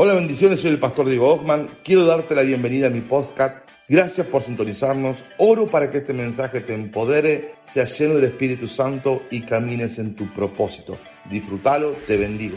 Hola, 0.00 0.14
bendiciones, 0.14 0.60
soy 0.60 0.70
el 0.70 0.78
pastor 0.78 1.08
Diego 1.08 1.28
Ockman. 1.28 1.66
Quiero 1.82 2.06
darte 2.06 2.32
la 2.36 2.42
bienvenida 2.42 2.86
a 2.86 2.90
mi 2.90 3.00
podcast. 3.00 3.68
Gracias 3.88 4.28
por 4.28 4.42
sintonizarnos. 4.42 5.24
Oro 5.38 5.66
para 5.66 5.90
que 5.90 5.98
este 5.98 6.12
mensaje 6.12 6.60
te 6.60 6.72
empodere, 6.72 7.56
sea 7.64 7.84
lleno 7.84 8.14
del 8.14 8.26
Espíritu 8.26 8.68
Santo 8.68 9.22
y 9.28 9.40
camines 9.40 9.98
en 9.98 10.14
tu 10.14 10.32
propósito. 10.32 10.96
Disfrútalo, 11.28 11.96
te 12.06 12.16
bendigo. 12.16 12.56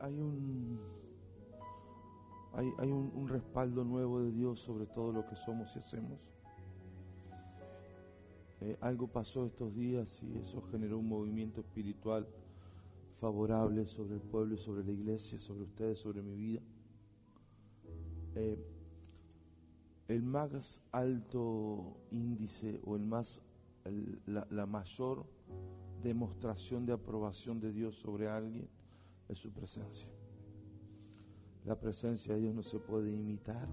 Hay, 0.00 0.18
un, 0.18 0.80
hay, 2.54 2.72
hay 2.78 2.90
un 2.90 3.28
respaldo 3.28 3.84
nuevo 3.84 4.22
de 4.22 4.32
Dios 4.32 4.58
sobre 4.58 4.86
todo 4.86 5.12
lo 5.12 5.26
que 5.26 5.36
somos 5.36 5.76
y 5.76 5.80
hacemos. 5.80 6.18
Eh, 8.62 8.74
algo 8.80 9.06
pasó 9.06 9.44
estos 9.44 9.74
días 9.74 10.22
y 10.22 10.38
eso 10.38 10.62
generó 10.70 10.96
un 10.96 11.08
movimiento 11.08 11.60
espiritual 11.60 12.26
favorable 13.20 13.86
sobre 13.86 14.14
el 14.14 14.20
pueblo 14.20 14.54
y 14.54 14.58
sobre 14.58 14.84
la 14.84 14.92
iglesia, 14.92 15.38
sobre 15.38 15.64
ustedes, 15.64 15.98
sobre 15.98 16.22
mi 16.22 16.34
vida. 16.34 16.60
Eh, 18.34 18.58
el 20.08 20.22
más 20.22 20.80
alto 20.92 21.96
índice 22.10 22.80
o 22.84 22.96
el 22.96 23.02
más, 23.04 23.42
la, 24.26 24.66
mayor 24.66 25.26
demostración 26.02 26.86
de 26.86 26.92
aprobación 26.92 27.60
de 27.60 27.72
Dios 27.72 27.96
sobre 27.96 28.28
alguien 28.28 28.68
es 29.28 29.38
su 29.38 29.50
presencia. 29.50 30.08
La 31.64 31.78
presencia 31.78 32.34
de 32.34 32.40
Dios 32.40 32.54
no 32.54 32.62
se 32.62 32.78
puede 32.78 33.12
imitar, 33.12 33.68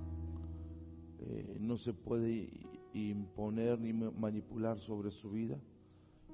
eh, 1.19 1.57
no 1.61 1.77
se 1.77 1.93
puede 1.93 2.49
imponer 2.93 3.79
ni 3.79 3.93
ma- 3.93 4.11
manipular 4.11 4.79
sobre 4.79 5.11
su 5.11 5.29
vida. 5.29 5.57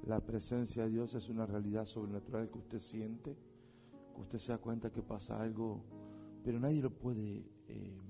La 0.07 0.19
presencia 0.19 0.83
de 0.83 0.89
Dios 0.89 1.13
es 1.13 1.29
una 1.29 1.45
realidad 1.45 1.85
sobrenatural 1.85 2.49
que 2.49 2.57
usted 2.57 2.79
siente, 2.79 3.37
que 4.15 4.21
usted 4.21 4.39
se 4.39 4.51
da 4.51 4.57
cuenta 4.57 4.91
que 4.91 5.03
pasa 5.03 5.39
algo, 5.39 5.83
pero 6.43 6.59
nadie 6.59 6.81
lo 6.81 6.89
puede 6.89 7.45
eh, 7.67 8.01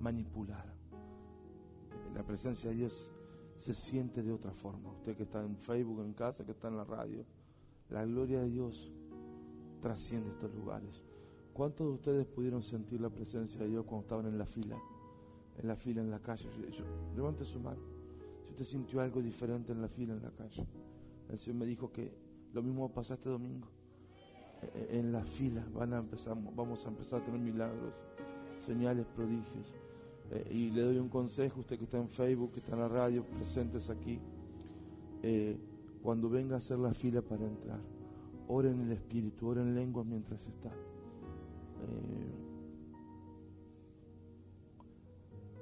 manipular. 0.00 0.74
La 2.14 2.24
presencia 2.24 2.70
de 2.70 2.76
Dios 2.76 3.10
se 3.58 3.74
siente 3.74 4.22
de 4.22 4.32
otra 4.32 4.52
forma. 4.52 4.90
Usted 4.92 5.16
que 5.16 5.24
está 5.24 5.44
en 5.44 5.56
Facebook, 5.56 6.00
en 6.00 6.14
casa, 6.14 6.44
que 6.46 6.52
está 6.52 6.68
en 6.68 6.76
la 6.76 6.84
radio, 6.84 7.24
la 7.90 8.04
gloria 8.06 8.40
de 8.40 8.48
Dios 8.48 8.90
trasciende 9.80 10.30
estos 10.30 10.54
lugares. 10.54 11.04
¿Cuántos 11.52 11.88
de 11.88 11.92
ustedes 11.92 12.26
pudieron 12.26 12.62
sentir 12.62 13.00
la 13.00 13.10
presencia 13.10 13.60
de 13.60 13.68
Dios 13.68 13.84
cuando 13.84 14.04
estaban 14.04 14.26
en 14.26 14.38
la 14.38 14.46
fila? 14.46 14.80
En 15.58 15.68
la 15.68 15.76
fila 15.76 16.00
en 16.00 16.10
la 16.10 16.20
calle. 16.20 16.48
Levante 17.14 17.44
su 17.44 17.58
mano. 17.60 17.80
Si 18.44 18.50
usted 18.50 18.64
sintió 18.64 19.00
algo 19.00 19.20
diferente 19.20 19.72
en 19.72 19.82
la 19.82 19.88
fila 19.88 20.14
en 20.14 20.22
la 20.22 20.30
calle. 20.30 20.66
El 21.30 21.38
Señor 21.38 21.60
me 21.60 21.66
dijo 21.66 21.92
que 21.92 22.12
lo 22.52 22.62
mismo 22.62 22.82
va 22.86 22.92
a 22.92 22.94
pasar 22.94 23.18
este 23.18 23.28
domingo. 23.28 23.68
Eh, 24.62 24.70
eh, 24.74 24.98
En 24.98 25.12
la 25.12 25.22
fila 25.22 25.64
van 25.74 25.92
a 25.92 25.98
empezar, 25.98 26.36
vamos 26.54 26.84
a 26.86 26.88
empezar 26.88 27.20
a 27.20 27.24
tener 27.24 27.40
milagros, 27.40 27.92
señales, 28.58 29.06
prodigios. 29.06 29.74
Eh, 30.30 30.48
y 30.50 30.70
le 30.70 30.82
doy 30.82 30.98
un 30.98 31.08
consejo, 31.08 31.60
usted 31.60 31.78
que 31.78 31.84
está 31.84 31.98
en 31.98 32.08
Facebook, 32.08 32.52
que 32.52 32.60
está 32.60 32.72
en 32.74 32.80
la 32.80 32.88
radio, 32.88 33.24
presentes 33.24 33.90
aquí. 33.90 34.18
Cuando 36.02 36.28
venga 36.30 36.54
a 36.54 36.58
hacer 36.58 36.78
la 36.78 36.94
fila 36.94 37.20
para 37.22 37.44
entrar, 37.44 37.80
ore 38.46 38.70
en 38.70 38.80
el 38.82 38.92
Espíritu, 38.92 39.48
ore 39.48 39.62
en 39.62 39.74
lengua 39.74 40.04
mientras 40.04 40.46
está. 40.46 40.70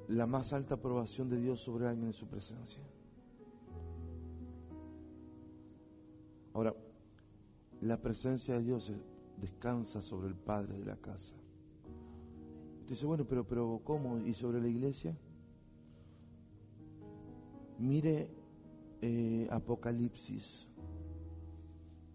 La 0.09 0.27
más 0.27 0.53
alta 0.53 0.75
aprobación 0.75 1.29
de 1.31 1.41
Dios 1.41 1.61
sobre 1.61 1.87
alguien 1.89 2.09
en 2.09 2.13
su 2.13 2.27
presencia. 2.27 2.83
La 7.87 8.01
presencia 8.01 8.55
de 8.55 8.63
Dios 8.63 8.93
descansa 9.41 10.03
sobre 10.03 10.29
el 10.29 10.35
Padre 10.35 10.77
de 10.77 10.85
la 10.85 10.97
casa. 10.97 11.35
Usted 12.81 12.91
dice, 12.91 13.07
bueno, 13.07 13.25
pero, 13.27 13.47
pero 13.47 13.81
¿cómo? 13.85 14.19
¿Y 14.19 14.35
sobre 14.35 14.61
la 14.61 14.69
iglesia? 14.69 15.17
Mire 17.79 18.31
eh, 19.03 19.47
Apocalipsis. 19.51 20.69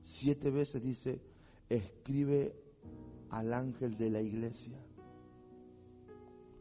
Siete 0.01 0.50
veces 0.50 0.81
dice, 0.81 1.22
escribe 1.69 2.56
al 3.29 3.53
ángel 3.53 3.97
de 3.97 4.09
la 4.09 4.22
iglesia. 4.22 4.78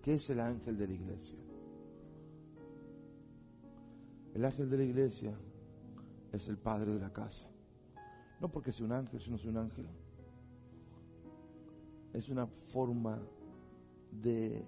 ¿Qué 0.03 0.15
es 0.15 0.31
el 0.31 0.41
ángel 0.41 0.77
de 0.79 0.87
la 0.87 0.95
iglesia? 0.95 1.39
El 4.35 4.45
ángel 4.45 4.71
de 4.71 4.77
la 4.77 4.85
iglesia 4.85 5.39
es 6.33 6.49
el 6.49 6.59
padre 6.59 6.93
de 6.93 7.01
la 7.01 7.13
casa. 7.13 7.50
No 8.41 8.51
porque 8.51 8.73
sea 8.73 8.87
un 8.87 8.93
ángel, 8.93 9.21
sino 9.21 9.37
es 9.37 9.45
un 9.45 9.57
ángel. 9.57 9.87
Es 12.13 12.29
una 12.29 12.47
forma 12.47 13.21
de 14.11 14.65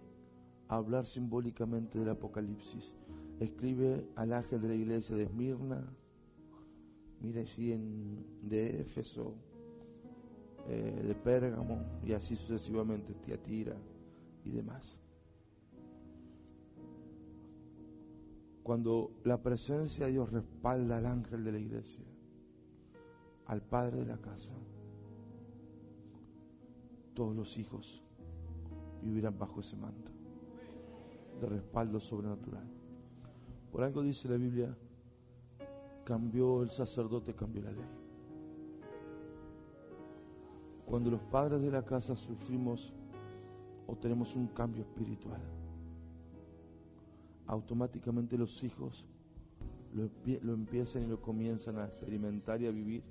hablar 0.69 1.07
simbólicamente 1.07 1.99
del 1.99 2.11
Apocalipsis. 2.11 2.95
Escribe 3.41 4.07
al 4.15 4.33
ángel 4.33 4.61
de 4.61 4.69
la 4.69 4.75
iglesia 4.75 5.17
de 5.17 5.25
Esmirna, 5.25 5.85
mira 7.21 7.41
allí 7.41 7.73
en, 7.73 8.25
de 8.43 8.81
Éfeso, 8.81 9.35
eh, 10.69 11.03
de 11.05 11.15
Pérgamo 11.15 11.83
y 12.05 12.13
así 12.13 12.37
sucesivamente, 12.37 13.15
Tiatira 13.15 13.77
y 14.45 14.51
demás. 14.51 14.97
Cuando 18.63 19.11
la 19.25 19.43
presencia 19.43 20.07
de 20.07 20.13
Dios 20.13 20.31
respalda 20.31 20.99
al 20.99 21.07
ángel 21.07 21.43
de 21.43 21.53
la 21.53 21.59
iglesia, 21.59 22.05
al 23.53 23.61
padre 23.61 23.99
de 23.99 24.07
la 24.07 24.17
casa, 24.17 24.55
todos 27.13 27.37
los 27.37 27.59
hijos 27.59 28.03
vivirán 29.03 29.39
bajo 29.39 29.61
ese 29.61 29.77
manto 29.77 30.11
de 31.39 31.47
respaldo 31.49 32.01
sobrenatural. 32.01 32.65
Por 33.71 33.83
algo 33.83 34.01
dice 34.01 34.27
la 34.27 34.39
Biblia, 34.39 34.75
cambió 36.03 36.63
el 36.63 36.71
sacerdote, 36.71 37.35
cambió 37.35 37.61
la 37.63 37.73
ley. 37.73 37.85
Cuando 40.87 41.11
los 41.11 41.21
padres 41.21 41.61
de 41.61 41.71
la 41.71 41.85
casa 41.85 42.17
sufrimos 42.17 42.95
o 43.87 43.95
tenemos 43.97 44.35
un 44.35 44.47
cambio 44.47 44.81
espiritual, 44.83 45.43
automáticamente 47.47 48.39
los 48.39 48.65
hijos 48.65 49.05
lo, 49.93 50.05
empie- 50.05 50.41
lo 50.41 50.55
empiezan 50.55 51.03
y 51.03 51.07
lo 51.07 51.21
comienzan 51.21 51.77
a 51.77 51.85
experimentar 51.85 52.63
y 52.63 52.67
a 52.67 52.71
vivir. 52.71 53.03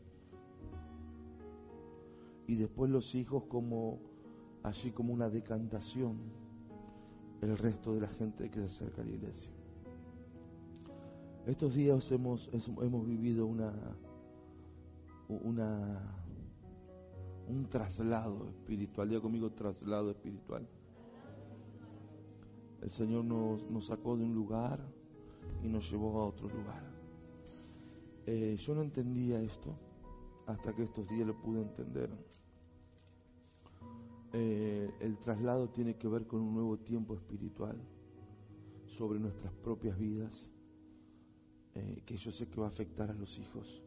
Y 2.52 2.56
después 2.58 2.92
los 2.92 3.16
hijos 3.16 3.46
como 3.46 4.02
allí 4.62 4.92
como 4.92 5.14
una 5.14 5.30
decantación 5.30 6.18
el 7.40 7.58
resto 7.58 7.94
de 7.94 8.02
la 8.02 8.10
gente 8.10 8.52
que 8.52 8.60
se 8.60 8.66
acerca 8.66 9.02
a 9.02 9.06
la 9.06 9.12
iglesia. 9.12 9.54
Estos 11.46 11.76
días 11.76 12.12
hemos, 12.12 12.50
hemos 12.52 13.08
vivido 13.08 13.46
una, 13.46 13.72
una, 15.30 16.14
un 17.48 17.70
traslado 17.70 18.50
espiritual. 18.50 19.08
Diga 19.08 19.22
conmigo 19.22 19.50
traslado 19.52 20.12
espiritual. 20.12 20.68
El 22.82 22.92
Señor 22.92 23.24
nos, 23.24 23.64
nos 23.72 23.86
sacó 23.86 24.18
de 24.18 24.26
un 24.26 24.36
lugar 24.36 24.86
y 25.64 25.70
nos 25.70 25.90
llevó 25.90 26.20
a 26.20 26.26
otro 26.26 26.50
lugar. 26.50 26.84
Eh, 28.26 28.58
yo 28.60 28.76
no 28.76 28.82
entendía 28.82 29.42
esto 29.42 29.74
hasta 30.48 30.74
que 30.74 30.84
estos 30.84 31.08
días 31.08 31.26
lo 31.28 31.36
pude 31.40 31.62
entender. 31.62 32.10
Eh, 34.34 34.90
el 35.02 35.18
traslado 35.18 35.70
tiene 35.70 35.96
que 35.96 36.08
ver 36.08 36.26
con 36.26 36.42
un 36.42 36.54
nuevo 36.54 36.78
tiempo 36.78 37.16
espiritual 37.16 37.78
sobre 38.86 39.20
nuestras 39.20 39.54
propias 39.54 39.98
vidas, 39.98 40.50
eh, 41.76 42.02
que 42.06 42.16
yo 42.16 42.32
sé 42.32 42.48
que 42.48 42.60
va 42.60 42.68
a 42.68 42.70
afectar 42.70 43.10
a 43.10 43.14
los 43.14 43.38
hijos. 43.40 43.84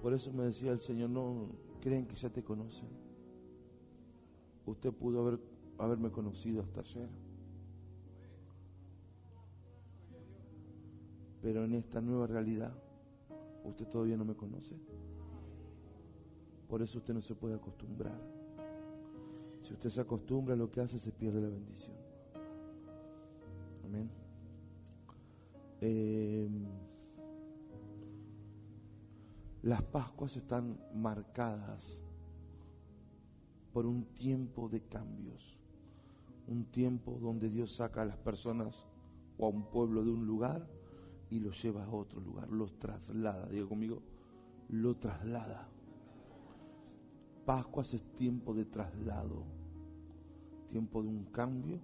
Por 0.00 0.14
eso 0.14 0.32
me 0.32 0.44
decía 0.44 0.72
el 0.72 0.80
Señor, 0.80 1.10
no 1.10 1.50
creen 1.80 2.06
que 2.06 2.16
ya 2.16 2.30
te 2.30 2.42
conocen. 2.42 2.88
Usted 4.64 4.92
pudo 4.92 5.20
haber, 5.20 5.40
haberme 5.78 6.10
conocido 6.10 6.62
hasta 6.62 6.80
ayer. 6.80 7.08
Pero 11.42 11.64
en 11.64 11.74
esta 11.74 12.00
nueva 12.00 12.26
realidad, 12.26 12.72
usted 13.64 13.86
todavía 13.88 14.16
no 14.16 14.24
me 14.24 14.34
conoce. 14.34 14.76
Por 16.68 16.80
eso 16.80 16.98
usted 16.98 17.12
no 17.12 17.20
se 17.20 17.34
puede 17.34 17.54
acostumbrar. 17.54 18.41
Si 19.62 19.72
usted 19.72 19.90
se 19.90 20.00
acostumbra 20.00 20.54
a 20.54 20.56
lo 20.56 20.70
que 20.70 20.80
hace, 20.80 20.98
se 20.98 21.12
pierde 21.12 21.40
la 21.40 21.48
bendición. 21.48 21.96
Amén. 23.84 24.10
Eh, 25.80 26.48
las 29.62 29.82
Pascuas 29.82 30.36
están 30.36 30.78
marcadas 30.94 32.00
por 33.72 33.86
un 33.86 34.04
tiempo 34.14 34.68
de 34.68 34.82
cambios, 34.82 35.58
un 36.48 36.64
tiempo 36.66 37.18
donde 37.20 37.48
Dios 37.48 37.72
saca 37.72 38.02
a 38.02 38.04
las 38.04 38.16
personas 38.16 38.86
o 39.38 39.46
a 39.46 39.48
un 39.48 39.70
pueblo 39.70 40.04
de 40.04 40.10
un 40.10 40.26
lugar 40.26 40.68
y 41.30 41.40
lo 41.40 41.50
lleva 41.52 41.84
a 41.84 41.90
otro 41.90 42.20
lugar, 42.20 42.50
los 42.50 42.78
traslada, 42.78 43.46
diga 43.46 43.66
conmigo, 43.66 44.02
lo 44.68 44.96
traslada. 44.96 45.71
Pascuas 47.44 47.92
es 47.92 48.04
tiempo 48.14 48.54
de 48.54 48.64
traslado, 48.64 49.42
tiempo 50.70 51.02
de 51.02 51.08
un 51.08 51.24
cambio, 51.24 51.80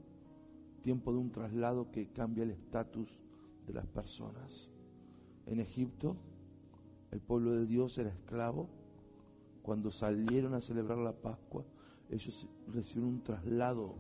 tiempo 0.83 1.13
de 1.13 1.19
un 1.19 1.33
traslado 1.33 1.91
que 1.91 2.13
cambia 2.13 2.45
el 2.45 2.53
estatus 2.53 3.21
de 3.67 3.73
las 3.73 3.87
personas. 3.87 4.71
En 5.47 5.59
Egipto, 5.59 6.17
el 7.11 7.21
pueblo 7.21 7.55
de 7.55 7.67
Dios 7.67 7.99
era 7.99 8.11
esclavo. 8.11 8.69
Cuando 9.63 9.91
salieron 9.91 10.55
a 10.55 10.61
celebrar 10.61 10.99
la 10.99 11.13
Pascua, 11.13 11.65
ellos 12.09 12.47
recibieron 12.73 13.15
un 13.15 13.23
traslado 13.25 13.97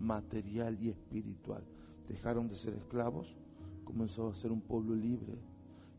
material 0.00 0.76
y 0.82 0.88
espiritual. 0.88 1.62
Dejaron 2.08 2.48
de 2.48 2.56
ser 2.56 2.74
esclavos, 2.74 3.36
comenzó 3.84 4.26
a 4.28 4.34
ser 4.34 4.50
un 4.50 4.60
pueblo 4.60 4.96
libre 4.96 5.38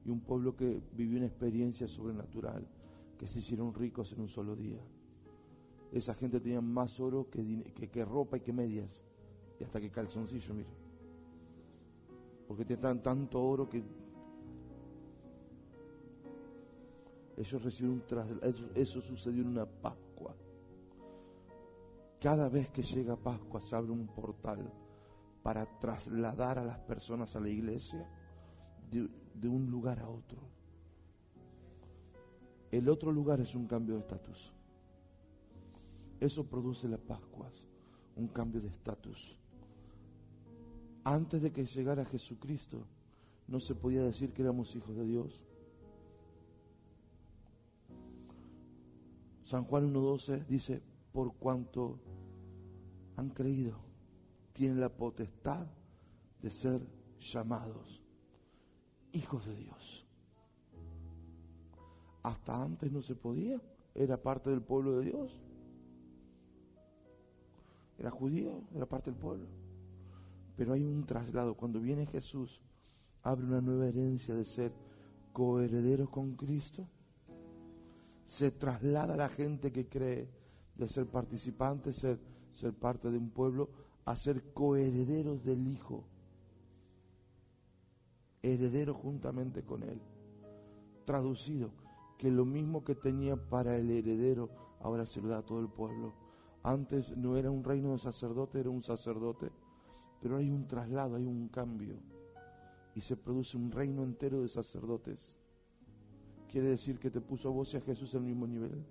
y 0.05 0.09
un 0.09 0.19
pueblo 0.19 0.57
que 0.57 0.81
vivió 0.97 1.17
una 1.17 1.27
experiencia 1.27 1.87
sobrenatural, 1.87 2.67
que 3.17 3.25
se 3.25 3.39
hicieron 3.39 3.73
ricos 3.73 4.11
en 4.11 4.19
un 4.19 4.27
solo 4.27 4.55
día. 4.57 4.81
Esa 5.91 6.13
gente 6.13 6.39
tenía 6.39 6.61
más 6.61 6.99
oro 6.99 7.29
que, 7.29 7.63
que, 7.91 8.05
ropa 8.05 8.37
y 8.37 8.41
que 8.41 8.53
medias. 8.53 9.03
Y 9.59 9.63
hasta 9.63 9.79
que 9.79 9.89
calzoncillo, 9.89 10.53
mire. 10.53 10.69
Porque 12.47 12.65
tenían 12.65 13.01
tanto 13.01 13.41
oro 13.41 13.69
que 13.69 13.83
ellos 17.37 17.63
recibieron 17.63 18.03
un. 18.09 18.39
Eso, 18.75 19.01
sucedió 19.01 19.41
en 19.43 19.49
una 19.49 19.65
Pascua. 19.65 20.35
Cada 22.19 22.49
vez 22.49 22.69
que 22.69 22.81
llega 22.81 23.15
Pascua 23.15 23.61
se 23.61 23.75
abre 23.75 23.91
un 23.91 24.07
portal 24.07 24.71
para 25.43 25.65
trasladar 25.79 26.59
a 26.59 26.65
las 26.65 26.79
personas 26.79 27.35
a 27.35 27.39
la 27.39 27.49
iglesia 27.49 28.09
de 28.89 29.47
un 29.47 29.69
lugar 29.69 29.99
a 29.99 30.09
otro. 30.09 30.57
El 32.71 32.89
otro 32.89 33.11
lugar 33.11 33.39
es 33.39 33.55
un 33.55 33.65
cambio 33.65 33.95
de 33.95 34.01
estatus. 34.01 34.56
Eso 36.19 36.45
produce 36.45 36.87
las 36.87 36.99
Pascuas, 36.99 37.63
un 38.15 38.27
cambio 38.27 38.61
de 38.61 38.69
estatus. 38.69 39.37
Antes 41.03 41.41
de 41.41 41.51
que 41.51 41.65
llegara 41.65 42.05
Jesucristo, 42.05 42.85
no 43.47 43.59
se 43.59 43.75
podía 43.75 44.03
decir 44.03 44.33
que 44.33 44.41
éramos 44.41 44.75
hijos 44.75 44.95
de 44.95 45.05
Dios. 45.05 45.41
San 49.43 49.63
Juan 49.63 49.93
1.12 49.93 50.45
dice, 50.47 50.81
por 51.13 51.33
cuanto 51.35 51.99
han 53.15 53.29
creído, 53.29 53.77
tienen 54.51 54.81
la 54.81 54.89
potestad 54.89 55.67
de 56.41 56.49
ser 56.49 56.81
llamados 57.19 58.03
hijos 59.13 59.45
de 59.45 59.55
Dios. 59.55 60.05
Hasta 62.23 62.61
antes 62.61 62.91
no 62.91 63.01
se 63.01 63.15
podía, 63.15 63.61
era 63.95 64.21
parte 64.21 64.49
del 64.49 64.61
pueblo 64.61 64.99
de 64.99 65.05
Dios. 65.05 65.46
Era 67.97 68.11
judío, 68.11 68.61
era 68.75 68.85
parte 68.85 69.11
del 69.11 69.19
pueblo. 69.19 69.47
Pero 70.55 70.73
hay 70.73 70.83
un 70.83 71.05
traslado. 71.05 71.55
Cuando 71.55 71.79
viene 71.79 72.05
Jesús, 72.05 72.61
abre 73.23 73.45
una 73.45 73.61
nueva 73.61 73.87
herencia 73.87 74.35
de 74.35 74.45
ser 74.45 74.71
coherederos 75.33 76.09
con 76.09 76.35
Cristo. 76.35 76.87
Se 78.25 78.51
traslada 78.51 79.15
a 79.15 79.17
la 79.17 79.29
gente 79.29 79.71
que 79.71 79.87
cree 79.87 80.29
de 80.75 80.87
ser 80.87 81.07
participante, 81.07 81.91
ser, 81.91 82.19
ser 82.53 82.73
parte 82.73 83.09
de 83.09 83.17
un 83.17 83.29
pueblo, 83.29 83.69
a 84.05 84.15
ser 84.15 84.53
coherederos 84.53 85.43
del 85.43 85.67
Hijo. 85.67 86.03
Herederos 88.43 88.97
juntamente 88.97 89.63
con 89.63 89.83
Él. 89.83 90.01
Traducido, 91.05 91.71
que 92.17 92.29
lo 92.29 92.45
mismo 92.45 92.83
que 92.83 92.95
tenía 92.95 93.35
para 93.35 93.77
el 93.77 93.89
heredero, 93.89 94.49
ahora 94.79 95.05
se 95.05 95.21
lo 95.21 95.29
da 95.29 95.39
a 95.39 95.45
todo 95.45 95.61
el 95.61 95.69
pueblo 95.69 96.26
antes 96.67 97.15
no 97.15 97.37
era 97.37 97.49
un 97.49 97.63
reino 97.63 97.93
de 97.93 97.97
sacerdote, 97.97 98.59
era 98.59 98.69
un 98.69 98.83
sacerdote. 98.83 99.51
Pero 100.21 100.35
hay 100.35 100.49
un 100.49 100.67
traslado, 100.67 101.15
hay 101.15 101.25
un 101.25 101.47
cambio. 101.47 101.95
Y 102.93 102.99
se 102.99 103.15
produce 103.15 103.55
un 103.55 103.71
reino 103.71 104.03
entero 104.03 104.41
de 104.41 104.49
sacerdotes. 104.49 105.33
¿Quiere 106.51 106.67
decir 106.67 106.99
que 106.99 107.09
te 107.09 107.21
puso 107.21 107.47
a 107.47 107.51
vos 107.51 107.73
y 107.73 107.77
a 107.77 107.81
Jesús 107.81 108.13
al 108.15 108.23
mismo 108.23 108.45
nivel? 108.45 108.85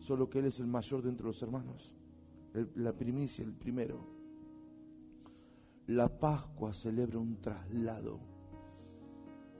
Solo 0.00 0.28
que 0.28 0.40
Él 0.40 0.46
es 0.46 0.60
el 0.60 0.66
mayor 0.66 1.02
de 1.02 1.10
entre 1.10 1.26
los 1.26 1.42
hermanos. 1.42 1.94
la 2.74 2.92
primicia, 2.92 3.42
el 3.42 3.54
primero. 3.54 4.00
La 5.86 6.08
Pascua 6.08 6.74
celebra 6.74 7.18
un 7.18 7.40
traslado. 7.40 8.20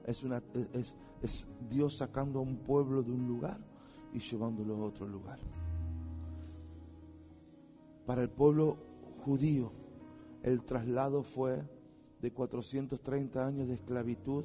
Es, 0.05 0.23
una, 0.23 0.43
es, 0.75 0.95
es 1.23 1.49
Dios 1.71 1.97
sacando 1.97 2.41
a 2.41 2.43
un 2.43 2.59
pueblo 2.59 3.03
de 3.03 3.13
un 3.13 3.27
lugar 3.27 3.59
y 4.13 4.19
llevándolo 4.19 4.75
a 4.77 4.87
otro 4.87 5.07
lugar 5.07 5.39
para 8.09 8.23
el 8.23 8.31
pueblo 8.31 8.79
judío 9.23 9.71
el 10.43 10.63
traslado 10.63 11.23
fue 11.23 11.63
de 12.23 12.33
430 12.33 13.47
años 13.47 13.69
de 13.69 13.75
esclavitud, 13.75 14.45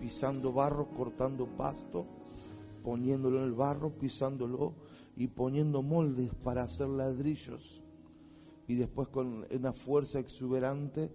pisando 0.00 0.52
barro, 0.52 0.88
cortando 0.88 1.46
pasto, 1.46 2.06
poniéndolo 2.82 3.38
en 3.38 3.44
el 3.44 3.52
barro, 3.52 3.90
pisándolo 3.90 4.74
y 5.14 5.28
poniendo 5.28 5.80
moldes 5.80 6.34
para 6.42 6.64
hacer 6.64 6.88
ladrillos. 6.88 7.80
Y 8.66 8.74
después 8.74 9.06
con 9.06 9.46
una 9.48 9.72
fuerza 9.72 10.18
exuberante 10.18 11.08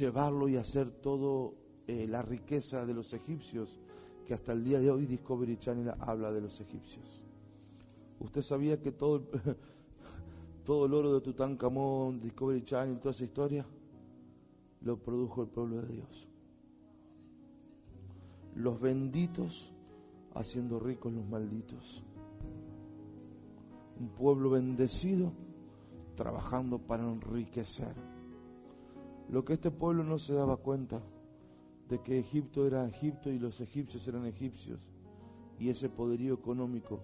llevarlo 0.00 0.48
y 0.48 0.56
hacer 0.56 0.90
todo 0.90 1.54
eh, 1.86 2.08
la 2.08 2.22
riqueza 2.22 2.84
de 2.84 2.94
los 2.94 3.12
egipcios, 3.12 3.78
que 4.26 4.34
hasta 4.34 4.50
el 4.50 4.64
día 4.64 4.80
de 4.80 4.90
hoy 4.90 5.06
Discovery 5.06 5.58
Channel 5.58 5.94
habla 6.00 6.32
de 6.32 6.40
los 6.40 6.60
egipcios. 6.60 7.22
Usted 8.18 8.42
sabía 8.42 8.80
que 8.80 8.90
todo 8.90 9.22
todo 10.64 10.86
el 10.86 10.94
oro 10.94 11.14
de 11.14 11.20
Tutankamón, 11.20 12.18
Discovery 12.18 12.64
Channel, 12.64 12.98
toda 12.98 13.10
esa 13.10 13.24
historia, 13.24 13.66
lo 14.80 14.96
produjo 14.98 15.42
el 15.42 15.48
pueblo 15.48 15.82
de 15.82 15.92
Dios. 15.92 16.28
Los 18.54 18.80
benditos 18.80 19.72
haciendo 20.34 20.78
ricos 20.78 21.12
los 21.12 21.26
malditos. 21.26 22.02
Un 24.00 24.08
pueblo 24.08 24.50
bendecido 24.50 25.32
trabajando 26.16 26.78
para 26.78 27.04
enriquecer. 27.04 27.94
Lo 29.28 29.44
que 29.44 29.54
este 29.54 29.70
pueblo 29.70 30.04
no 30.04 30.18
se 30.18 30.34
daba 30.34 30.56
cuenta 30.56 31.00
de 31.88 32.00
que 32.00 32.18
Egipto 32.18 32.66
era 32.66 32.86
Egipto 32.86 33.30
y 33.30 33.38
los 33.38 33.60
egipcios 33.60 34.06
eran 34.08 34.26
egipcios 34.26 34.80
y 35.58 35.68
ese 35.68 35.88
poderío 35.88 36.34
económico 36.34 37.00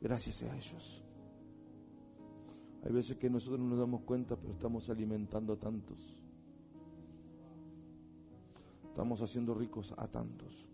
gracias 0.00 0.42
a 0.42 0.56
ellos. 0.56 1.05
Hay 2.86 2.92
veces 2.92 3.16
que 3.16 3.28
nosotros 3.28 3.58
no 3.58 3.70
nos 3.70 3.80
damos 3.80 4.02
cuenta, 4.02 4.36
pero 4.36 4.52
estamos 4.52 4.88
alimentando 4.88 5.54
a 5.54 5.56
tantos. 5.56 5.98
Estamos 8.86 9.20
haciendo 9.20 9.54
ricos 9.54 9.92
a 9.96 10.06
tantos. 10.06 10.68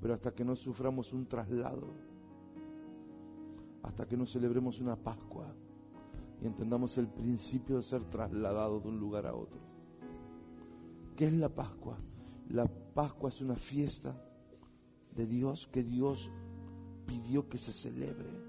Pero 0.00 0.14
hasta 0.14 0.32
que 0.32 0.44
no 0.44 0.54
suframos 0.54 1.12
un 1.12 1.26
traslado, 1.26 1.88
hasta 3.82 4.06
que 4.06 4.16
no 4.16 4.26
celebremos 4.26 4.78
una 4.78 4.94
Pascua 4.94 5.52
y 6.40 6.46
entendamos 6.46 6.96
el 6.98 7.08
principio 7.08 7.78
de 7.78 7.82
ser 7.82 8.04
trasladado 8.04 8.78
de 8.78 8.88
un 8.90 9.00
lugar 9.00 9.26
a 9.26 9.34
otro. 9.34 9.58
¿Qué 11.16 11.26
es 11.26 11.32
la 11.32 11.48
Pascua? 11.48 11.98
La 12.50 12.64
Pascua 12.68 13.30
es 13.30 13.40
una 13.40 13.56
fiesta 13.56 14.14
de 15.16 15.26
Dios 15.26 15.66
que 15.66 15.82
Dios 15.82 16.30
pidió 17.06 17.48
que 17.48 17.58
se 17.58 17.72
celebre. 17.72 18.47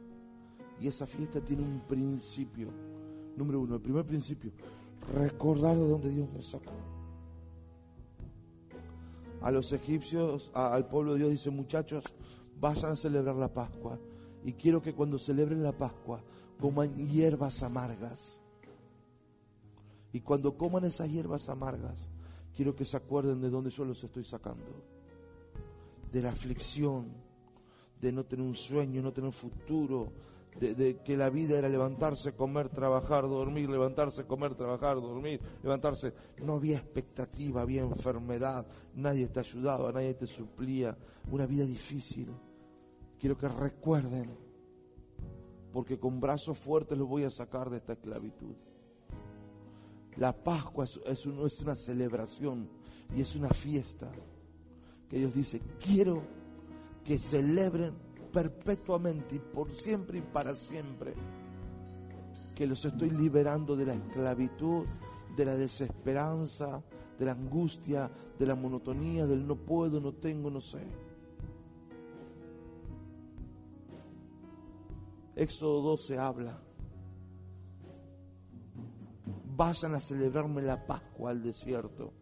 Y 0.82 0.88
esa 0.88 1.06
fiesta 1.06 1.42
tiene 1.42 1.64
un 1.64 1.82
principio. 1.82 2.70
Número 3.36 3.60
uno, 3.62 3.76
el 3.76 3.82
primer 3.82 4.06
principio, 4.06 4.52
recordar 5.14 5.76
de 5.76 5.88
dónde 5.88 6.10
Dios 6.10 6.28
me 6.34 6.42
sacó. 6.42 6.74
A 9.42 9.52
los 9.52 9.72
egipcios, 9.72 10.52
al 10.54 10.88
pueblo 10.88 11.14
de 11.14 11.20
Dios 11.20 11.32
dice, 11.32 11.50
muchachos, 11.50 12.04
vayan 12.60 12.92
a 12.92 12.96
celebrar 12.96 13.36
la 13.36 13.54
Pascua. 13.54 13.98
Y 14.44 14.54
quiero 14.54 14.82
que 14.82 14.94
cuando 14.94 15.18
celebren 15.18 15.64
la 15.64 15.72
Pascua 15.72 16.22
coman 16.60 16.96
hierbas 16.96 17.64
amargas. 17.64 18.42
Y 20.12 20.22
cuando 20.22 20.58
coman 20.58 20.86
esas 20.86 21.10
hierbas 21.10 21.50
amargas, 21.50 22.10
quiero 22.56 22.76
que 22.76 22.84
se 22.84 22.98
acuerden 22.98 23.42
de 23.42 23.50
dónde 23.50 23.70
yo 23.70 23.86
los 23.86 24.04
estoy 24.04 24.24
sacando. 24.24 24.66
De 26.12 26.22
la 26.22 26.32
aflicción, 26.32 27.08
de 28.02 28.12
no 28.12 28.26
tener 28.26 28.46
un 28.46 28.56
sueño, 28.56 29.02
no 29.02 29.14
tener 29.14 29.28
un 29.28 29.34
futuro, 29.34 30.12
de, 30.60 31.02
que 31.04 31.16
la 31.16 31.30
vida 31.30 31.58
era 31.58 31.70
levantarse, 31.70 32.34
comer, 32.34 32.70
trabajar, 32.70 33.24
dormir, 33.24 33.70
levantarse, 33.70 34.26
comer, 34.26 34.56
trabajar, 34.56 34.96
dormir, 34.96 35.40
levantarse. 35.64 36.14
No 36.44 36.54
había 36.54 36.78
expectativa, 36.78 37.62
había 37.62 37.82
enfermedad, 37.82 38.68
nadie 38.96 39.28
te 39.28 39.40
ayudaba, 39.40 39.92
nadie 39.92 40.14
te 40.14 40.28
suplía. 40.28 40.98
Una 41.32 41.46
vida 41.46 41.66
difícil. 41.66 42.30
Quiero 43.20 43.38
que 43.38 43.48
recuerden, 43.48 44.30
porque 45.72 45.98
con 45.98 46.20
brazos 46.20 46.58
fuertes 46.58 46.98
los 46.98 47.08
voy 47.08 47.24
a 47.24 47.30
sacar 47.30 47.70
de 47.70 47.78
esta 47.78 47.94
esclavitud. 47.94 48.56
La 50.18 50.34
Pascua 50.34 50.86
es, 50.86 51.00
es, 51.06 51.26
es 51.26 51.62
una 51.62 51.76
celebración 51.76 52.70
y 53.16 53.22
es 53.22 53.36
una 53.36 53.50
fiesta 53.50 54.12
que 55.10 55.18
Dios 55.18 55.34
dice, 55.34 55.62
quiero 55.84 56.22
que 57.04 57.18
celebren 57.18 58.09
perpetuamente 58.32 59.36
y 59.36 59.40
por 59.40 59.72
siempre 59.72 60.20
y 60.20 60.22
para 60.22 60.56
siempre 60.56 61.14
que 62.56 62.68
los 62.68 62.84
estoy 62.84 63.10
liberando 63.10 63.76
de 63.76 63.86
la 63.86 63.94
esclavitud, 63.94 64.86
de 65.36 65.46
la 65.46 65.56
desesperanza, 65.56 66.84
de 67.18 67.26
la 67.26 67.32
angustia, 67.32 68.12
de 68.38 68.46
la 68.46 68.56
monotonía, 68.56 69.26
del 69.26 69.48
no 69.48 69.56
puedo, 69.56 70.00
no 70.00 70.14
tengo, 70.14 70.50
no 70.50 70.60
sé. 70.60 70.86
Éxodo 75.36 75.82
12 75.82 76.18
habla. 76.18 76.60
Vayan 79.56 79.96
a 79.96 80.00
celebrarme 80.02 80.62
la 80.62 80.86
Pascua 80.86 81.32
al 81.32 81.42
desierto. 81.42 82.19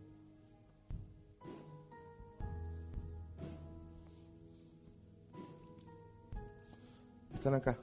Están 7.47 7.61
acá. 7.61 7.79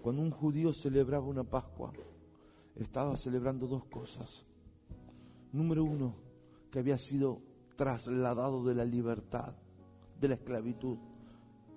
Cuando 0.00 0.22
un 0.22 0.30
judío 0.30 0.72
celebraba 0.72 1.26
una 1.26 1.42
Pascua, 1.42 1.92
estaba 2.76 3.16
celebrando 3.16 3.66
dos 3.66 3.84
cosas. 3.86 4.46
Número 5.50 5.82
uno, 5.82 6.14
que 6.70 6.78
había 6.78 6.98
sido 6.98 7.42
trasladado 7.74 8.62
de 8.62 8.76
la 8.76 8.84
libertad, 8.84 9.56
de 10.20 10.28
la 10.28 10.34
esclavitud, 10.34 10.98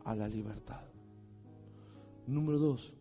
a 0.04 0.14
la 0.14 0.28
libertad. 0.28 0.86
Número 2.28 2.60
dos, 2.60 2.94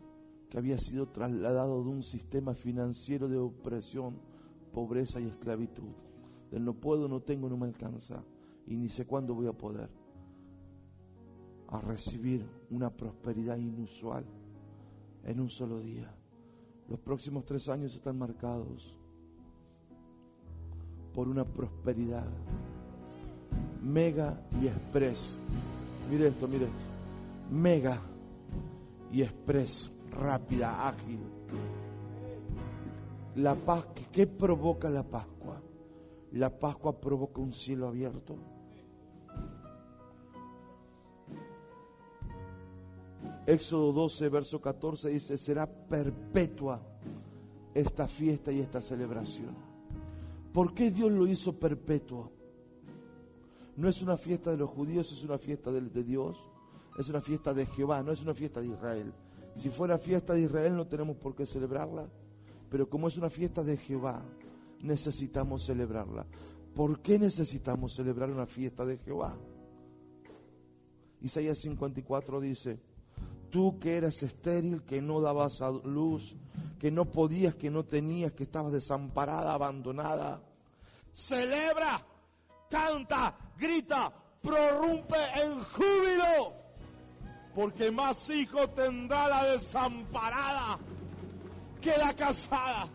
que 0.48 0.56
había 0.56 0.78
sido 0.78 1.10
trasladado 1.10 1.84
de 1.84 1.90
un 1.90 2.02
sistema 2.02 2.54
financiero 2.54 3.28
de 3.28 3.36
opresión, 3.36 4.32
pobreza 4.74 5.20
y 5.20 5.28
esclavitud. 5.28 5.92
Del 6.50 6.64
no 6.64 6.74
puedo, 6.74 7.08
no 7.08 7.20
tengo, 7.20 7.48
no 7.48 7.56
me 7.56 7.66
alcanza 7.66 8.22
y 8.66 8.76
ni 8.76 8.88
sé 8.88 9.06
cuándo 9.06 9.34
voy 9.34 9.46
a 9.46 9.52
poder. 9.52 9.88
A 11.68 11.80
recibir 11.80 12.44
una 12.70 12.90
prosperidad 12.90 13.56
inusual 13.56 14.24
en 15.24 15.40
un 15.40 15.48
solo 15.48 15.80
día. 15.80 16.14
Los 16.88 16.98
próximos 17.00 17.44
tres 17.44 17.68
años 17.68 17.94
están 17.94 18.18
marcados 18.18 18.98
por 21.14 21.28
una 21.28 21.44
prosperidad 21.44 22.26
mega 23.82 24.40
y 24.60 24.66
express. 24.66 25.38
Mire 26.10 26.28
esto, 26.28 26.48
mire 26.48 26.64
esto. 26.64 26.76
Mega 27.50 27.98
y 29.12 29.22
express, 29.22 29.90
rápida, 30.10 30.88
ágil. 30.88 31.20
La 33.36 33.54
paz, 33.54 33.86
¿qué 34.12 34.26
provoca 34.26 34.90
la 34.90 35.02
Pascua? 35.02 35.60
La 36.32 36.50
Pascua 36.58 37.00
provoca 37.00 37.40
un 37.40 37.52
cielo 37.52 37.88
abierto 37.88 38.36
Éxodo 43.46 43.92
12, 43.92 44.28
verso 44.30 44.60
14 44.60 45.10
dice, 45.10 45.36
será 45.36 45.66
perpetua 45.66 46.80
esta 47.74 48.08
fiesta 48.08 48.50
y 48.50 48.60
esta 48.60 48.80
celebración. 48.80 49.54
¿Por 50.52 50.72
qué 50.72 50.90
Dios 50.90 51.10
lo 51.10 51.26
hizo 51.26 51.58
perpetuo? 51.58 52.32
No 53.76 53.88
es 53.88 54.00
una 54.00 54.16
fiesta 54.16 54.50
de 54.50 54.56
los 54.56 54.70
judíos, 54.70 55.12
es 55.12 55.22
una 55.24 55.36
fiesta 55.36 55.70
de, 55.70 55.82
de 55.82 56.04
Dios, 56.04 56.38
es 56.98 57.08
una 57.08 57.20
fiesta 57.20 57.52
de 57.52 57.66
Jehová, 57.66 58.02
no 58.02 58.12
es 58.12 58.22
una 58.22 58.34
fiesta 58.34 58.60
de 58.60 58.68
Israel. 58.68 59.12
Si 59.56 59.68
fuera 59.68 59.98
fiesta 59.98 60.32
de 60.32 60.42
Israel 60.42 60.76
no 60.76 60.86
tenemos 60.86 61.16
por 61.16 61.34
qué 61.34 61.44
celebrarla, 61.44 62.08
pero 62.74 62.88
como 62.88 63.06
es 63.06 63.16
una 63.16 63.30
fiesta 63.30 63.62
de 63.62 63.76
Jehová, 63.76 64.20
necesitamos 64.80 65.64
celebrarla. 65.64 66.26
¿Por 66.74 66.98
qué 67.02 67.20
necesitamos 67.20 67.94
celebrar 67.94 68.32
una 68.32 68.46
fiesta 68.46 68.84
de 68.84 68.98
Jehová? 68.98 69.36
Isaías 71.20 71.60
54 71.60 72.40
dice, 72.40 72.80
Tú 73.48 73.78
que 73.78 73.96
eras 73.96 74.20
estéril, 74.24 74.82
que 74.82 75.00
no 75.00 75.20
dabas 75.20 75.62
a 75.62 75.70
luz, 75.70 76.34
que 76.80 76.90
no 76.90 77.04
podías, 77.04 77.54
que 77.54 77.70
no 77.70 77.84
tenías, 77.84 78.32
que 78.32 78.42
estabas 78.42 78.72
desamparada, 78.72 79.54
abandonada. 79.54 80.42
Celebra, 81.12 82.04
canta, 82.68 83.36
grita, 83.56 84.12
prorrumpe 84.42 85.18
en 85.44 85.62
júbilo, 85.62 86.54
porque 87.54 87.92
más 87.92 88.28
hijos 88.30 88.74
tendrá 88.74 89.28
la 89.28 89.44
desamparada 89.44 90.80
que 91.84 91.96
la 91.98 92.14
casada. 92.14 92.88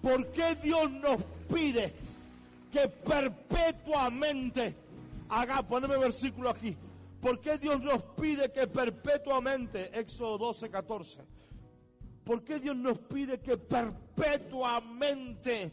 ¿Por 0.00 0.32
qué 0.32 0.54
Dios 0.62 0.90
nos 0.90 1.22
pide 1.52 1.92
que 2.70 2.88
perpetuamente 2.88 4.84
haga, 5.28 5.62
poneme 5.62 5.96
versículo 5.96 6.50
aquí. 6.50 6.76
¿Por 7.20 7.40
qué 7.40 7.58
Dios 7.58 7.80
nos 7.80 8.02
pide 8.02 8.52
que 8.52 8.66
perpetuamente, 8.66 9.98
Éxodo 9.98 10.38
12, 10.38 10.70
14, 10.70 11.22
¿por 12.24 12.44
qué 12.44 12.58
Dios 12.58 12.76
nos 12.76 12.98
pide 12.98 13.40
que 13.40 13.56
perpetuamente 13.56 15.72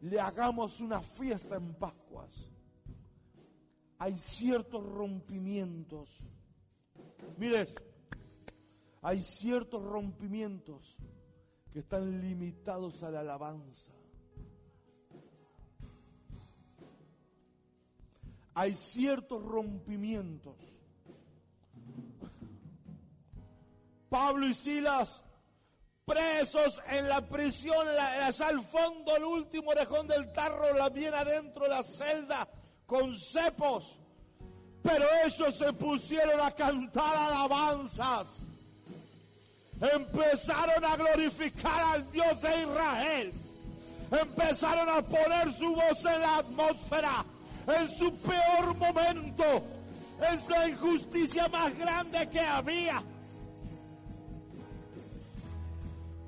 le 0.00 0.20
hagamos 0.20 0.80
una 0.80 1.00
fiesta 1.00 1.56
en 1.56 1.74
Pascuas? 1.74 2.48
Hay 3.98 4.16
ciertos 4.16 4.84
rompimientos. 4.84 6.22
Mire, 7.36 7.66
hay 9.02 9.22
ciertos 9.22 9.82
rompimientos 9.82 10.96
que 11.72 11.80
están 11.80 12.20
limitados 12.20 13.02
a 13.02 13.10
la 13.10 13.20
alabanza. 13.20 13.96
hay 18.56 18.72
ciertos 18.72 19.42
rompimientos. 19.42 20.56
Pablo 24.08 24.46
y 24.46 24.54
Silas 24.54 25.22
presos 26.06 26.80
en 26.88 27.06
la 27.06 27.20
prisión, 27.28 27.86
allá 27.86 28.48
al 28.48 28.62
fondo, 28.62 29.14
el 29.14 29.24
último 29.24 29.72
orejón 29.72 30.06
del 30.06 30.32
tarro, 30.32 30.72
la 30.72 30.88
bien 30.88 31.12
adentro 31.12 31.64
de 31.64 31.68
la 31.68 31.82
celda, 31.82 32.48
con 32.86 33.14
cepos. 33.18 33.98
Pero 34.86 35.04
ellos 35.24 35.56
se 35.56 35.72
pusieron 35.72 36.40
a 36.40 36.50
cantar 36.52 37.16
alabanzas. 37.16 38.38
Empezaron 39.80 40.84
a 40.84 40.96
glorificar 40.96 41.94
al 41.94 42.10
Dios 42.12 42.40
de 42.40 42.62
Israel. 42.62 43.32
Empezaron 44.12 44.88
a 44.88 45.02
poner 45.02 45.52
su 45.58 45.74
voz 45.74 46.04
en 46.04 46.20
la 46.20 46.36
atmósfera 46.36 47.24
en 47.66 47.88
su 47.88 48.14
peor 48.18 48.76
momento, 48.76 49.64
en 50.22 50.50
la 50.50 50.68
injusticia 50.68 51.48
más 51.48 51.76
grande 51.76 52.28
que 52.30 52.40
había. 52.40 53.02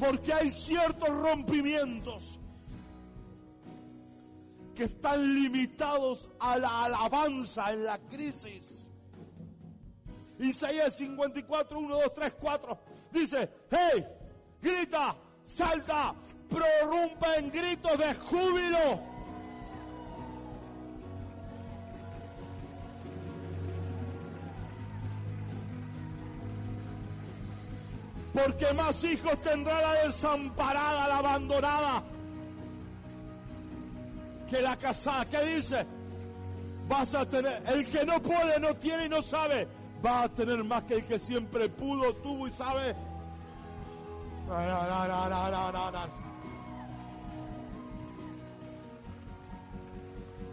Porque 0.00 0.32
hay 0.32 0.50
ciertos 0.50 1.08
rompimientos 1.08 2.40
que 4.78 4.84
están 4.84 5.34
limitados 5.34 6.30
a 6.38 6.56
la 6.56 6.84
alabanza 6.84 7.72
en 7.72 7.82
la 7.82 7.98
crisis. 7.98 8.86
Isaías 10.38 10.96
54, 10.96 11.76
1, 11.80 11.96
2, 11.96 12.14
3, 12.14 12.32
4 12.40 12.80
dice, 13.10 13.50
hey, 13.72 14.06
grita, 14.62 15.16
salta, 15.42 16.14
prorrumpe 16.48 17.26
en 17.38 17.50
gritos 17.50 17.98
de 17.98 18.14
júbilo. 18.14 19.02
Porque 28.32 28.72
más 28.74 29.02
hijos 29.02 29.40
tendrá 29.40 29.82
la 29.82 29.92
desamparada, 30.04 31.08
la 31.08 31.18
abandonada, 31.18 32.04
que 34.48 34.62
la 34.62 34.76
casada. 34.76 35.24
¿Qué 35.26 35.56
dice? 35.56 35.86
Vas 36.88 37.14
a 37.14 37.28
tener, 37.28 37.62
el 37.66 37.86
que 37.86 38.04
no 38.04 38.20
puede, 38.22 38.58
no 38.58 38.74
tiene 38.76 39.06
y 39.06 39.08
no 39.08 39.20
sabe, 39.22 39.68
va 40.04 40.22
a 40.22 40.28
tener 40.28 40.64
más 40.64 40.84
que 40.84 40.94
el 40.94 41.04
que 41.04 41.18
siempre 41.18 41.68
pudo, 41.68 42.12
tuvo 42.14 42.48
y 42.48 42.52
sabe. 42.52 42.96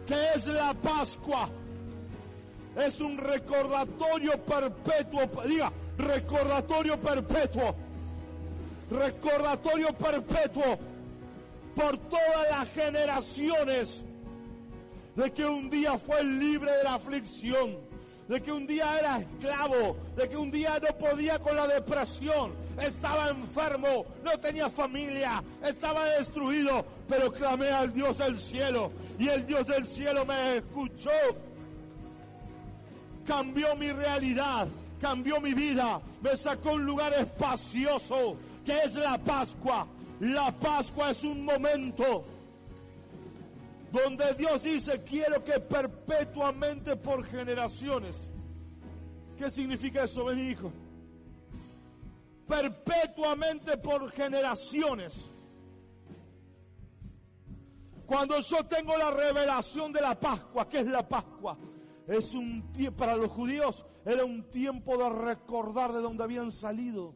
¿Qué 0.05 0.27
es 0.35 0.47
la 0.47 0.73
Pascua? 0.73 1.49
Es 2.75 2.99
un 2.99 3.17
recordatorio 3.17 4.43
perpetuo. 4.43 5.21
Diga, 5.45 5.71
recordatorio 5.97 6.99
perpetuo, 6.99 7.75
recordatorio 8.91 9.93
perpetuo 9.93 10.77
por 11.75 11.97
todas 11.97 12.49
las 12.49 12.69
generaciones 12.69 14.05
de 15.15 15.31
que 15.31 15.45
un 15.45 15.69
día 15.69 15.97
fue 15.97 16.23
libre 16.23 16.71
de 16.71 16.83
la 16.83 16.95
aflicción, 16.95 17.77
de 18.27 18.41
que 18.41 18.51
un 18.51 18.65
día 18.65 18.99
era 18.99 19.19
esclavo, 19.19 19.97
de 20.15 20.29
que 20.29 20.37
un 20.37 20.51
día 20.51 20.79
no 20.79 20.97
podía 20.97 21.39
con 21.39 21.55
la 21.55 21.67
depresión, 21.67 22.53
estaba 22.81 23.29
enfermo, 23.29 24.05
no 24.23 24.31
tenía 24.39 24.69
familia, 24.69 25.43
estaba 25.63 26.05
destruido, 26.05 26.85
pero 27.07 27.31
clamé 27.31 27.69
al 27.69 27.93
Dios 27.93 28.17
del 28.17 28.37
cielo 28.37 28.91
y 29.19 29.27
el 29.27 29.45
Dios 29.45 29.67
del 29.67 29.85
cielo 29.85 30.25
me 30.25 30.57
escuchó. 30.57 31.11
Cambió 33.25 33.75
mi 33.75 33.91
realidad, 33.91 34.67
cambió 34.99 35.39
mi 35.39 35.53
vida, 35.53 36.01
me 36.21 36.35
sacó 36.35 36.73
un 36.73 36.85
lugar 36.85 37.13
espacioso 37.13 38.37
que 38.65 38.77
es 38.79 38.95
la 38.95 39.17
Pascua. 39.17 39.87
La 40.19 40.51
Pascua 40.51 41.11
es 41.11 41.23
un 41.23 41.43
momento 41.43 42.23
donde 43.91 44.33
Dios 44.33 44.63
dice, 44.63 45.03
quiero 45.03 45.43
que 45.43 45.59
perpetuamente 45.59 46.95
por 46.95 47.25
generaciones. 47.25 48.29
¿Qué 49.37 49.49
significa 49.49 50.03
eso, 50.03 50.25
mi 50.25 50.49
hijo? 50.49 50.71
Perpetuamente 52.47 53.77
por 53.77 54.09
generaciones. 54.11 55.31
Cuando 58.05 58.39
yo 58.39 58.63
tengo 58.65 58.97
la 58.97 59.11
revelación 59.11 59.91
de 59.91 60.01
la 60.01 60.17
Pascua, 60.19 60.69
¿qué 60.69 60.79
es 60.79 60.87
la 60.87 61.07
Pascua? 61.07 61.57
Es 62.07 62.33
un 62.33 62.71
tiempo, 62.71 62.97
para 62.97 63.15
los 63.17 63.29
judíos 63.31 63.83
era 64.05 64.23
un 64.23 64.43
tiempo 64.43 64.95
de 64.97 65.09
recordar 65.09 65.91
de 65.91 66.01
dónde 66.01 66.23
habían 66.23 66.51
salido. 66.51 67.15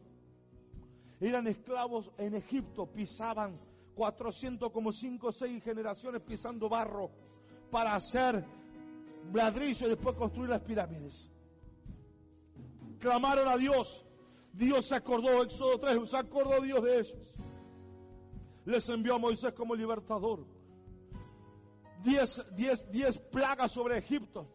Eran 1.20 1.46
esclavos 1.46 2.10
en 2.16 2.34
Egipto, 2.34 2.86
pisaban 2.86 3.60
400 3.94 4.70
como 4.70 4.90
5 4.92 5.26
o 5.28 5.32
6 5.32 5.62
generaciones 5.62 6.22
pisando 6.22 6.68
barro 6.68 7.10
para 7.70 7.94
hacer 7.94 8.42
ladrillo 9.32 9.86
y 9.86 9.90
después 9.90 10.16
construir 10.16 10.48
las 10.48 10.62
pirámides. 10.62 11.30
Clamaron 12.98 13.48
a 13.48 13.56
Dios. 13.56 14.06
Dios 14.52 14.86
se 14.86 14.94
acordó, 14.94 15.42
Éxodo 15.42 15.78
3, 15.78 16.08
se 16.08 16.16
acordó 16.16 16.60
Dios 16.60 16.82
de 16.82 17.00
ellos. 17.00 17.36
Les 18.64 18.88
envió 18.88 19.14
a 19.14 19.18
Moisés 19.18 19.52
como 19.52 19.74
libertador. 19.74 20.44
10 22.02 22.44
diez, 22.56 22.90
diez 22.90 23.18
plagas 23.18 23.72
sobre 23.72 23.98
Egipto. 23.98 24.46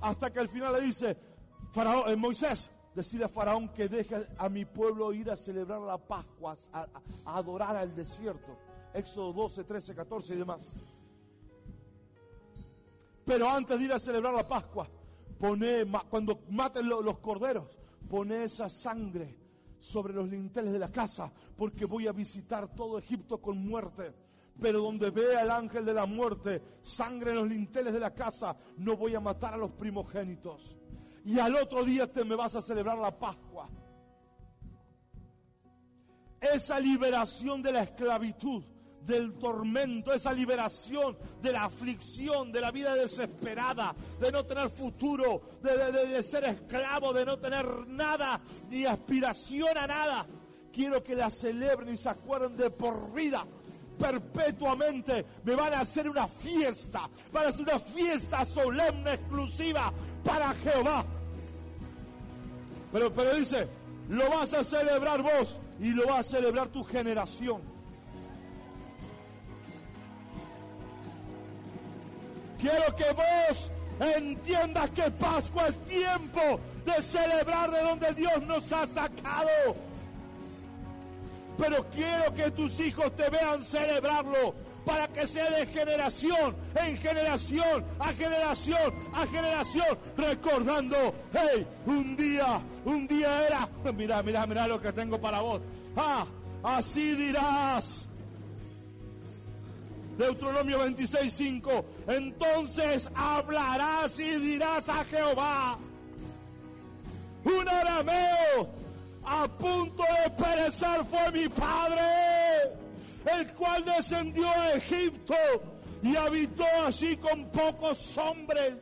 Hasta 0.00 0.30
que 0.32 0.40
al 0.40 0.48
final 0.48 0.74
le 0.74 0.82
dice, 0.82 1.16
Faraón, 1.72 2.10
eh, 2.10 2.16
Moisés, 2.16 2.70
decide 2.94 3.24
a 3.24 3.28
Faraón 3.28 3.68
que 3.70 3.88
deje 3.88 4.26
a 4.38 4.48
mi 4.48 4.64
pueblo 4.64 5.12
ir 5.12 5.30
a 5.30 5.36
celebrar 5.36 5.80
la 5.80 5.98
Pascua, 5.98 6.56
a, 6.72 6.86
a 7.24 7.36
adorar 7.36 7.76
al 7.76 7.94
desierto. 7.94 8.58
Éxodo 8.94 9.32
12, 9.32 9.64
13, 9.64 9.94
14 9.94 10.34
y 10.34 10.36
demás. 10.36 10.72
Pero 13.24 13.48
antes 13.48 13.78
de 13.78 13.84
ir 13.84 13.92
a 13.92 13.98
celebrar 13.98 14.34
la 14.34 14.46
Pascua, 14.46 14.88
pone, 15.38 15.84
cuando 16.08 16.40
maten 16.50 16.88
los 16.88 17.18
corderos, 17.18 17.66
pone 18.08 18.44
esa 18.44 18.68
sangre 18.68 19.38
sobre 19.78 20.12
los 20.12 20.28
linteles 20.28 20.72
de 20.72 20.78
la 20.78 20.90
casa, 20.90 21.32
porque 21.56 21.84
voy 21.84 22.06
a 22.06 22.12
visitar 22.12 22.74
todo 22.74 22.98
Egipto 22.98 23.40
con 23.40 23.58
muerte. 23.66 24.12
Pero 24.60 24.80
donde 24.80 25.10
vea 25.10 25.42
el 25.42 25.50
ángel 25.50 25.84
de 25.84 25.94
la 25.94 26.06
muerte, 26.06 26.62
sangre 26.82 27.30
en 27.30 27.36
los 27.38 27.48
linteles 27.48 27.92
de 27.92 28.00
la 28.00 28.14
casa, 28.14 28.56
no 28.76 28.96
voy 28.96 29.14
a 29.14 29.20
matar 29.20 29.54
a 29.54 29.56
los 29.56 29.72
primogénitos. 29.72 30.76
Y 31.24 31.38
al 31.38 31.54
otro 31.56 31.84
día 31.84 32.10
te 32.10 32.24
me 32.24 32.34
vas 32.34 32.54
a 32.54 32.62
celebrar 32.62 32.98
la 32.98 33.16
Pascua. 33.16 33.68
Esa 36.40 36.80
liberación 36.80 37.62
de 37.62 37.72
la 37.72 37.82
esclavitud 37.82 38.64
del 39.06 39.34
tormento, 39.34 40.12
esa 40.12 40.32
liberación 40.32 41.16
de 41.40 41.52
la 41.52 41.64
aflicción, 41.64 42.52
de 42.52 42.60
la 42.60 42.70
vida 42.70 42.94
desesperada, 42.94 43.94
de 44.20 44.32
no 44.32 44.44
tener 44.44 44.68
futuro, 44.68 45.42
de, 45.62 46.22
ser 46.22 46.44
esclavo, 46.44 47.12
de 47.12 47.24
no 47.24 47.38
tener 47.38 47.66
nada, 47.88 48.40
ni 48.70 48.84
aspiración 48.84 49.76
a 49.76 49.86
nada. 49.86 50.26
Quiero 50.72 51.02
que 51.02 51.14
la 51.14 51.30
celebren 51.30 51.94
y 51.94 51.96
se 51.96 52.08
acuerden 52.08 52.56
de 52.56 52.70
por 52.70 53.12
vida 53.12 53.44
perpetuamente 53.98 55.24
me 55.44 55.54
van 55.54 55.74
a 55.74 55.80
hacer 55.80 56.08
una 56.08 56.26
fiesta, 56.26 57.08
van 57.30 57.46
a 57.46 57.48
hacer 57.50 57.62
una 57.62 57.78
fiesta 57.78 58.44
solemne 58.44 59.14
exclusiva 59.14 59.92
para 60.24 60.52
Jehová. 60.54 61.04
Pero, 62.92 63.12
pero 63.12 63.34
dice, 63.34 63.66
lo 64.08 64.28
vas 64.28 64.52
a 64.52 64.62
celebrar 64.62 65.22
vos 65.22 65.58
y 65.80 65.90
lo 65.90 66.06
va 66.06 66.18
a 66.18 66.22
celebrar 66.22 66.68
tu 66.68 66.84
generación. 66.84 67.62
Quiero 72.60 72.94
que 72.94 73.04
vos 73.12 73.72
entiendas 74.16 74.90
que 74.90 75.10
Pascua 75.10 75.68
es 75.68 75.78
tiempo 75.84 76.60
de 76.84 77.02
celebrar 77.02 77.70
de 77.70 77.80
donde 77.82 78.14
Dios 78.14 78.42
nos 78.46 78.72
ha 78.72 78.86
sacado. 78.86 79.74
Pero 81.58 81.84
quiero 81.90 82.32
que 82.34 82.50
tus 82.50 82.78
hijos 82.80 83.14
te 83.16 83.28
vean 83.30 83.62
celebrarlo 83.62 84.54
para 84.84 85.08
que 85.08 85.26
sea 85.26 85.50
de 85.50 85.66
generación 85.66 86.54
en 86.74 86.96
generación, 86.96 87.84
a 87.98 88.08
generación, 88.12 88.94
a 89.12 89.26
generación, 89.26 89.98
recordando, 90.16 91.14
hey, 91.32 91.66
un 91.86 92.16
día, 92.16 92.60
un 92.84 93.06
día 93.06 93.46
era, 93.46 93.68
mira, 93.92 94.22
mira, 94.22 94.46
mira 94.46 94.66
lo 94.66 94.80
que 94.80 94.92
tengo 94.92 95.20
para 95.20 95.40
vos. 95.40 95.60
Ah, 95.96 96.26
así 96.62 97.14
dirás, 97.14 98.08
Deuteronomio 100.16 100.80
26, 100.80 101.32
5. 101.32 101.84
Entonces 102.08 103.10
hablarás 103.14 104.18
y 104.20 104.30
dirás 104.38 104.88
a 104.88 105.04
Jehová, 105.04 105.78
un 107.44 107.68
arameo 107.68 108.82
a 109.24 109.48
punto 109.48 110.02
de 110.02 110.30
perecer 110.30 111.04
fue 111.10 111.30
mi 111.32 111.48
padre, 111.48 112.02
el 113.26 113.54
cual 113.54 113.84
descendió 113.84 114.48
a 114.48 114.72
Egipto 114.72 115.34
y 116.02 116.16
habitó 116.16 116.64
allí 116.84 117.16
con 117.16 117.50
pocos 117.50 118.16
hombres. 118.18 118.74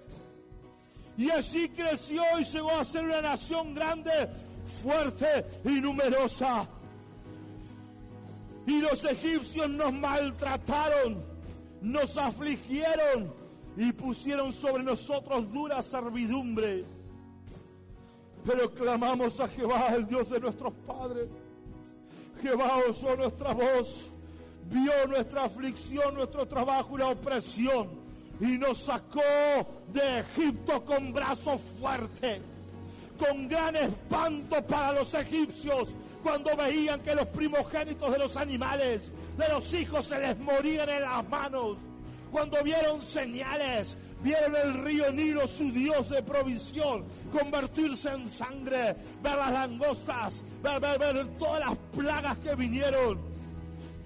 Y 1.16 1.31
así 1.31 1.68
creció 1.68 2.22
y 2.38 2.44
llegó 2.44 2.70
a 2.70 2.85
ser 2.85 3.05
una 3.05 3.20
nación 3.20 3.74
grande, 3.74 4.29
fuerte 4.83 5.46
y 5.64 5.81
numerosa. 5.81 6.66
Y 8.66 8.81
los 8.81 9.05
egipcios 9.05 9.68
nos 9.68 9.92
maltrataron, 9.92 11.22
nos 11.83 12.16
afligieron 12.16 13.35
y 13.76 13.92
pusieron 13.92 14.53
sobre 14.53 14.83
nosotros 14.83 15.53
dura 15.53 15.83
servidumbre. 15.83 16.85
Pero 18.44 18.72
clamamos 18.72 19.38
a 19.40 19.48
Jehová, 19.48 19.94
el 19.94 20.07
Dios 20.07 20.31
de 20.31 20.40
nuestros 20.40 20.72
padres. 20.87 21.29
Jehová 22.40 22.79
oyó 22.88 23.16
nuestra 23.16 23.53
voz, 23.53 24.11
vio 24.71 25.07
nuestra 25.09 25.45
aflicción, 25.45 26.15
nuestro 26.15 26.47
trabajo 26.47 26.97
y 26.97 27.01
la 27.01 27.09
opresión 27.09 27.89
y 28.41 28.57
nos 28.57 28.79
sacó 28.79 29.21
de 29.93 30.21
Egipto 30.21 30.83
con 30.85 31.13
brazo 31.13 31.61
fuerte, 31.79 32.41
con 33.19 33.49
gran 33.49 33.77
espanto 33.77 34.65
para 34.67 34.93
los 34.93 35.13
egipcios 35.13 35.95
cuando 36.23 36.57
veían 36.57 37.01
que 37.01 37.15
los 37.15 37.27
primogénitos 37.27 38.13
de 38.13 38.19
los 38.19 38.37
animales, 38.37 39.13
de 39.37 39.49
los 39.49 39.73
hijos, 39.75 40.07
se 40.07 40.19
les 40.19 40.39
morían 40.39 40.89
en 40.89 41.03
las 41.03 41.29
manos. 41.29 41.79
Cuando 42.31 42.63
vieron 42.63 43.03
señales, 43.03 43.97
vieron 44.23 44.55
el 44.55 44.85
río 44.85 45.11
Nilo, 45.11 45.49
su 45.49 45.73
Dios 45.73 46.11
de 46.11 46.23
provisión, 46.23 47.05
convertirse 47.33 48.11
en 48.11 48.31
sangre, 48.31 48.95
ver 49.23 49.37
las 49.37 49.53
langostas, 49.53 50.45
ver, 50.63 50.81
ver, 50.81 50.99
ver 50.99 51.27
todas 51.39 51.61
las 51.61 51.79
plagas 51.97 52.39
que 52.39 52.55
vinieron. 52.55 53.30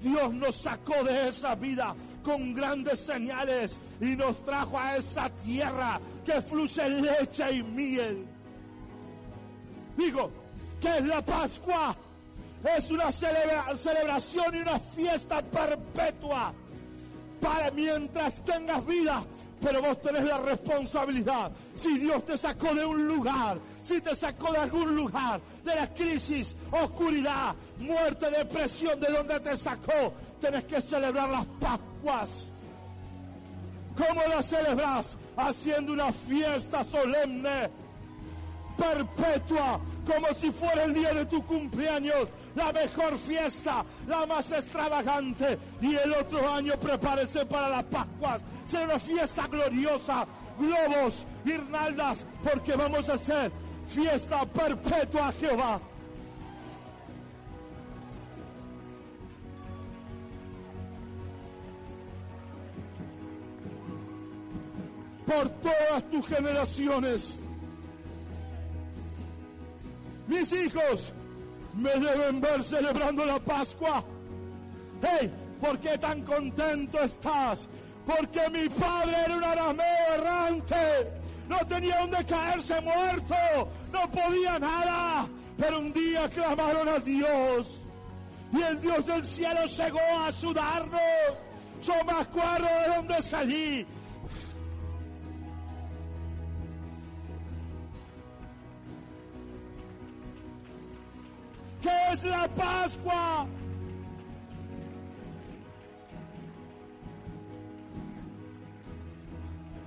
Dios 0.04 0.34
nos 0.34 0.56
sacó 0.56 1.02
de 1.02 1.28
esa 1.28 1.54
vida 1.54 1.94
con 2.22 2.52
grandes 2.52 3.00
señales 3.00 3.80
y 4.00 4.16
nos 4.16 4.44
trajo 4.44 4.78
a 4.78 4.96
esa 4.96 5.30
tierra 5.30 5.98
que 6.24 6.42
fluye 6.42 6.88
leche 6.90 7.52
y 7.52 7.62
miel. 7.62 8.26
Digo, 9.96 10.30
¿qué 10.80 10.98
es 10.98 11.06
la 11.06 11.24
Pascua? 11.24 11.96
Es 12.76 12.90
una 12.90 13.10
celebración 13.10 14.54
y 14.54 14.58
una 14.58 14.78
fiesta 14.78 15.40
perpetua 15.42 16.52
para 17.40 17.70
mientras 17.70 18.44
tengas 18.44 18.84
vida. 18.86 19.24
Pero 19.64 19.81
vos 19.81 20.03
tenés 20.03 20.24
la 20.24 20.37
responsabilidad. 20.38 21.50
Si 21.74 21.98
Dios 21.98 22.22
te 22.27 22.37
sacó 22.37 22.74
de 22.74 22.85
un 22.85 23.09
lugar, 23.09 23.57
si 23.83 23.98
te 23.98 24.14
sacó 24.14 24.53
de 24.53 24.59
algún 24.59 24.94
lugar, 24.94 25.40
de 25.64 25.74
la 25.74 25.87
crisis, 25.88 26.55
oscuridad, 26.70 27.55
muerte, 27.79 28.31
depresión, 28.31 29.00
de 29.00 29.11
donde 29.11 29.40
te 29.40 29.57
sacó, 29.57 30.12
tenés 30.38 30.64
que 30.64 30.83
celebrar 30.83 31.31
las 31.31 31.46
Pascuas. 31.59 32.50
¿Cómo 33.96 34.20
las 34.29 34.44
celebras? 34.44 35.16
Haciendo 35.35 35.94
una 35.94 36.12
fiesta 36.12 36.85
solemne, 36.85 37.70
perpetua, 38.77 39.81
como 40.07 40.27
si 40.35 40.50
fuera 40.50 40.85
el 40.85 40.92
día 40.92 41.14
de 41.14 41.24
tu 41.24 41.42
cumpleaños, 41.46 42.29
la 42.54 42.72
mejor 42.72 43.18
fiesta, 43.18 43.84
la 44.06 44.26
más 44.26 44.50
extravagante. 44.52 45.58
Y 45.80 45.94
el 45.94 46.12
otro 46.12 46.52
año 46.52 46.74
prepárese 46.80 47.46
para 47.46 47.68
las 47.68 47.84
Pascuas. 47.84 48.42
Será 48.66 48.84
una 48.84 48.98
fiesta 48.98 49.46
gloriosa, 49.46 50.26
globos, 50.58 51.26
guirnaldas, 51.44 52.24
porque 52.42 52.74
vamos 52.74 53.08
a 53.08 53.14
hacer 53.14 53.50
fiesta 53.88 54.44
perpetua 54.46 55.28
a 55.28 55.32
Jehová. 55.32 55.80
por 65.26 65.48
todas 65.48 66.04
tus 66.10 66.26
generaciones. 66.28 67.38
Mis 70.28 70.52
hijos 70.52 71.12
me 71.76 71.90
deben 71.90 72.40
ver 72.40 72.62
celebrando 72.62 73.24
la 73.24 73.38
Pascua. 73.38 74.04
Hey, 75.02 75.30
¿por 75.60 75.78
qué 75.78 75.98
tan 75.98 76.22
contento 76.22 77.00
estás? 77.00 77.68
Porque 78.06 78.48
mi 78.50 78.68
padre 78.68 79.16
era 79.24 79.37
un 79.37 79.44
arameo 79.44 80.14
errante. 80.14 81.12
No 81.48 81.58
tenía 81.66 81.98
donde 81.98 82.24
caerse 82.24 82.80
muerto. 82.80 83.34
No 83.92 84.10
podía 84.10 84.58
nada. 84.58 85.26
Pero 85.56 85.78
un 85.80 85.92
día 85.92 86.28
clamaron 86.28 86.88
a 86.88 86.98
Dios. 86.98 87.80
Y 88.52 88.62
el 88.62 88.80
Dios 88.80 89.06
del 89.06 89.24
cielo 89.24 89.66
llegó 89.66 90.00
a 90.00 90.26
ayudarnos. 90.26 91.00
Yo 91.84 92.04
me 92.04 92.12
acuerdo 92.12 92.66
de 92.66 92.96
dónde 92.96 93.22
salí. 93.22 93.87
¿Qué 101.84 102.12
es 102.12 102.24
la 102.24 102.48
Pascua? 102.48 103.46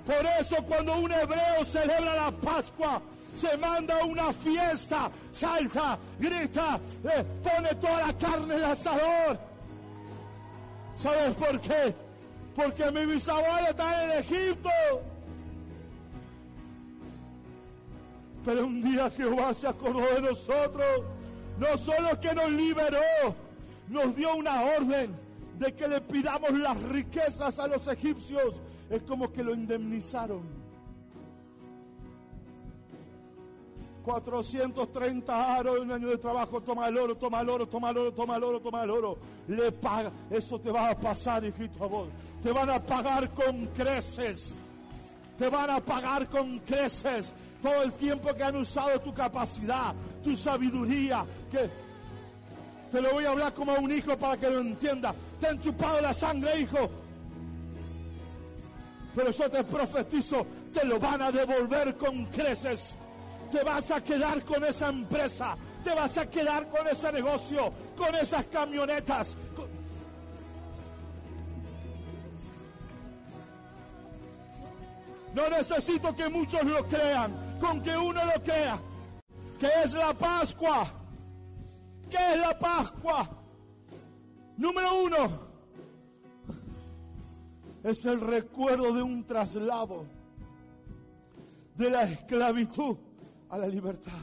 Por 0.06 0.26
eso 0.40 0.58
cuando 0.68 1.00
un 1.00 1.12
hebreo 1.12 1.66
celebra 1.66 2.14
la 2.14 2.32
Pascua, 2.32 3.02
se 3.36 3.58
manda 3.58 4.06
una 4.06 4.32
fiesta, 4.32 5.10
salta, 5.32 5.98
grita, 6.20 6.80
eh, 7.04 7.26
pone 7.42 7.74
toda 7.82 8.06
la 8.06 8.14
carne 8.14 8.54
en 8.54 8.60
el 8.60 8.66
asador. 8.66 9.40
¿Sabes 10.96 11.34
por 11.34 11.60
qué? 11.62 11.96
Porque 12.56 12.92
mi 12.92 13.08
bisabuelo 13.08 13.70
está 13.70 14.04
en 14.04 14.20
Egipto. 14.20 14.70
Pero 18.46 18.68
un 18.68 18.84
día 18.84 19.10
Jehová 19.10 19.52
se 19.56 19.68
acordó 19.68 20.06
de 20.14 20.22
nosotros. 20.22 21.17
No 21.60 21.78
solo 21.78 22.20
que 22.20 22.34
nos 22.34 22.52
liberó, 22.52 23.36
nos 23.90 24.16
dio 24.16 24.36
una 24.36 24.62
orden 24.62 25.16
de 25.58 25.74
que 25.74 25.88
le 25.88 26.02
pidamos 26.02 26.52
las 26.54 26.82
riquezas 26.84 27.58
a 27.60 27.68
los 27.68 27.88
egipcios 27.88 28.56
es 28.90 29.02
como 29.04 29.32
que 29.32 29.44
lo 29.44 29.54
indemnizaron. 29.54 30.68
430 34.04 35.56
aros, 35.56 35.80
un 35.80 35.92
año 35.92 36.08
de 36.08 36.18
trabajo, 36.18 36.62
toma 36.62 36.88
el 36.88 36.98
oro, 36.98 37.16
toma 37.16 37.42
el 37.42 37.50
oro, 37.50 37.68
toma 37.68 37.90
el 37.90 37.98
oro, 37.98 38.14
toma 38.14 38.38
el 38.38 38.44
oro, 38.44 38.62
toma 38.62 38.84
el 38.84 38.90
oro. 38.90 39.18
Le 39.50 39.72
paga, 39.74 40.12
eso 40.30 40.58
te 40.60 40.72
va 40.72 40.92
a 40.92 40.96
pasar, 40.96 41.44
hijito 41.44 41.84
a 41.84 41.88
vos. 41.88 42.08
Te 42.42 42.54
van 42.54 42.70
a 42.70 42.82
pagar 42.82 43.30
con 43.32 43.66
creces. 43.68 44.56
Te 45.38 45.50
van 45.50 45.70
a 45.70 45.82
pagar 45.82 46.28
con 46.30 46.60
creces 46.60 47.34
todo 47.62 47.84
el 47.84 47.92
tiempo 47.94 48.34
que 48.34 48.44
han 48.44 48.56
usado 48.56 49.00
tu 49.02 49.14
capacidad, 49.14 49.94
tu 50.24 50.36
sabiduría, 50.38 51.26
que 51.52 51.70
te 52.92 53.02
lo 53.02 53.12
voy 53.12 53.26
a 53.26 53.32
hablar 53.32 53.54
como 53.54 53.74
a 53.74 53.80
un 53.80 53.92
hijo 53.92 54.18
para 54.18 54.38
que 54.38 54.50
lo 54.50 54.60
entienda. 54.60 55.14
Te 55.40 55.48
han 55.48 55.60
chupado 55.60 56.00
la 56.02 56.14
sangre, 56.14 56.62
hijo. 56.62 56.90
Pero 59.16 59.32
yo 59.32 59.50
te 59.50 59.64
profetizo, 59.64 60.46
te 60.74 60.86
lo 60.86 61.00
van 61.00 61.22
a 61.22 61.32
devolver 61.32 61.98
con 61.98 62.26
creces. 62.28 62.96
Te 63.52 63.64
vas 63.64 63.92
a 63.92 64.04
quedar 64.04 64.44
con 64.44 64.64
esa 64.64 64.90
empresa, 64.90 65.58
te 65.84 65.94
vas 65.94 66.18
a 66.18 66.30
quedar 66.30 66.68
con 66.68 66.86
ese 66.88 67.12
negocio, 67.12 67.72
con 67.98 68.14
esas 68.16 68.46
camionetas. 68.46 69.38
No 75.34 75.50
necesito 75.50 76.16
que 76.16 76.30
muchos 76.30 76.64
lo 76.64 76.84
crean, 76.88 77.47
con 77.60 77.82
que 77.82 77.98
uno 77.98 78.26
lo 78.26 78.44
crea. 78.44 78.80
Que 79.60 79.70
es 79.84 79.94
la 79.94 80.14
Pascua. 80.14 80.92
¿Qué 82.10 82.18
es 82.34 82.40
la 82.40 82.58
Pascua? 82.58 83.30
Número 84.58 85.04
uno, 85.04 85.48
es 87.84 88.06
el 88.06 88.20
recuerdo 88.20 88.94
de 88.94 89.04
un 89.04 89.24
traslado 89.24 90.06
de 91.76 91.90
la 91.90 92.04
esclavitud 92.04 92.98
a 93.50 93.58
la 93.58 93.68
libertad. 93.68 94.20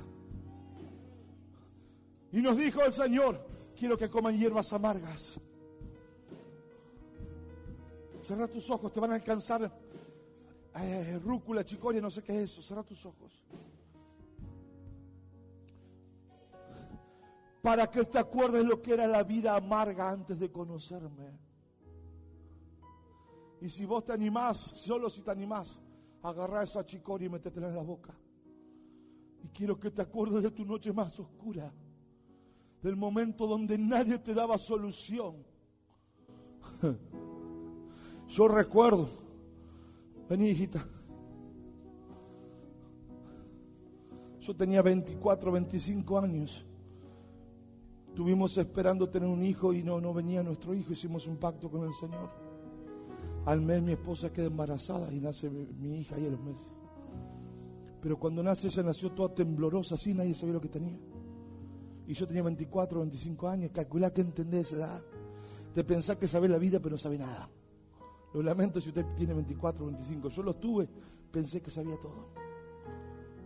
Y 2.32 2.42
nos 2.42 2.56
dijo 2.56 2.82
el 2.82 2.92
Señor, 2.92 3.46
quiero 3.78 3.96
que 3.96 4.10
coman 4.10 4.36
hierbas 4.36 4.72
amargas. 4.72 5.40
Cerra 8.22 8.48
tus 8.48 8.68
ojos, 8.70 8.92
te 8.92 8.98
van 8.98 9.12
a 9.12 9.14
alcanzar 9.14 9.70
eh, 10.82 11.20
rúcula, 11.22 11.64
chicoria, 11.64 12.00
no 12.00 12.10
sé 12.10 12.22
qué 12.22 12.42
es 12.42 12.50
eso. 12.50 12.62
Cerra 12.62 12.82
tus 12.82 13.04
ojos. 13.06 13.44
Para 17.62 17.90
que 17.90 18.04
te 18.04 18.18
acuerdes 18.18 18.64
lo 18.64 18.82
que 18.82 18.92
era 18.92 19.06
la 19.06 19.22
vida 19.22 19.56
amarga 19.56 20.10
antes 20.10 20.38
de 20.38 20.50
conocerme. 20.50 21.38
Y 23.60 23.68
si 23.70 23.86
vos 23.86 24.04
te 24.04 24.12
animás, 24.12 24.58
solo 24.58 25.08
si 25.08 25.22
te 25.22 25.30
animás, 25.30 25.80
agarrá 26.22 26.62
esa 26.62 26.84
chicoria 26.84 27.26
y 27.26 27.30
métetela 27.30 27.68
en 27.68 27.76
la 27.76 27.82
boca. 27.82 28.14
Y 29.42 29.48
quiero 29.48 29.78
que 29.78 29.90
te 29.90 30.02
acuerdes 30.02 30.42
de 30.42 30.50
tu 30.50 30.64
noche 30.64 30.92
más 30.92 31.18
oscura, 31.18 31.72
del 32.82 32.96
momento 32.96 33.46
donde 33.46 33.78
nadie 33.78 34.18
te 34.18 34.34
daba 34.34 34.58
solución. 34.58 35.36
Yo 38.28 38.48
recuerdo, 38.48 39.08
vení 40.28 40.50
hijita, 40.50 40.86
yo 44.44 44.54
tenía 44.54 44.82
24, 44.82 45.52
25 45.52 46.18
años. 46.18 46.66
Tuvimos 48.14 48.56
esperando 48.58 49.08
tener 49.08 49.28
un 49.28 49.42
hijo 49.42 49.72
y 49.72 49.82
no, 49.82 50.00
no 50.00 50.12
venía 50.12 50.42
nuestro 50.42 50.74
hijo. 50.74 50.92
Hicimos 50.92 51.26
un 51.26 51.38
pacto 51.38 51.70
con 51.70 51.84
el 51.84 51.94
Señor. 51.94 52.30
Al 53.46 53.62
mes 53.62 53.82
mi 53.82 53.92
esposa 53.92 54.30
queda 54.30 54.46
embarazada 54.46 55.10
y 55.12 55.18
nace 55.18 55.48
mi, 55.48 55.98
hija 55.98 56.16
ahí 56.16 56.26
a 56.26 56.30
los 56.30 56.40
meses. 56.40 56.70
Pero 58.02 58.18
cuando 58.18 58.42
nace 58.42 58.68
ella 58.68 58.82
nació 58.82 59.12
toda 59.12 59.34
temblorosa, 59.34 59.94
así 59.94 60.12
nadie 60.12 60.34
sabía 60.34 60.54
lo 60.54 60.60
que 60.60 60.68
tenía. 60.68 60.98
Y 62.06 62.12
yo 62.12 62.26
tenía 62.26 62.42
24, 62.42 63.00
25 63.00 63.48
años, 63.48 63.70
calculá 63.72 64.12
que 64.12 64.20
entendés 64.20 64.72
esa 64.72 64.76
edad. 64.76 65.02
De 65.74 65.84
pensar 65.84 66.18
que 66.18 66.28
sabe 66.28 66.48
la 66.48 66.58
vida 66.58 66.80
pero 66.80 66.90
no 66.90 66.98
sabe 66.98 67.16
nada. 67.16 67.48
Lo 68.34 68.42
lamento 68.42 68.80
si 68.80 68.88
usted 68.88 69.06
tiene 69.16 69.32
24, 69.32 69.86
25. 69.86 70.28
Yo 70.28 70.42
los 70.42 70.60
tuve, 70.60 70.88
pensé 71.30 71.62
que 71.62 71.70
sabía 71.70 71.96
todo. 71.96 72.28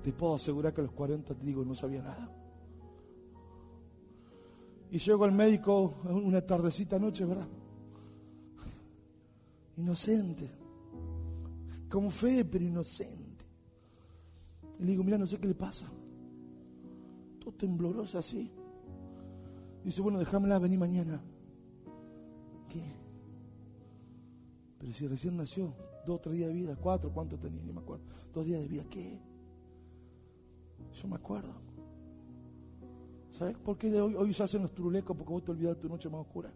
Te 0.03 0.13
puedo 0.13 0.35
asegurar 0.35 0.73
que 0.73 0.81
a 0.81 0.85
los 0.85 0.93
40 0.93 1.35
te 1.35 1.47
digo, 1.47 1.65
no 1.65 1.75
sabía 1.75 2.03
nada. 2.03 2.35
Y 4.91 4.99
llego 4.99 5.25
al 5.25 5.33
médico 5.33 5.97
una 6.05 6.41
tardecita 6.41 6.99
noche, 6.99 7.25
¿verdad? 7.25 7.47
inocente, 9.79 10.51
con 11.89 12.11
fe, 12.11 12.45
pero 12.45 12.65
inocente. 12.65 13.45
Y 14.79 14.83
le 14.83 14.91
digo, 14.91 15.05
mira, 15.05 15.19
no 15.19 15.27
sé 15.27 15.39
qué 15.39 15.47
le 15.47 15.55
pasa. 15.55 15.87
Todo 17.39 17.53
tembloroso 17.53 18.19
así. 18.19 18.51
Dice, 19.85 20.03
bueno, 20.03 20.19
déjamela 20.19 20.59
venir 20.59 20.79
mañana. 20.79 21.23
Pero 24.79 24.93
si 24.93 25.07
recién 25.07 25.37
nació, 25.37 25.75
dos 26.07 26.17
o 26.17 26.21
tres 26.21 26.37
días 26.37 26.49
de 26.49 26.55
vida, 26.55 26.77
cuatro, 26.77 27.11
¿cuánto 27.13 27.37
tenía? 27.39 27.63
Ni 27.63 27.73
me 27.73 27.81
acuerdo. 27.81 28.05
Dos 28.33 28.47
días 28.47 28.61
de 28.61 28.69
vida, 28.69 28.85
¿qué? 28.89 29.21
Yo 31.01 31.09
me 31.09 31.17
acuerdo. 31.17 31.53
¿Sabes 33.33 33.57
por 33.59 33.77
qué 33.77 34.01
hoy, 34.01 34.15
hoy 34.15 34.35
se 34.35 34.43
hacen 34.43 34.63
los 34.63 34.75
turulecos? 34.75 35.17
Porque 35.17 35.33
vos 35.33 35.45
te 35.45 35.51
olvidas 35.51 35.77
de 35.77 35.83
tu 35.83 35.89
noche 35.89 36.09
más 36.09 36.21
oscura. 36.21 36.53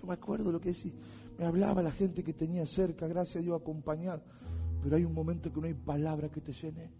Yo 0.00 0.06
me 0.06 0.14
acuerdo 0.14 0.52
lo 0.52 0.60
que 0.60 0.70
decía, 0.70 0.92
me 1.38 1.44
hablaba 1.44 1.82
la 1.82 1.90
gente 1.90 2.22
que 2.22 2.32
tenía 2.32 2.64
cerca, 2.66 3.06
gracias 3.08 3.36
a 3.36 3.40
Dios 3.40 3.60
acompañar, 3.60 4.22
pero 4.82 4.96
hay 4.96 5.04
un 5.04 5.12
momento 5.12 5.52
que 5.52 5.60
no 5.60 5.66
hay 5.66 5.74
palabra 5.74 6.28
que 6.28 6.40
te 6.40 6.52
llene, 6.52 6.90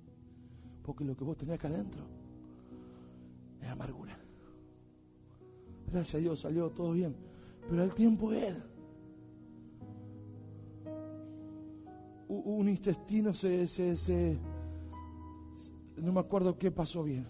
porque 0.83 1.05
lo 1.05 1.17
que 1.17 1.25
vos 1.25 1.37
tenías 1.37 1.59
acá 1.59 1.69
adentro 1.69 2.03
es 3.61 3.69
amargura. 3.69 4.19
Gracias 5.93 6.17
a 6.17 6.19
Dios 6.19 6.41
salió 6.41 6.71
todo 6.71 6.93
bien, 6.93 7.15
pero 7.69 7.83
al 7.83 7.95
tiempo 7.95 8.33
era. 8.33 8.65
Un 12.29 12.69
intestino 12.69 13.33
se, 13.33 13.67
se, 13.67 13.97
se, 13.97 14.39
no 15.97 16.13
me 16.13 16.21
acuerdo 16.21 16.59
qué 16.59 16.71
pasó 16.71 17.03
bien. 17.03 17.27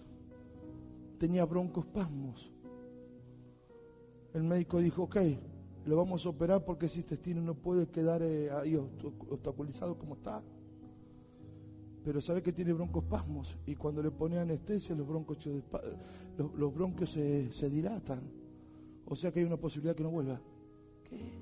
Tenía 1.17 1.45
broncospasmos. 1.45 2.51
El 4.33 4.43
médico 4.43 4.79
dijo, 4.79 5.03
ok, 5.03 5.17
lo 5.85 5.97
vamos 5.97 6.25
a 6.25 6.29
operar 6.29 6.63
porque 6.63 6.85
ese 6.85 6.99
intestino 6.99 7.41
no 7.41 7.55
puede 7.55 7.87
quedar 7.87 8.21
eh, 8.21 8.51
ahí 8.51 8.75
obstaculizado 8.75 9.97
como 9.97 10.15
está. 10.15 10.41
Pero 12.03 12.21
sabe 12.21 12.41
que 12.41 12.53
tiene 12.53 12.73
broncospasmos 12.73 13.57
y 13.65 13.75
cuando 13.75 14.01
le 14.01 14.11
pone 14.11 14.37
anestesia 14.37 14.95
los 14.95 15.07
broncos, 15.07 15.37
los, 16.37 16.73
bronquios 16.73 17.11
se, 17.11 17.51
se 17.51 17.69
dilatan. 17.69 18.21
O 19.05 19.15
sea 19.15 19.31
que 19.31 19.39
hay 19.39 19.45
una 19.45 19.57
posibilidad 19.57 19.95
que 19.95 20.03
no 20.03 20.11
vuelva. 20.11 20.39
¿Qué? 21.03 21.33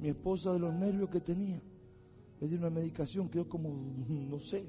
Mi 0.00 0.08
esposa 0.08 0.52
de 0.52 0.58
los 0.58 0.74
nervios 0.74 1.08
que 1.08 1.20
tenía, 1.20 1.60
le 2.40 2.48
dio 2.48 2.58
una 2.58 2.70
medicación, 2.70 3.28
quedó 3.28 3.48
como, 3.48 3.68
no 4.08 4.38
sé, 4.38 4.64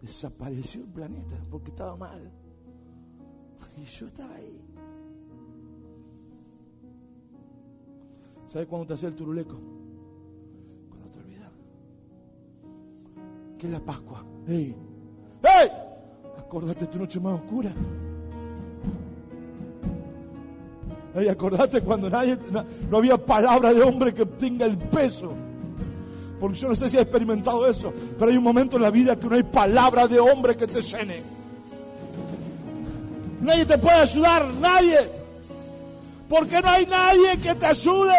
desapareció 0.00 0.82
el 0.82 0.88
planeta 0.88 1.36
porque 1.50 1.70
estaba 1.70 1.96
mal. 1.96 2.30
Y 3.76 3.84
yo 3.84 4.06
estaba 4.06 4.34
ahí. 4.34 4.60
¿Sabes 8.46 8.66
cuándo 8.66 8.86
te 8.86 8.94
hacía 8.94 9.08
el 9.08 9.14
turuleco? 9.14 9.56
Cuando 10.88 11.08
te 11.10 11.18
olvidas. 11.20 11.52
¿Qué 13.58 13.66
es 13.66 13.72
la 13.72 13.80
Pascua? 13.80 14.24
¡Ey! 14.48 14.74
¡Ey! 15.42 15.70
Acordate 16.38 16.86
tu 16.86 16.98
noche 16.98 17.20
más 17.20 17.40
oscura. 17.40 17.72
¡Ey! 21.14 21.28
Acordate 21.28 21.82
cuando 21.82 22.08
nadie, 22.08 22.38
no 22.90 22.98
había 22.98 23.18
palabra 23.18 23.72
de 23.74 23.82
hombre 23.82 24.14
que 24.14 24.24
tenga 24.24 24.66
el 24.66 24.78
peso. 24.78 25.47
Porque 26.40 26.58
yo 26.58 26.68
no 26.68 26.76
sé 26.76 26.88
si 26.88 26.96
has 26.96 27.02
experimentado 27.02 27.66
eso, 27.66 27.92
pero 28.18 28.30
hay 28.30 28.36
un 28.36 28.44
momento 28.44 28.76
en 28.76 28.82
la 28.82 28.90
vida 28.90 29.16
que 29.16 29.26
no 29.26 29.34
hay 29.34 29.42
palabra 29.42 30.06
de 30.06 30.20
hombre 30.20 30.56
que 30.56 30.66
te 30.66 30.80
llene. 30.80 31.22
Nadie 33.40 33.66
te 33.66 33.78
puede 33.78 33.96
ayudar, 33.96 34.46
nadie. 34.60 34.98
Porque 36.28 36.60
no 36.60 36.68
hay 36.68 36.86
nadie 36.86 37.38
que 37.42 37.54
te 37.54 37.66
ayude. 37.66 38.14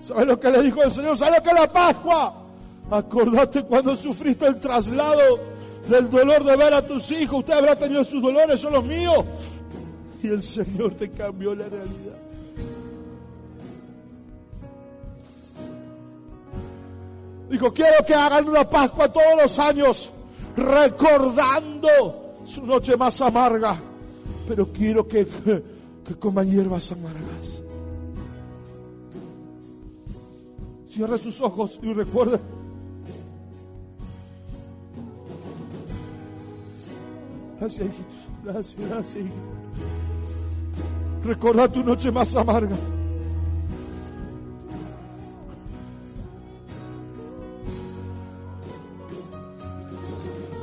¿Sabes 0.00 0.26
lo 0.26 0.38
que 0.38 0.50
le 0.50 0.62
dijo 0.62 0.82
el 0.82 0.90
Señor? 0.90 1.16
¿Sabes 1.16 1.36
lo 1.38 1.42
que 1.42 1.50
es 1.50 1.60
la 1.60 1.72
Pascua? 1.72 2.34
Acordate 2.90 3.62
cuando 3.62 3.96
sufriste 3.96 4.46
el 4.46 4.58
traslado 4.58 5.40
del 5.88 6.10
dolor 6.10 6.44
de 6.44 6.56
ver 6.56 6.74
a 6.74 6.86
tus 6.86 7.10
hijos. 7.12 7.40
Usted 7.40 7.54
habrá 7.54 7.76
tenido 7.76 8.04
sus 8.04 8.20
dolores, 8.22 8.60
son 8.60 8.72
los 8.72 8.84
míos. 8.84 9.24
Y 10.22 10.28
el 10.28 10.42
Señor 10.42 10.94
te 10.94 11.10
cambió 11.10 11.54
la 11.54 11.68
realidad. 11.68 12.23
Dijo, 17.54 17.72
quiero 17.72 18.04
que 18.04 18.12
hagan 18.12 18.48
una 18.48 18.68
Pascua 18.68 19.06
todos 19.12 19.40
los 19.40 19.58
años, 19.60 20.10
recordando 20.56 22.34
su 22.44 22.66
noche 22.66 22.96
más 22.96 23.20
amarga, 23.20 23.76
pero 24.48 24.72
quiero 24.72 25.06
que, 25.06 25.24
que, 26.04 26.14
coman 26.18 26.50
hierbas 26.50 26.90
amargas. 26.90 27.62
Cierre 30.90 31.16
sus 31.16 31.40
ojos 31.40 31.78
y 31.80 31.92
recuerde. 31.92 32.40
Gracias, 37.60 37.86
hijitos. 37.86 38.14
Gracias, 38.42 38.88
gracias, 38.90 39.24
Recuerda 41.22 41.68
tu 41.68 41.84
noche 41.84 42.10
más 42.10 42.34
amarga. 42.34 42.76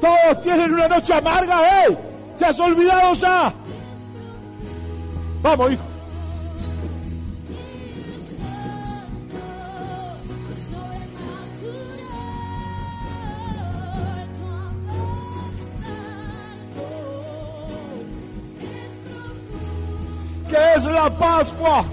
Todos 0.02 0.42
tienen 0.42 0.74
una 0.74 0.88
noche 0.88 1.14
amarga, 1.14 1.86
¿eh? 1.86 1.98
¿Te 2.40 2.46
has 2.46 2.60
olvidado 2.60 3.14
ya? 3.14 3.54
Vamos, 5.44 5.74
hijo. 5.74 5.84
¿Qué 20.50 20.58
es 20.78 20.84
la 20.86 21.10
Pascua? 21.12 21.86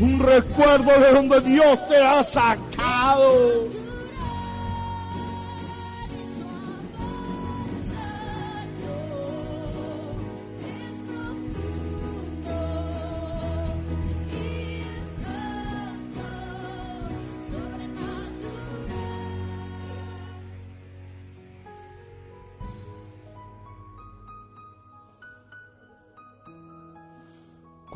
Un 0.00 0.18
recuerdo 0.18 0.98
de 0.98 1.12
donde 1.12 1.40
Dios 1.42 1.88
te 1.88 1.96
ha 1.96 2.24
sacado. 2.24 3.79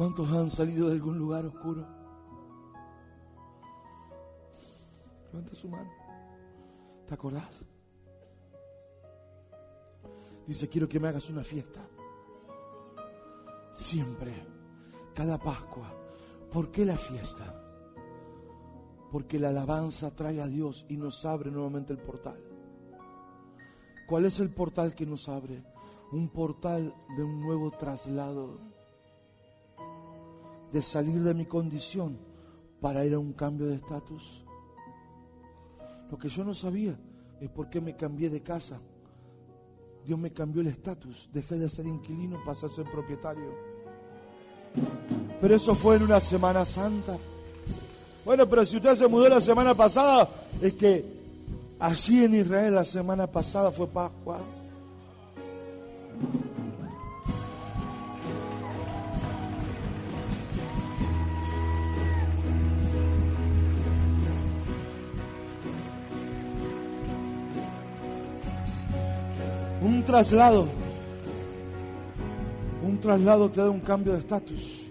¿Cuántos 0.05 0.31
han 0.33 0.51
salido 0.51 0.89
de 0.89 0.97
algún 0.97 1.19
lugar 1.19 1.47
oscuro? 1.47 1.83
Levanta 5.33 5.55
su 5.55 5.67
mano. 5.67 5.91
¿Te 7.07 7.15
acordás? 7.15 7.63
Dice, 10.47 10.69
quiero 10.69 10.87
que 10.91 11.01
me 11.01 11.09
hagas 11.09 11.31
una 11.31 11.43
fiesta. 11.43 11.81
Siempre, 13.73 14.47
cada 15.15 15.39
Pascua. 15.39 15.91
¿Por 16.53 16.71
qué 16.71 16.85
la 16.85 16.99
fiesta? 16.99 17.65
Porque 19.11 19.39
la 19.39 19.49
alabanza 19.49 20.15
trae 20.15 20.43
a 20.43 20.47
Dios 20.47 20.85
y 20.91 20.99
nos 20.99 21.25
abre 21.25 21.51
nuevamente 21.51 21.95
el 21.95 21.99
portal. 21.99 22.45
¿Cuál 24.07 24.27
es 24.27 24.39
el 24.39 24.53
portal 24.53 24.95
que 24.95 25.07
nos 25.07 25.31
abre? 25.31 25.65
Un 26.13 26.29
portal 26.29 26.95
de 27.17 27.25
un 27.25 27.41
nuevo 27.41 27.71
traslado 27.71 28.74
de 30.75 30.83
salir 30.83 31.23
de 31.23 31.35
mi 31.35 31.47
condición 31.47 32.19
para 32.81 33.05
ir 33.05 33.15
a 33.15 33.19
un 33.21 33.33
cambio 33.33 33.69
de 33.69 33.77
estatus. 33.77 34.45
Lo 36.11 36.19
que 36.19 36.29
yo 36.29 36.43
no 36.43 36.53
sabía 36.53 36.99
es 37.41 37.49
por 37.49 37.71
qué 37.71 37.81
me 37.81 37.95
cambié 37.95 38.29
de 38.29 38.43
casa. 38.43 38.81
Dios 40.05 40.19
me 40.19 40.33
cambió 40.33 40.63
el 40.63 40.67
estatus. 40.67 41.29
Dejé 41.33 41.59
de 41.59 41.69
ser 41.69 41.87
inquilino, 41.87 42.43
pasé 42.45 42.67
a 42.67 42.69
ser 42.69 42.91
propietario. 42.91 43.55
Pero 45.41 45.55
eso 45.55 45.77
fue 45.77 45.95
en 45.95 46.03
una 46.03 46.19
Semana 46.19 46.65
Santa. 46.65 47.19
Bueno, 48.25 48.49
pero 48.49 48.65
si 48.65 48.79
usted 48.79 48.97
se 48.97 49.07
mudó 49.07 49.29
la 49.29 49.41
semana 49.41 49.77
pasada, 49.77 50.29
es 50.61 50.73
que 50.73 51.05
allí 51.79 52.25
en 52.25 52.35
Israel 52.35 52.75
la 52.75 52.85
semana 52.85 53.29
pasada 53.29 53.71
fue 53.71 53.87
Pascua. 53.87 54.41
Un 70.05 70.09
traslado, 70.09 70.67
un 72.87 73.01
traslado 73.01 73.51
te 73.51 73.63
da 73.63 73.71
un 73.71 73.81
cambio 73.81 74.13
de 74.13 74.19
estatus. 74.19 74.83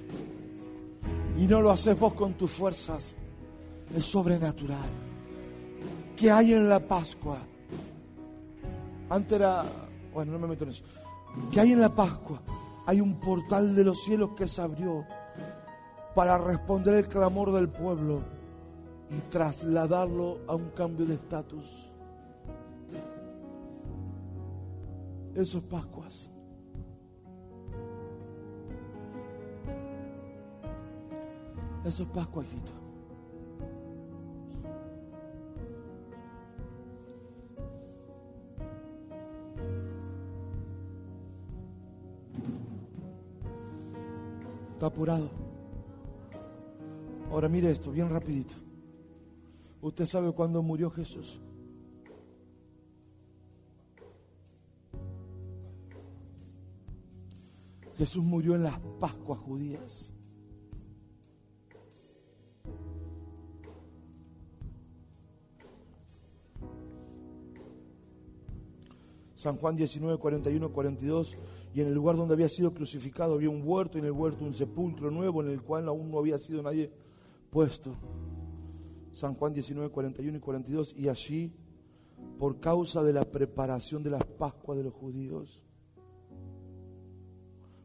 Y 1.38 1.46
no 1.46 1.62
lo 1.62 1.70
haces 1.70 2.00
vos 2.00 2.14
con 2.14 2.34
tus 2.34 2.50
fuerzas, 2.50 3.16
es 3.96 4.06
sobrenatural. 4.06 4.90
¿Qué 6.18 6.32
hay 6.32 6.54
en 6.54 6.68
la 6.68 6.80
Pascua? 6.80 7.38
Antes 9.08 9.34
era, 9.38 9.64
bueno, 10.16 10.32
no 10.32 10.40
me 10.40 10.48
meto 10.48 10.64
en 10.64 10.72
eso. 10.72 10.84
¿Qué 11.52 11.60
hay 11.60 11.74
en 11.74 11.82
la 11.82 11.94
Pascua? 11.94 12.42
Hay 12.88 13.00
un 13.00 13.20
portal 13.20 13.76
de 13.76 13.84
los 13.84 14.04
cielos 14.04 14.32
que 14.36 14.48
se 14.48 14.64
abrió 14.64 15.06
para 16.16 16.40
responder 16.40 16.96
el 16.96 17.08
clamor 17.08 17.52
del 17.52 17.70
pueblo 17.70 18.24
y 19.12 19.30
trasladarlo 19.30 20.40
a 20.48 20.56
un 20.56 20.72
cambio 20.72 21.06
de 21.06 21.14
estatus. 21.14 21.93
Esos 25.36 25.64
Pascuas. 25.64 26.30
Eso 31.84 32.04
es 32.04 32.10
Pascua, 32.10 32.44
hijito. 32.44 32.72
Está 44.74 44.86
apurado. 44.86 45.30
Ahora 47.32 47.50
mire 47.50 47.70
esto, 47.72 47.92
bien 47.92 48.10
rapidito. 48.10 48.54
¿Usted 49.82 50.06
sabe 50.06 50.32
cuándo 50.32 50.62
murió 50.62 50.90
Jesús? 50.90 51.43
Jesús 57.98 58.24
murió 58.24 58.56
en 58.56 58.64
las 58.64 58.80
Pascuas 59.00 59.40
judías. 59.40 60.14
San 69.36 69.58
Juan 69.58 69.76
19, 69.76 70.20
41, 70.20 70.72
42, 70.72 71.38
y 71.74 71.82
en 71.82 71.88
el 71.88 71.94
lugar 71.94 72.16
donde 72.16 72.34
había 72.34 72.48
sido 72.48 72.74
crucificado 72.74 73.34
había 73.34 73.50
un 73.50 73.62
huerto, 73.66 73.98
y 73.98 74.00
en 74.00 74.06
el 74.06 74.14
huerto 74.14 74.46
un 74.46 74.54
sepulcro 74.54 75.12
nuevo 75.12 75.44
en 75.44 75.50
el 75.50 75.62
cual 75.62 75.88
aún 75.90 76.10
no 76.10 76.20
había 76.20 76.40
sido 76.40 76.64
nadie 76.64 76.90
puesto. 77.50 77.94
San 79.12 79.36
Juan 79.36 79.52
19, 79.54 79.90
41 79.90 80.38
y 80.38 80.40
42, 80.40 80.96
y 80.98 81.10
allí, 81.10 81.52
por 82.40 82.62
causa 82.62 83.04
de 83.04 83.12
la 83.12 83.26
preparación 83.26 84.02
de 84.02 84.12
las 84.12 84.24
Pascuas 84.24 84.78
de 84.78 84.86
los 84.86 84.94
judíos, 84.94 85.62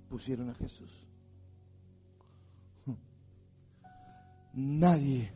pusieron 0.09 0.51
a 0.51 0.55
Jesús. 0.55 1.07
Nadie 4.55 5.31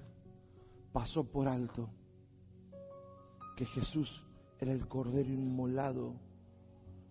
pasó 0.93 1.25
por 1.25 1.47
alto 1.47 1.89
que 3.57 3.65
Jesús 3.65 4.25
era 4.59 4.73
el 4.73 4.89
Cordero 4.89 5.31
inmolado 5.33 6.15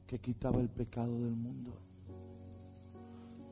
que 0.08 0.20
quitaba 0.20 0.60
el 0.60 0.70
pecado 0.70 1.14
del 1.14 1.36
mundo. 1.36 1.78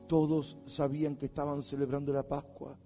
Todos 0.08 0.58
sabían 0.66 1.16
que 1.16 1.26
estaban 1.26 1.62
celebrando 1.62 2.12
la 2.12 2.26
Pascua 2.26 2.76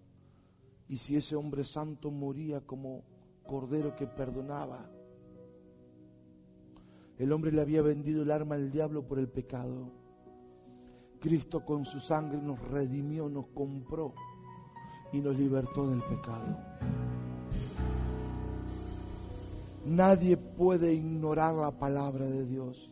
y 0.89 0.99
si 0.99 1.17
ese 1.17 1.35
hombre 1.35 1.65
santo 1.65 2.11
moría 2.11 2.61
como 2.61 3.03
Cordero 3.47 3.97
que 3.97 4.07
perdonaba, 4.07 4.91
el 7.19 7.33
hombre 7.33 7.53
le 7.53 7.63
había 7.63 7.83
vendido 7.83 8.23
el 8.23 8.31
arma 8.31 8.57
al 8.57 8.71
diablo 8.71 9.07
por 9.07 9.19
el 9.19 9.29
pecado. 9.29 10.04
Cristo 11.25 11.65
con 11.65 11.87
su 11.87 12.01
sangre 12.01 12.37
nos 12.37 12.61
redimió, 12.69 13.31
nos 13.31 13.47
compró 13.47 14.13
y 15.11 15.23
nos 15.23 15.35
libertó 15.39 15.89
del 15.89 16.03
pecado. 16.03 16.55
Nadie 19.87 20.37
puede 20.37 20.93
ignorar 20.93 21.55
la 21.55 21.71
palabra 21.71 22.27
de 22.27 22.45
Dios. 22.45 22.91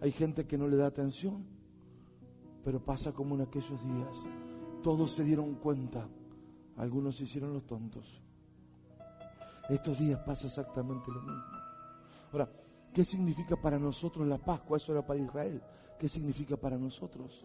Hay 0.00 0.10
gente 0.10 0.46
que 0.46 0.56
no 0.56 0.68
le 0.68 0.78
da 0.78 0.86
atención, 0.86 1.44
pero 2.64 2.82
pasa 2.82 3.12
como 3.12 3.34
en 3.34 3.42
aquellos 3.42 3.84
días. 3.84 4.24
Todos 4.82 5.12
se 5.12 5.24
dieron 5.24 5.56
cuenta, 5.56 6.08
algunos 6.78 7.16
se 7.16 7.24
hicieron 7.24 7.52
los 7.52 7.66
tontos. 7.66 8.22
Estos 9.68 9.98
días 9.98 10.18
pasa 10.20 10.46
exactamente 10.46 11.10
lo 11.12 11.20
mismo. 11.20 11.44
Ahora, 12.32 12.48
¿qué 12.94 13.04
significa 13.04 13.54
para 13.54 13.78
nosotros 13.78 14.26
la 14.26 14.38
Pascua? 14.38 14.78
Eso 14.78 14.92
era 14.92 15.06
para 15.06 15.20
Israel. 15.20 15.60
¿Qué 15.98 16.08
significa 16.08 16.56
para 16.56 16.78
nosotros? 16.78 17.44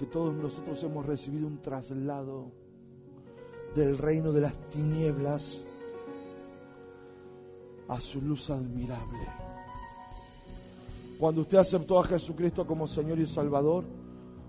Que 0.00 0.06
todos 0.06 0.34
nosotros 0.34 0.82
hemos 0.82 1.04
recibido 1.04 1.46
un 1.46 1.60
traslado 1.60 2.50
del 3.74 3.98
reino 3.98 4.32
de 4.32 4.40
las 4.40 4.54
tinieblas 4.70 5.62
a 7.86 8.00
su 8.00 8.22
luz 8.22 8.48
admirable. 8.48 9.28
Cuando 11.18 11.42
usted 11.42 11.58
aceptó 11.58 11.98
a 11.98 12.04
Jesucristo 12.04 12.66
como 12.66 12.86
Señor 12.86 13.18
y 13.18 13.26
Salvador, 13.26 13.84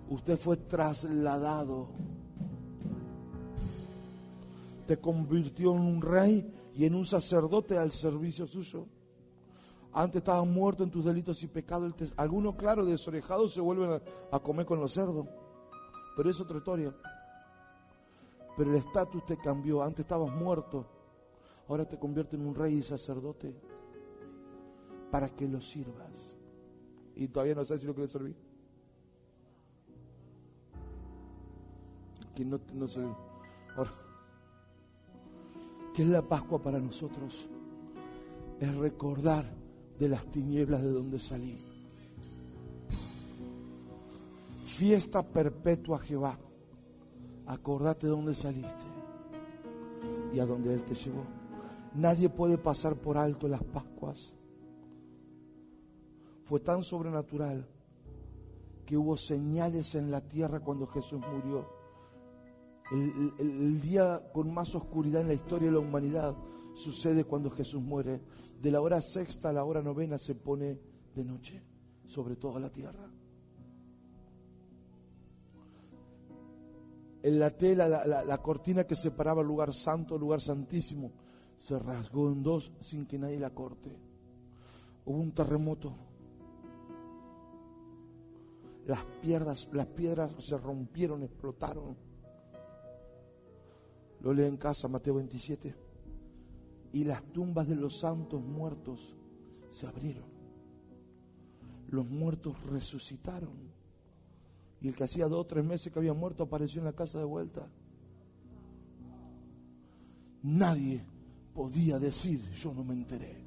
usted 0.10 0.38
fue 0.38 0.56
trasladado. 0.56 1.90
Te 4.88 4.96
convirtió 5.00 5.74
en 5.74 5.82
un 5.82 6.02
rey 6.02 6.50
y 6.74 6.86
en 6.86 6.96
un 6.96 7.06
sacerdote 7.06 7.78
al 7.78 7.92
servicio 7.92 8.48
suyo. 8.48 8.86
Antes 9.92 10.20
estabas 10.20 10.48
muerto 10.48 10.86
en 10.86 10.92
tus 10.92 11.04
delitos 11.04 11.44
y 11.44 11.48
pecados. 11.48 11.94
Algunos, 12.16 12.56
claro, 12.56 12.86
desorejados 12.86 13.54
se 13.54 13.60
vuelven 13.60 13.92
a, 13.92 14.02
a 14.38 14.40
comer 14.40 14.66
con 14.66 14.80
los 14.80 14.94
cerdos. 14.94 15.28
Pero 16.16 16.30
es 16.30 16.40
otra 16.40 16.58
historia 16.58 16.94
pero 18.56 18.72
el 18.72 18.78
estatus 18.78 19.26
te 19.26 19.38
cambió. 19.38 19.82
Antes 19.82 20.06
estabas 20.06 20.32
muerto, 20.32 20.86
ahora 21.68 21.84
te 21.88 21.98
convierte 21.98 22.36
en 22.36 22.46
un 22.46 22.56
rey 22.56 22.76
y 22.76 22.82
sacerdote 22.82 23.54
para 25.10 25.30
que 25.30 25.48
lo 25.48 25.62
sirvas. 25.62 26.38
Y 27.16 27.28
todavía 27.28 27.56
no 27.56 27.66
sabes 27.66 27.82
si 27.82 27.88
lo 27.88 27.94
quieres 27.94 28.12
servir. 28.12 28.36
Que 32.36 32.46
no, 32.46 32.60
no 32.74 32.88
se... 32.88 33.02
Ahora, 33.76 33.92
¿qué 35.94 36.04
es 36.04 36.08
la 36.08 36.22
Pascua 36.22 36.62
para 36.62 36.80
nosotros? 36.80 37.50
Es 38.60 38.76
recordar 38.76 39.46
de 40.00 40.08
las 40.08 40.26
tinieblas 40.28 40.82
de 40.82 40.92
donde 40.92 41.20
salí. 41.20 41.58
Fiesta 44.82 45.22
perpetua 45.22 46.00
Jehová 46.00 46.40
acordate 47.46 48.08
de 48.08 48.14
dónde 48.14 48.34
saliste 48.34 48.88
y 50.34 50.40
a 50.40 50.46
dónde 50.48 50.74
Él 50.74 50.84
te 50.84 50.96
llevó. 50.96 51.24
Nadie 51.94 52.30
puede 52.30 52.58
pasar 52.58 52.96
por 52.96 53.16
alto 53.16 53.48
las 53.48 53.64
Pascuas. 53.64 54.34
Fue 56.46 56.62
tan 56.62 56.82
sobrenatural 56.82 57.68
que 58.84 58.98
hubo 58.98 59.18
señales 59.18 59.94
en 59.94 60.10
la 60.10 60.22
tierra 60.22 60.62
cuando 60.62 60.88
Jesús 60.88 61.22
murió. 61.32 61.70
El, 62.92 63.80
día 63.82 64.32
con 64.34 64.52
más 64.52 64.74
oscuridad 64.74 65.22
en 65.22 65.28
la 65.28 65.36
historia 65.36 65.68
de 65.68 65.74
la 65.74 65.80
humanidad 65.80 66.36
sucede 66.74 67.24
cuando 67.24 67.52
Jesús 67.52 67.84
muere. 67.84 68.20
De 68.60 68.72
la 68.72 68.82
hora 68.82 69.00
sexta 69.00 69.50
a 69.50 69.54
la 69.54 69.64
hora 69.64 69.84
novena 69.84 70.18
se 70.18 70.34
pone 70.34 70.80
de 71.14 71.24
noche 71.24 71.62
sobre 72.04 72.36
toda 72.36 72.60
la 72.60 72.72
tierra. 72.72 73.11
La 77.24 77.52
tela, 77.52 77.88
la, 77.88 78.38
cortina 78.40 78.86
que 78.86 78.96
separaba 78.96 79.42
el 79.42 79.48
lugar 79.48 79.74
santo, 79.74 80.16
el 80.16 80.22
lugar 80.22 80.42
santísimo, 80.42 81.12
se 81.56 81.78
rasgó 81.78 82.32
en 82.32 82.42
dos 82.42 82.72
sin 82.80 83.06
que 83.06 83.20
nadie 83.20 83.40
la 83.40 83.52
corte. 83.52 83.96
Hubo 85.06 85.18
un 85.18 85.32
terremoto. 85.32 85.94
Las 88.88 89.04
piedras, 89.22 89.70
las 89.72 89.86
piedras 89.88 90.32
se 90.40 90.58
rompieron, 90.58 91.22
explotaron. 91.22 91.96
Lo 94.22 94.34
leo 94.34 94.48
en 94.48 94.58
casa, 94.58 94.88
Mateo 94.88 95.16
27. 95.16 95.76
Y 96.94 97.04
las 97.04 97.24
tumbas 97.26 97.68
de 97.68 97.76
los 97.76 98.00
santos 98.00 98.42
muertos 98.42 99.16
se 99.70 99.86
abrieron. 99.86 100.30
Los 101.90 102.10
muertos 102.10 102.60
resucitaron 102.64 103.71
y 104.82 104.88
el 104.88 104.96
que 104.96 105.04
hacía 105.04 105.28
dos 105.28 105.42
o 105.42 105.46
tres 105.46 105.64
meses 105.64 105.94
que 105.94 106.00
había 106.00 106.14
muerto 106.14 106.44
apareció 106.44 106.80
en 106.80 106.86
la 106.86 106.94
casa 106.94 107.20
de 107.20 107.26
vuelta. 107.26 107.68
Nadie 110.42 111.06
podía 111.54 112.00
decir, 112.00 112.42
yo 112.52 112.74
no 112.74 112.84
me 112.84 112.96
enteré. 112.96 113.38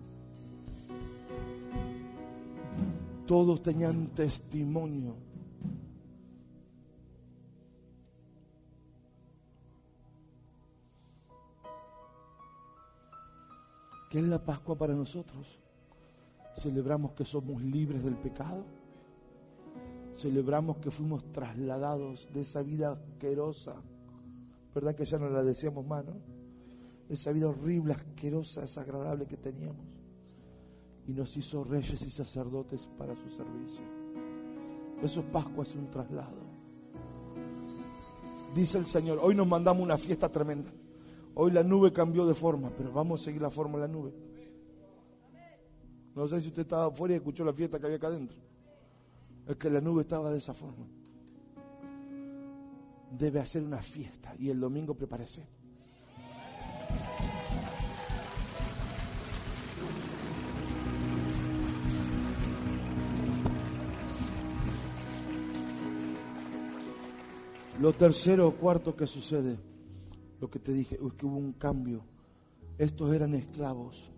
Todos 3.26 3.62
tenían 3.62 4.08
testimonio. 4.08 5.16
¿Qué 14.08 14.20
es 14.20 14.24
la 14.24 14.44
Pascua 14.44 14.78
para 14.78 14.94
nosotros? 14.94 15.58
Celebramos 16.54 17.12
que 17.12 17.24
somos 17.24 17.60
libres 17.60 18.04
del 18.04 18.14
pecado 18.14 18.83
celebramos 20.14 20.78
que 20.78 20.90
fuimos 20.90 21.30
trasladados 21.32 22.28
de 22.32 22.40
esa 22.42 22.62
vida 22.62 22.92
asquerosa, 22.92 23.74
¿verdad 24.74 24.94
que 24.94 25.04
ya 25.04 25.18
no 25.18 25.28
la 25.28 25.42
deseamos 25.42 25.86
más, 25.86 26.04
no? 26.04 26.14
Esa 27.08 27.32
vida 27.32 27.48
horrible, 27.48 27.92
asquerosa, 27.92 28.62
desagradable 28.62 29.26
que 29.26 29.36
teníamos. 29.36 29.84
Y 31.06 31.12
nos 31.12 31.36
hizo 31.36 31.64
reyes 31.64 32.00
y 32.02 32.10
sacerdotes 32.10 32.88
para 32.96 33.14
su 33.14 33.28
servicio. 33.28 33.84
Eso 35.02 35.20
es 35.20 35.26
Pascua, 35.26 35.64
es 35.64 35.74
un 35.74 35.90
traslado. 35.90 36.54
Dice 38.54 38.78
el 38.78 38.86
Señor, 38.86 39.18
hoy 39.20 39.34
nos 39.34 39.46
mandamos 39.46 39.82
una 39.82 39.98
fiesta 39.98 40.30
tremenda. 40.30 40.70
Hoy 41.34 41.50
la 41.50 41.62
nube 41.62 41.92
cambió 41.92 42.24
de 42.24 42.34
forma, 42.34 42.70
pero 42.70 42.92
vamos 42.92 43.20
a 43.20 43.24
seguir 43.24 43.42
la 43.42 43.50
forma 43.50 43.78
de 43.78 43.88
la 43.88 43.92
nube. 43.92 44.14
No 46.14 46.28
sé 46.28 46.40
si 46.40 46.48
usted 46.48 46.62
estaba 46.62 46.86
afuera 46.86 47.14
y 47.14 47.16
escuchó 47.16 47.44
la 47.44 47.52
fiesta 47.52 47.78
que 47.78 47.86
había 47.86 47.96
acá 47.96 48.06
adentro. 48.06 48.43
Es 49.46 49.56
que 49.56 49.70
la 49.70 49.80
nube 49.80 50.02
estaba 50.02 50.30
de 50.30 50.38
esa 50.38 50.54
forma. 50.54 50.86
Debe 53.10 53.40
hacer 53.40 53.62
una 53.62 53.82
fiesta 53.82 54.34
y 54.38 54.50
el 54.50 54.58
domingo 54.58 54.94
prepárese. 54.94 55.46
Lo 67.80 67.92
tercero 67.92 68.48
o 68.48 68.54
cuarto 68.54 68.96
que 68.96 69.06
sucede, 69.06 69.58
lo 70.40 70.48
que 70.48 70.58
te 70.58 70.72
dije, 70.72 70.94
es 70.94 71.12
que 71.14 71.26
hubo 71.26 71.36
un 71.36 71.52
cambio. 71.52 72.02
Estos 72.78 73.12
eran 73.12 73.34
esclavos 73.34 74.10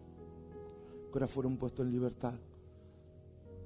que 1.11 1.15
ahora 1.15 1.27
fueron 1.27 1.57
puestos 1.57 1.85
en 1.85 1.91
libertad. 1.91 2.35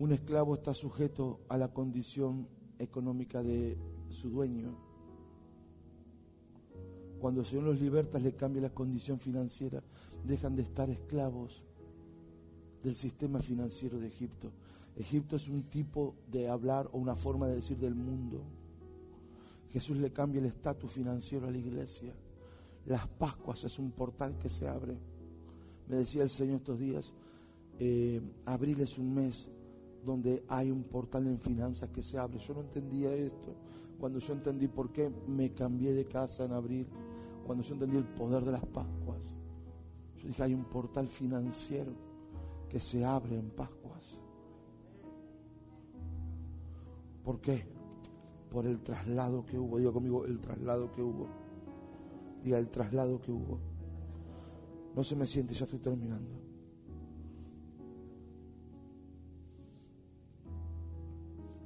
Un 0.01 0.13
esclavo 0.13 0.55
está 0.55 0.73
sujeto 0.73 1.41
a 1.51 1.59
la 1.59 1.69
condición 1.69 2.49
económica 2.79 3.43
de 3.43 3.77
su 4.09 4.31
dueño. 4.31 4.75
Cuando 7.21 7.41
el 7.43 7.47
Señor 7.47 7.65
los 7.65 7.81
liberta, 7.83 8.19
le 8.19 8.33
cambia 8.33 8.63
la 8.63 8.71
condición 8.71 9.19
financiera. 9.19 9.83
Dejan 10.25 10.57
de 10.57 10.63
estar 10.63 10.89
esclavos 10.89 11.63
del 12.83 12.95
sistema 12.95 13.41
financiero 13.41 13.99
de 13.99 14.07
Egipto. 14.07 14.51
Egipto 14.97 15.37
es 15.37 15.49
un 15.49 15.65
tipo 15.65 16.15
de 16.33 16.49
hablar 16.49 16.89
o 16.93 16.99
una 16.99 17.15
forma 17.15 17.47
de 17.47 17.57
decir 17.57 17.77
del 17.77 17.95
mundo. 17.95 18.41
Jesús 19.71 19.99
le 19.99 20.11
cambia 20.15 20.39
el 20.39 20.47
estatus 20.47 20.91
financiero 20.91 21.47
a 21.47 21.51
la 21.51 21.59
iglesia. 21.59 22.15
Las 22.87 23.07
Pascuas 23.07 23.65
es 23.65 23.79
un 23.79 23.91
portal 23.91 24.39
que 24.39 24.49
se 24.49 24.67
abre. 24.67 24.97
Me 25.89 25.97
decía 25.97 26.23
el 26.23 26.31
Señor 26.31 26.57
estos 26.57 26.79
días, 26.79 27.13
eh, 27.79 28.23
abril 28.47 28.81
es 28.81 28.97
un 28.97 29.13
mes 29.15 29.47
donde 30.05 30.45
hay 30.49 30.71
un 30.71 30.85
portal 30.85 31.27
en 31.27 31.39
finanzas 31.39 31.91
que 31.91 32.03
se 32.03 32.19
abre. 32.19 32.39
Yo 32.39 32.55
no 32.55 32.61
entendía 32.61 33.13
esto. 33.15 33.55
Cuando 33.99 34.19
yo 34.19 34.33
entendí 34.33 34.67
por 34.67 34.91
qué 34.91 35.11
me 35.27 35.53
cambié 35.53 35.93
de 35.93 36.07
casa 36.07 36.45
en 36.45 36.53
abril, 36.53 36.87
cuando 37.47 37.63
yo 37.65 37.75
entendí 37.75 37.97
el 37.97 38.05
poder 38.05 38.45
de 38.45 38.53
las 38.53 38.65
Pascuas, 38.65 39.37
yo 40.17 40.29
dije, 40.29 40.43
hay 40.43 40.55
un 40.55 40.65
portal 40.65 41.09
financiero 41.09 41.93
que 42.69 42.81
se 42.81 43.05
abre 43.05 43.39
en 43.39 43.51
Pascuas. 43.51 44.19
¿Por 47.25 47.41
qué? 47.41 47.65
Por 48.51 48.67
el 48.67 48.81
traslado 48.81 49.45
que 49.45 49.59
hubo. 49.59 49.79
Diga 49.79 49.93
conmigo, 49.93 50.25
el 50.25 50.41
traslado 50.41 50.91
que 50.93 51.03
hubo. 51.03 51.27
Diga, 52.43 52.59
el 52.59 52.69
traslado 52.71 53.21
que 53.21 53.31
hubo. 53.31 53.59
No 54.95 55.05
se 55.05 55.15
me 55.15 55.27
siente, 55.27 55.55
ya 55.55 55.65
estoy 55.65 55.79
terminando. 55.79 56.50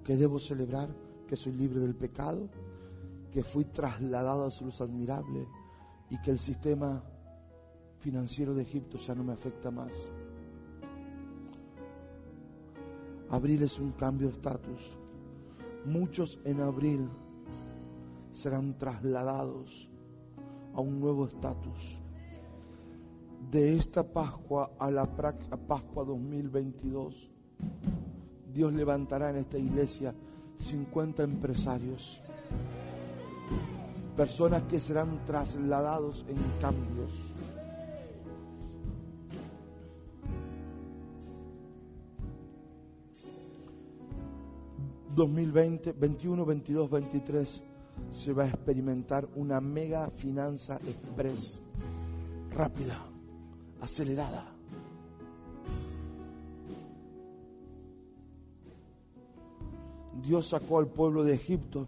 Que 0.05 0.17
debo 0.17 0.39
celebrar 0.39 0.95
que 1.27 1.37
soy 1.37 1.53
libre 1.53 1.81
del 1.81 1.95
pecado, 1.95 2.49
que 3.33 3.43
fui 3.43 3.65
trasladado 3.65 4.47
a 4.47 4.51
su 4.51 4.67
luz 4.67 4.81
admirable 4.81 5.49
y 6.11 6.21
que 6.21 6.31
el 6.31 6.39
sistema 6.39 7.03
financiero 7.99 8.55
de 8.55 8.63
Egipto 8.63 8.99
ya 8.99 9.15
no 9.15 9.25
me 9.25 9.33
afecta 9.33 9.71
más. 9.71 9.93
Abril 13.31 13.63
es 13.63 13.79
un 13.79 13.93
cambio 13.93 14.29
de 14.29 14.35
estatus. 14.35 14.97
Muchos 15.87 16.39
en 16.45 16.61
abril 16.61 17.09
serán 18.31 18.77
trasladados 18.77 19.91
a 20.75 20.81
un 20.81 21.01
nuevo 21.01 21.27
estatus. 21.27 22.01
De 23.51 23.75
esta 23.75 24.03
Pascua 24.03 24.73
a 24.79 24.91
la 24.91 25.07
Pascua 25.07 26.05
2022, 26.05 27.31
Dios 28.55 28.73
levantará 28.73 29.31
en 29.31 29.39
esta 29.39 29.59
iglesia 29.59 30.15
50 30.57 31.25
empresarios, 31.25 32.21
personas 34.17 34.63
que 34.63 34.79
serán 34.79 35.25
trasladados 35.25 36.25
en 36.29 36.37
cambios. 36.61 37.13
...2020, 45.15 45.95
21, 45.97 46.45
22, 46.45 46.91
23... 46.91 47.65
...se 48.11 48.33
va 48.33 48.43
a 48.43 48.49
experimentar 48.49 49.29
una 49.37 49.61
mega 49.61 50.11
finanza 50.11 50.77
express... 50.89 51.61
...rápida, 52.51 52.99
acelerada 53.81 54.54
Dios 60.25 60.49
sacó 60.49 60.79
al 60.79 60.87
pueblo 60.87 61.23
de 61.23 61.35
Egipto, 61.35 61.87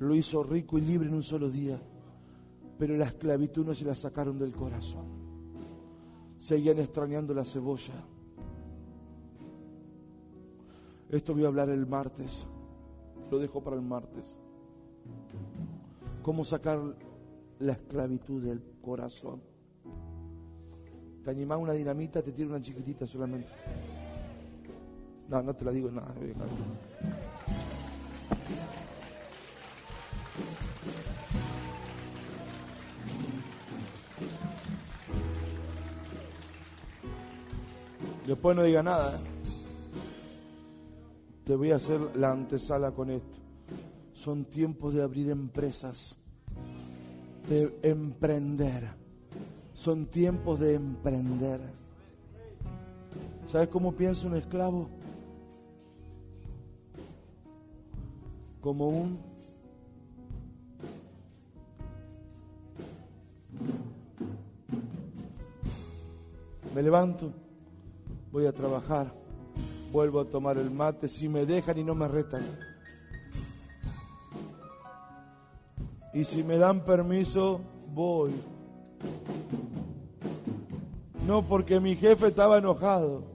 lo 0.00 0.14
hizo 0.14 0.42
rico 0.42 0.76
y 0.76 0.80
libre 0.80 1.08
en 1.08 1.14
un 1.14 1.22
solo 1.22 1.48
día, 1.48 1.78
pero 2.78 2.96
la 2.96 3.04
esclavitud 3.04 3.64
no 3.64 3.74
se 3.74 3.84
la 3.84 3.94
sacaron 3.94 4.38
del 4.38 4.52
corazón. 4.52 5.04
Seguían 6.36 6.80
extrañando 6.80 7.32
la 7.32 7.44
cebolla. 7.44 7.94
Esto 11.10 11.32
voy 11.32 11.44
a 11.44 11.48
hablar 11.48 11.68
el 11.68 11.86
martes, 11.86 12.48
lo 13.30 13.38
dejo 13.38 13.62
para 13.62 13.76
el 13.76 13.82
martes. 13.82 14.36
¿Cómo 16.22 16.44
sacar 16.44 16.80
la 17.60 17.72
esclavitud 17.72 18.42
del 18.42 18.62
corazón? 18.82 19.40
Te 21.22 21.30
animás 21.30 21.58
una 21.60 21.72
dinamita, 21.72 22.20
te 22.20 22.32
tiro 22.32 22.50
una 22.50 22.60
chiquitita 22.60 23.06
solamente. 23.06 23.48
No, 25.28 25.40
no 25.40 25.54
te 25.54 25.64
la 25.64 25.70
digo 25.70 25.90
nada. 25.90 26.14
Después 38.26 38.56
no 38.56 38.62
diga 38.62 38.82
nada. 38.82 39.16
¿eh? 39.16 39.34
Te 41.44 41.54
voy 41.54 41.72
a 41.72 41.76
hacer 41.76 42.00
la 42.16 42.32
antesala 42.32 42.90
con 42.92 43.10
esto. 43.10 43.38
Son 44.14 44.46
tiempos 44.46 44.94
de 44.94 45.02
abrir 45.02 45.28
empresas, 45.28 46.16
de 47.48 47.78
emprender. 47.82 48.88
Son 49.74 50.06
tiempos 50.06 50.60
de 50.60 50.74
emprender. 50.74 51.60
¿Sabes 53.44 53.68
cómo 53.68 53.92
piensa 53.92 54.26
un 54.26 54.36
esclavo? 54.36 54.88
Como 58.64 58.88
un 58.88 59.18
me 66.74 66.82
levanto 66.82 67.30
voy 68.32 68.46
a 68.46 68.52
trabajar, 68.52 69.12
vuelvo 69.92 70.18
a 70.18 70.24
tomar 70.24 70.56
el 70.56 70.70
mate, 70.70 71.08
si 71.08 71.28
me 71.28 71.44
dejan 71.44 71.76
y 71.76 71.84
no 71.84 71.94
me 71.94 72.08
retan. 72.08 72.42
Y 76.14 76.24
si 76.24 76.42
me 76.42 76.56
dan 76.56 76.86
permiso, 76.86 77.60
voy. 77.92 78.32
No 81.26 81.42
porque 81.42 81.80
mi 81.80 81.96
jefe 81.96 82.28
estaba 82.28 82.56
enojado. 82.56 83.33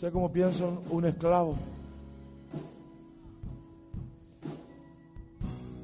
¿Sabe 0.00 0.12
cómo 0.12 0.32
piensa 0.32 0.64
un, 0.64 1.04
esclavo? 1.04 1.56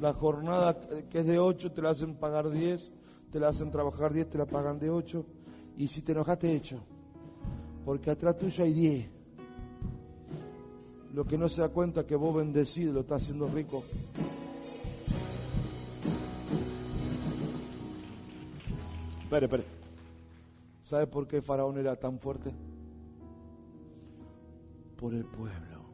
La 0.01 0.14
jornada 0.14 0.75
que 1.11 1.19
es 1.19 1.27
de 1.27 1.39
8 1.39 1.73
te 1.73 1.83
la 1.83 1.91
hacen 1.91 2.14
pagar 2.14 2.49
10 2.49 2.93
te 3.31 3.39
la 3.39 3.49
hacen 3.49 3.71
trabajar 3.71 4.14
10, 4.14 4.31
te 4.31 4.39
la 4.39 4.47
pagan 4.47 4.79
de 4.79 4.89
8. 4.89 5.27
Y 5.77 5.89
si 5.89 6.01
te 6.01 6.12
enojaste, 6.12 6.51
hecho. 6.51 6.79
Porque 7.85 8.11
atrás 8.11 8.39
tuyo 8.39 8.64
hay 8.64 8.73
10. 8.73 9.11
Lo 11.12 11.27
que 11.27 11.37
no 11.37 11.47
se 11.51 11.61
da 11.61 11.69
cuenta 11.69 12.07
que 12.07 12.17
vos 12.17 12.35
bendecido 12.35 12.95
lo 12.95 13.01
estás 13.01 13.23
haciendo 13.23 13.49
rico. 13.49 13.85
Espere, 19.25 19.45
espere. 19.45 19.64
¿Sabe 20.81 21.07
por 21.07 21.29
qué 21.29 21.43
Faraón 21.43 21.77
era 21.77 21.95
tan 21.97 22.19
fuerte? 22.19 22.55
Por 24.97 25.14
el 25.14 25.24
pueblo. 25.24 25.84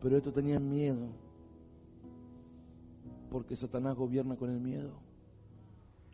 Pero 0.00 0.16
esto 0.16 0.32
tenía 0.32 0.58
miedo. 0.58 1.08
Porque 3.30 3.56
Satanás 3.56 3.96
gobierna 3.96 4.36
con 4.36 4.50
el 4.50 4.60
miedo. 4.60 4.92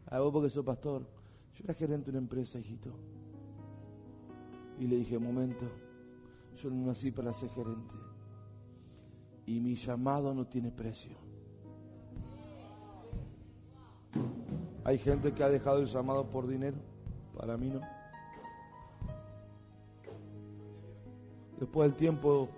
A 0.06 0.20
vos 0.20 0.32
porque 0.32 0.50
soy 0.50 0.62
pastor. 0.62 1.02
Yo 1.54 1.64
era 1.64 1.74
gerente 1.74 2.06
de 2.06 2.10
una 2.10 2.18
empresa, 2.18 2.58
hijito. 2.58 2.90
Y 4.78 4.86
le 4.86 4.96
dije, 4.96 5.18
momento, 5.18 5.66
yo 6.62 6.70
no 6.70 6.86
nací 6.86 7.10
para 7.10 7.32
ser 7.32 7.50
gerente. 7.50 7.94
Y 9.46 9.60
mi 9.60 9.74
llamado 9.76 10.34
no 10.34 10.46
tiene 10.46 10.70
precio. 10.70 11.16
Hay 14.84 14.98
gente 14.98 15.32
que 15.32 15.42
ha 15.42 15.48
dejado 15.48 15.78
el 15.78 15.86
llamado 15.86 16.26
por 16.26 16.46
dinero. 16.46 16.76
Para 17.36 17.56
mí 17.56 17.70
no. 17.70 17.80
Después 21.62 21.88
del 21.88 21.96
tiempo 21.96 22.48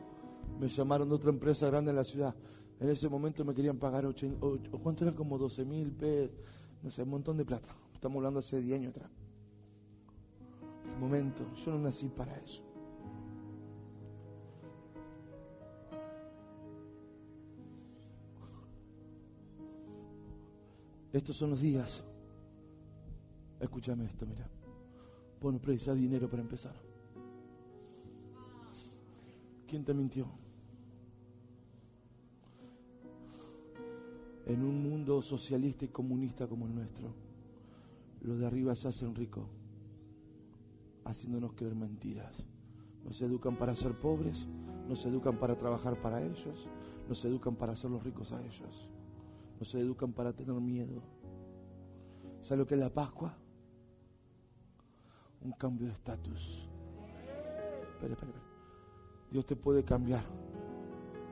me 0.58 0.66
llamaron 0.66 1.06
de 1.10 1.14
otra 1.14 1.28
empresa 1.28 1.66
grande 1.66 1.90
en 1.90 1.96
la 1.96 2.04
ciudad. 2.04 2.34
En 2.80 2.88
ese 2.88 3.06
momento 3.06 3.44
me 3.44 3.52
querían 3.52 3.76
pagar, 3.76 4.06
¿cuánto 4.82 5.04
era? 5.04 5.14
Como 5.14 5.36
12 5.36 5.62
mil 5.66 5.92
pesos 5.92 6.34
no 6.82 6.90
sé, 6.90 7.02
un 7.02 7.10
montón 7.10 7.36
de 7.36 7.44
plata. 7.44 7.68
Estamos 7.92 8.16
hablando 8.16 8.38
hace 8.38 8.62
10 8.62 8.78
años 8.78 8.90
atrás. 8.96 9.10
Momento, 10.98 11.44
yo 11.52 11.72
no 11.72 11.80
nací 11.80 12.08
para 12.08 12.34
eso. 12.38 12.62
Estos 21.12 21.36
son 21.36 21.50
los 21.50 21.60
días. 21.60 22.02
Escúchame 23.60 24.06
esto, 24.06 24.24
mira. 24.24 24.48
Bueno, 25.42 25.58
precisa 25.58 25.92
dinero 25.92 26.26
para 26.26 26.40
empezar. 26.40 26.83
¿Quién 29.74 29.84
te 29.84 29.92
mintió? 29.92 30.28
en 34.46 34.62
un 34.62 34.80
mundo 34.88 35.20
socialista 35.20 35.84
y 35.84 35.88
comunista 35.88 36.46
como 36.46 36.66
el 36.66 36.76
nuestro, 36.76 37.12
los 38.20 38.38
de 38.38 38.46
arriba 38.46 38.76
se 38.76 38.86
hacen 38.86 39.16
ricos 39.16 39.48
haciéndonos 41.04 41.54
creer 41.54 41.74
mentiras. 41.74 42.46
Nos 43.04 43.20
educan 43.20 43.56
para 43.56 43.74
ser 43.74 43.98
pobres, 43.98 44.46
nos 44.88 45.04
educan 45.06 45.40
para 45.40 45.58
trabajar 45.58 46.00
para 46.00 46.22
ellos, 46.22 46.68
nos 47.08 47.24
educan 47.24 47.56
para 47.56 47.72
hacerlos 47.72 48.04
ricos 48.04 48.30
a 48.30 48.40
ellos, 48.46 48.88
nos 49.58 49.74
educan 49.74 50.12
para 50.12 50.32
tener 50.32 50.54
miedo. 50.60 51.02
¿Sabe 52.42 52.60
lo 52.60 52.66
que 52.68 52.74
es 52.74 52.80
la 52.80 52.90
Pascua? 52.90 53.36
Un 55.40 55.50
cambio 55.50 55.88
de 55.88 55.94
estatus. 55.94 56.68
Espera, 57.90 58.12
espera, 58.12 58.30
espera. 58.30 58.53
Dios 59.34 59.46
te 59.46 59.56
puede 59.56 59.82
cambiar, 59.82 60.22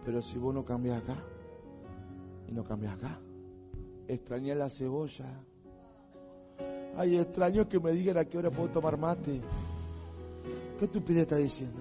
pero 0.05 0.21
si 0.21 0.37
vos 0.37 0.53
no 0.53 0.65
cambias 0.65 1.01
acá 1.01 1.15
y 2.49 2.53
no 2.53 2.65
cambias 2.65 2.95
acá, 2.95 3.21
extrañé 4.09 4.57
la 4.57 4.69
cebolla. 4.69 5.25
Ay, 6.97 7.19
extraño 7.19 7.69
que 7.69 7.79
me 7.79 7.93
digan 7.93 8.17
a 8.17 8.25
qué 8.25 8.39
hora 8.39 8.51
puedo 8.51 8.71
tomar 8.71 8.99
mate. 8.99 9.41
¿Qué 10.81 10.87
estupidez 10.87 11.23
está 11.23 11.37
diciendo? 11.37 11.79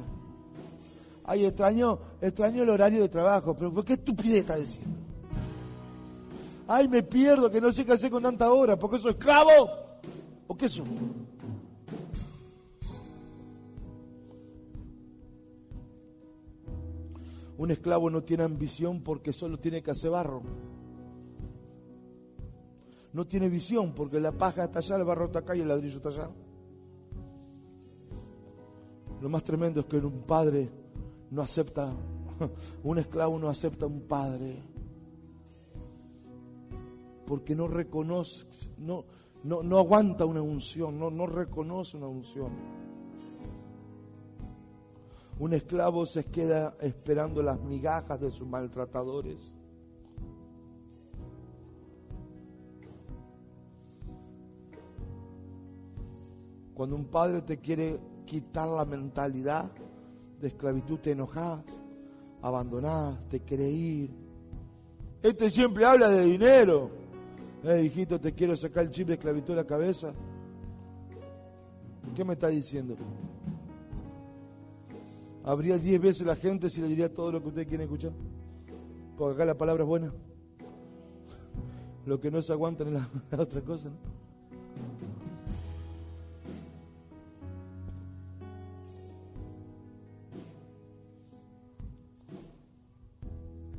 Ay, 1.24 1.45
extraño, 1.45 1.97
extraño 2.22 2.61
el 2.61 2.69
horario 2.69 3.01
de 3.01 3.09
trabajo, 3.09 3.55
pero 3.55 3.84
¿qué 3.84 3.93
estupidez 3.93 4.41
está 4.41 4.57
diciendo? 4.57 4.99
Ay, 6.67 6.88
me 6.88 7.01
pierdo, 7.01 7.49
que 7.49 7.59
no 7.59 7.72
sé 7.72 7.84
qué 7.84 7.93
hacer 7.93 8.11
con 8.11 8.22
tanta 8.22 8.53
hora, 8.53 8.78
porque 8.78 8.99
soy 8.99 9.13
esclavo. 9.13 9.72
¿O 10.45 10.55
qué 10.55 10.69
soy? 10.69 10.86
Un 17.62 17.70
esclavo 17.70 18.09
no 18.09 18.24
tiene 18.24 18.41
ambición 18.41 19.03
porque 19.03 19.32
solo 19.32 19.59
tiene 19.59 19.84
que 19.84 19.91
hacer 19.91 20.09
barro. 20.09 20.41
No 23.14 23.28
tiene 23.28 23.49
visión 23.49 23.93
porque 23.93 24.20
la 24.20 24.32
paja 24.32 24.64
está 24.64 24.80
allá, 24.80 24.95
el 24.95 25.03
barro 25.03 25.26
está 25.26 25.39
acá 25.39 25.55
y 25.55 25.62
el 25.62 25.68
ladrillo 25.68 25.97
está 25.97 26.09
allá. 26.09 26.32
Lo 29.22 29.30
más 29.30 29.43
tremendo 29.43 29.82
es 29.82 29.86
que 29.86 29.97
un 29.97 30.24
padre 30.24 30.72
no 31.30 31.43
acepta, 31.43 31.93
un 32.84 32.97
esclavo 32.97 33.38
no 33.38 33.47
acepta 33.47 33.86
a 33.86 33.89
un 33.89 34.07
padre. 34.07 34.64
Porque 37.28 37.55
no 37.55 37.68
reconoce, 37.68 38.47
no, 38.80 39.05
no, 39.43 39.62
no 39.62 39.78
aguanta 39.78 40.26
una 40.26 40.41
unción, 40.41 40.97
no, 40.97 41.12
no 41.12 41.28
reconoce 41.28 41.95
una 41.95 42.07
unción. 42.07 42.80
Un 45.41 45.53
esclavo 45.53 46.05
se 46.05 46.25
queda 46.25 46.77
esperando 46.81 47.41
las 47.41 47.59
migajas 47.59 48.21
de 48.21 48.29
sus 48.29 48.47
maltratadores. 48.47 49.51
Cuando 56.75 56.95
un 56.95 57.05
padre 57.05 57.41
te 57.41 57.57
quiere 57.57 57.99
quitar 58.23 58.67
la 58.69 58.85
mentalidad 58.85 59.71
de 60.39 60.49
esclavitud, 60.49 60.99
te 60.99 61.13
enojas, 61.13 61.63
abandonás, 62.43 63.27
te 63.27 63.39
querés 63.39 63.73
ir. 63.73 64.11
Este 65.23 65.49
siempre 65.49 65.85
habla 65.85 66.09
de 66.09 66.23
dinero. 66.23 66.91
Eh, 67.63 67.81
hijito, 67.81 68.21
te 68.21 68.31
quiero 68.35 68.55
sacar 68.55 68.83
el 68.83 68.91
chip 68.91 69.07
de 69.07 69.13
esclavitud 69.15 69.55
de 69.55 69.61
la 69.63 69.65
cabeza. 69.65 70.13
¿Qué 72.15 72.23
me 72.23 72.33
está 72.33 72.49
diciendo? 72.49 72.95
Habría 75.43 75.77
diez 75.77 75.99
veces 75.99 76.25
la 76.25 76.35
gente 76.35 76.69
si 76.69 76.81
le 76.81 76.87
diría 76.87 77.13
todo 77.13 77.31
lo 77.31 77.41
que 77.41 77.47
ustedes 77.47 77.67
quieren 77.67 77.85
escuchar. 77.85 78.11
Porque 79.17 79.35
acá 79.35 79.45
la 79.45 79.57
palabra 79.57 79.83
es 79.83 79.89
buena. 79.89 80.13
Lo 82.05 82.19
que 82.19 82.31
no 82.31 82.41
se 82.41 82.53
aguantan 82.53 82.87
es 82.87 82.93
la, 83.31 83.41
otra 83.41 83.61
cosa, 83.61 83.89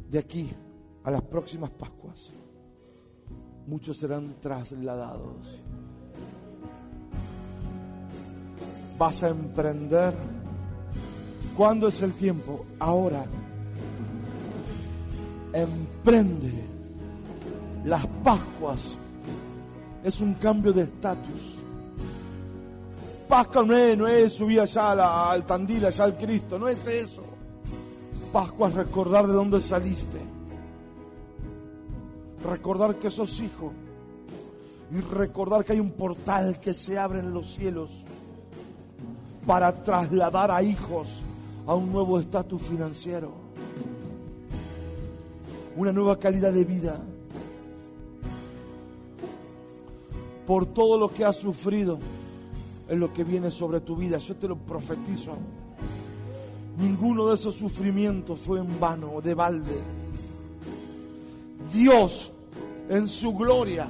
de 0.09 0.19
aquí 0.19 0.51
a 1.05 1.11
las 1.11 1.23
próximas 1.23 1.71
Pascuas, 1.71 2.33
muchos 3.67 3.97
serán 3.97 4.37
trasladados. 4.41 5.61
Vas 8.99 9.23
a 9.23 9.31
emprender. 9.31 10.42
¿Cuándo 11.57 11.89
es 11.89 12.01
el 12.03 12.15
tiempo? 12.15 12.65
Ahora. 12.79 13.25
Emprende. 15.53 16.51
Las 17.85 18.07
Pascuas 18.25 18.97
es 20.05 20.21
un 20.21 20.35
cambio 20.35 20.73
de 20.73 20.83
estatus. 20.83 21.59
Pascua 23.29 23.65
no 23.65 23.77
es, 23.77 24.27
es 24.27 24.33
subir 24.35 24.61
allá 24.61 25.31
al 25.31 25.45
tandil, 25.45 25.87
allá 25.87 26.05
al 26.05 26.17
Cristo, 26.17 26.59
no 26.59 26.69
es 26.69 26.87
eso. 26.87 27.23
Pascua 28.33 28.69
es 28.69 28.75
recordar 28.75 29.27
de 29.27 29.33
dónde 29.33 29.61
saliste. 29.61 30.19
Recordar 32.45 32.95
que 32.97 33.11
sos 33.11 33.41
hijo. 33.41 33.73
Y 34.91 35.01
recordar 35.01 35.65
que 35.65 35.73
hay 35.73 35.81
un 35.81 35.93
portal 35.93 36.61
que 36.61 36.75
se 36.75 36.99
abre 36.99 37.21
en 37.21 37.33
los 37.33 37.55
cielos 37.55 37.91
para 39.47 39.83
trasladar 39.83 40.51
a 40.51 40.63
hijos 40.63 41.23
a 41.67 41.75
un 41.75 41.93
nuevo 41.93 42.19
estatus 42.19 42.63
financiero. 42.63 43.33
Una 45.77 45.93
nueva 45.93 46.19
calidad 46.19 46.53
de 46.53 46.65
vida. 46.65 47.01
Por 50.47 50.67
todo 50.67 50.99
lo 50.99 51.09
que 51.09 51.25
has 51.25 51.37
sufrido 51.37 51.99
en 52.89 53.01
lo 53.01 53.13
que 53.13 53.25
viene 53.25 53.51
sobre 53.51 53.81
tu 53.81 53.97
vida. 53.97 54.19
Yo 54.19 54.37
te 54.37 54.49
lo 54.49 54.57
profetizo. 54.57 55.37
Ninguno 56.79 57.29
de 57.29 57.35
esos 57.35 57.55
sufrimientos 57.55 58.41
fue 58.41 58.59
en 58.59 58.81
vano 58.81 59.13
o 59.15 59.23
de 59.23 59.35
balde. 59.35 59.79
Dios 61.73 62.33
en 62.89 63.09
su 63.09 63.35
gloria 63.35 63.89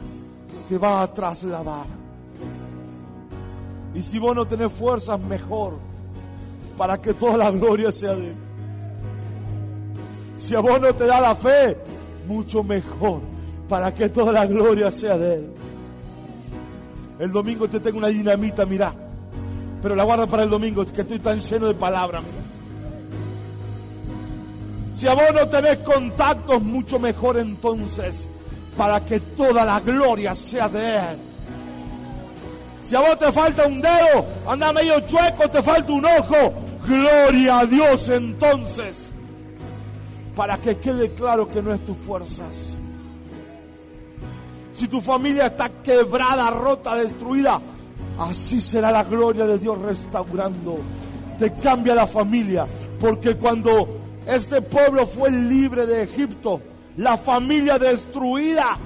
te 0.68 0.78
va 0.78 1.02
a 1.02 1.12
trasladar. 1.12 1.86
Y 3.94 4.02
si 4.02 4.18
vos 4.18 4.34
no 4.34 4.46
tenés 4.46 4.72
fuerzas, 4.72 5.20
mejor, 5.20 5.74
para 6.76 7.00
que 7.00 7.14
toda 7.14 7.36
la 7.36 7.50
gloria 7.50 7.92
sea 7.92 8.14
de 8.14 8.28
Él. 8.28 8.36
Si 10.38 10.54
a 10.54 10.60
vos 10.60 10.80
no 10.80 10.94
te 10.94 11.06
da 11.06 11.20
la 11.20 11.34
fe, 11.34 11.76
mucho 12.26 12.64
mejor, 12.64 13.20
para 13.68 13.94
que 13.94 14.08
toda 14.08 14.32
la 14.32 14.46
gloria 14.46 14.90
sea 14.90 15.16
de 15.16 15.34
Él. 15.36 15.46
El 17.18 17.30
domingo 17.30 17.68
te 17.68 17.78
tengo 17.78 17.98
una 17.98 18.08
dinamita, 18.08 18.66
mirá, 18.66 18.92
pero 19.80 19.94
la 19.94 20.04
guarda 20.04 20.26
para 20.26 20.42
el 20.42 20.50
domingo, 20.50 20.84
que 20.84 21.02
estoy 21.02 21.18
tan 21.18 21.40
lleno 21.40 21.68
de 21.68 21.74
palabras. 21.74 22.22
Si 24.96 25.06
a 25.06 25.14
vos 25.14 25.34
no 25.34 25.48
tenés 25.48 25.78
contactos, 25.78 26.62
mucho 26.62 26.98
mejor 26.98 27.36
entonces, 27.36 28.28
para 28.76 29.04
que 29.04 29.20
toda 29.20 29.64
la 29.64 29.80
gloria 29.80 30.34
sea 30.34 30.68
de 30.68 30.96
Él. 30.96 31.31
Si 32.84 32.96
a 32.96 33.00
vos 33.00 33.18
te 33.18 33.30
falta 33.30 33.66
un 33.66 33.80
dedo, 33.80 34.26
anda 34.46 34.72
medio 34.72 35.00
chueco, 35.00 35.48
te 35.48 35.62
falta 35.62 35.92
un 35.92 36.04
ojo, 36.04 36.52
gloria 36.86 37.60
a 37.60 37.66
Dios 37.66 38.08
entonces, 38.08 39.10
para 40.34 40.58
que 40.58 40.76
quede 40.78 41.10
claro 41.10 41.48
que 41.48 41.62
no 41.62 41.72
es 41.72 41.80
tus 41.84 41.96
fuerzas. 41.98 42.78
Si 44.74 44.88
tu 44.88 45.00
familia 45.00 45.46
está 45.46 45.68
quebrada, 45.68 46.50
rota, 46.50 46.96
destruida, 46.96 47.60
así 48.18 48.60
será 48.60 48.90
la 48.90 49.04
gloria 49.04 49.46
de 49.46 49.58
Dios 49.58 49.78
restaurando. 49.78 50.80
Te 51.38 51.52
cambia 51.52 51.94
la 51.94 52.06
familia, 52.06 52.66
porque 53.00 53.36
cuando 53.36 54.00
este 54.26 54.62
pueblo 54.62 55.06
fue 55.06 55.30
libre 55.30 55.86
de 55.86 56.02
Egipto. 56.02 56.60
La 56.96 57.16
familia 57.16 57.78
destruida 57.78 58.76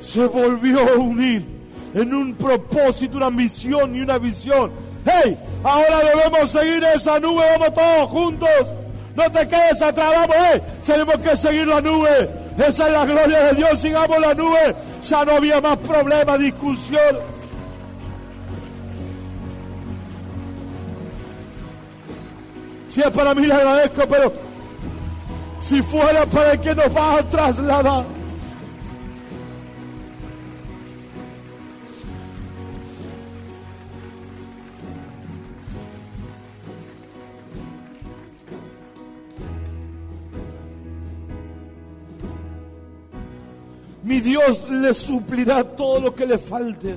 se 0.00 0.26
volvió 0.26 0.80
a 0.80 0.96
unir 0.96 1.53
en 1.94 2.12
un 2.12 2.34
propósito, 2.34 3.16
una 3.16 3.30
misión 3.30 3.94
y 3.94 4.00
una 4.00 4.18
visión. 4.18 4.72
Hey, 5.06 5.38
ahora 5.62 6.00
debemos 6.00 6.50
seguir 6.50 6.82
esa 6.94 7.20
nube, 7.20 7.44
vamos 7.52 7.74
todos 7.74 8.10
juntos. 8.10 8.50
No 9.14 9.30
te 9.30 9.46
quedes 9.46 9.80
atrás, 9.80 10.12
vamos, 10.12 10.36
hey, 10.36 10.60
tenemos 10.84 11.16
que 11.16 11.36
seguir 11.36 11.66
la 11.68 11.80
nube. 11.80 12.28
Esa 12.58 12.86
es 12.86 12.92
la 12.92 13.06
gloria 13.06 13.44
de 13.44 13.54
Dios, 13.54 13.80
sigamos 13.80 14.20
la 14.20 14.34
nube. 14.34 14.74
Ya 15.04 15.24
no 15.24 15.32
había 15.32 15.60
más 15.60 15.76
problema, 15.78 16.36
discusión. 16.36 17.18
Si 22.88 23.00
es 23.00 23.10
para 23.10 23.34
mí, 23.34 23.46
le 23.46 23.54
agradezco, 23.54 24.02
pero 24.08 24.32
si 25.60 25.82
fuera 25.82 26.26
para 26.26 26.52
el 26.52 26.60
que 26.60 26.74
nos 26.74 26.96
va 26.96 27.18
a 27.18 27.22
trasladar. 27.22 28.04
Dios 44.34 44.68
le 44.68 44.92
suplirá 44.92 45.62
todo 45.62 46.00
lo 46.00 46.12
que 46.12 46.26
le 46.26 46.38
falte. 46.38 46.96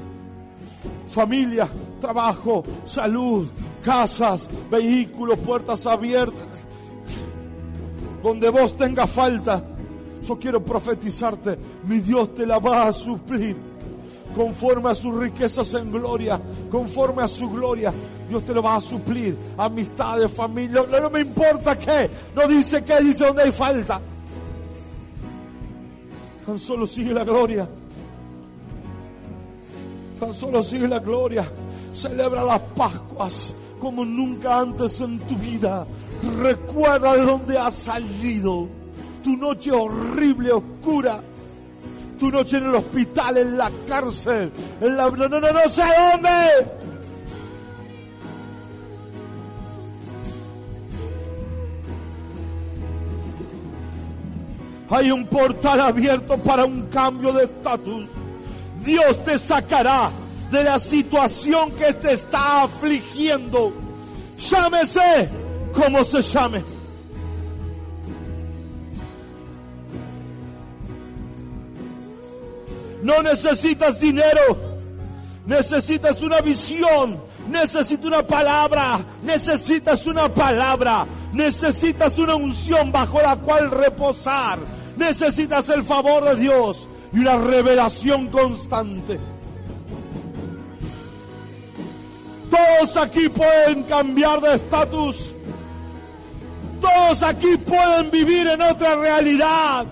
familia, 1.08 1.68
trabajo, 2.02 2.64
salud, 2.88 3.48
casas, 3.86 4.50
vehículos, 4.72 5.38
puertas 5.38 5.86
abiertas. 5.86 6.66
Donde 8.24 8.50
vos 8.50 8.76
tengas 8.76 9.12
falta, 9.12 9.64
yo 10.28 10.40
quiero 10.40 10.66
profetizarte, 10.66 11.60
mi 11.84 12.00
Dios 12.00 12.34
te 12.34 12.48
la 12.48 12.58
va 12.58 12.88
a 12.88 12.94
suplir 12.94 13.56
conforme 14.36 14.90
a 14.90 14.96
sus 14.96 15.16
riquezas 15.16 15.72
en 15.76 15.92
gloria, 15.92 16.42
conforme 16.72 17.22
a 17.22 17.28
su 17.28 17.48
gloria. 17.52 17.94
Dios 18.28 18.46
te 18.46 18.54
lo 18.54 18.64
va 18.64 18.78
a 18.78 18.80
suplir. 18.80 19.38
Amistades, 19.60 20.32
familia, 20.32 20.84
no, 20.92 21.00
no 21.00 21.10
me 21.12 21.20
importa 21.20 21.78
qué. 21.78 22.10
No 22.36 22.48
dice 22.48 22.84
qué, 22.84 23.00
dice 23.00 23.28
donde 23.28 23.44
hay 23.44 23.52
falta. 23.52 24.02
Tan 26.48 26.58
solo 26.58 26.88
sigue 26.88 27.14
la 27.14 27.26
gloria. 27.26 27.68
Tan 30.18 30.34
solo 30.34 30.64
sigue 30.64 30.88
la 30.88 31.00
gloria. 31.00 31.46
Celebra 31.92 32.42
las 32.42 32.62
Pascuas 32.74 33.54
como 33.82 34.06
nunca 34.06 34.60
antes 34.60 35.02
en 35.02 35.20
tu 35.20 35.36
vida. 35.36 35.86
Recuerda 36.40 37.18
de 37.18 37.24
dónde 37.24 37.58
has 37.58 37.74
salido. 37.74 38.70
Tu 39.26 39.36
noche 39.36 39.74
horrible, 39.74 40.54
oscura. 40.54 41.20
Tu 42.18 42.32
noche 42.32 42.60
en 42.60 42.68
el 42.68 42.76
hospital, 42.76 43.38
en 43.40 43.58
la 43.58 43.70
cárcel. 43.86 44.50
En 44.80 44.96
la... 44.96 45.10
No, 45.10 45.28
no, 45.28 45.42
no, 45.42 45.52
no 45.52 45.68
sé 45.68 45.84
dónde. 46.14 46.77
Hay 54.90 55.12
un 55.12 55.26
portal 55.28 55.82
abierto 55.82 56.38
para 56.38 56.66
un 56.66 56.84
cambio 56.84 57.34
de 57.34 57.44
estatus. 57.44 58.06
Dios 58.84 59.24
te 59.24 59.38
sacará 59.38 60.12
de 60.52 60.64
la 60.64 60.80
situación 60.80 61.72
que 61.72 61.94
te 61.94 62.14
está 62.14 62.64
afligiendo. 62.64 63.74
Llámese 64.40 65.30
como 65.74 66.04
se 66.04 66.22
llame. 66.22 66.64
No 73.04 73.22
necesitas 73.22 74.00
dinero, 74.00 74.58
necesitas 75.46 76.22
una 76.22 76.42
visión, 76.42 77.22
necesitas 77.50 78.06
una 78.06 78.26
palabra, 78.26 79.06
necesitas 79.24 80.06
una 80.08 80.34
palabra, 80.34 81.06
necesitas 81.32 82.18
una 82.18 82.36
unción 82.36 82.92
bajo 82.92 83.22
la 83.22 83.36
cual 83.36 83.70
reposar, 83.70 84.60
necesitas 84.98 85.70
el 85.70 85.84
favor 85.84 86.24
de 86.26 86.36
Dios 86.36 86.88
y 87.14 87.20
una 87.20 87.38
revelación 87.38 88.28
constante. 88.28 89.20
Todos 92.50 92.98
aquí 92.98 93.30
pueden 93.30 93.84
cambiar 93.84 94.42
de 94.42 94.56
estatus. 94.56 95.34
Todos 96.82 97.24
aquí 97.24 97.58
pueden 97.58 98.12
vivir 98.12 98.48
en 98.48 98.62
otra 98.62 98.96
realidad. 98.96 99.86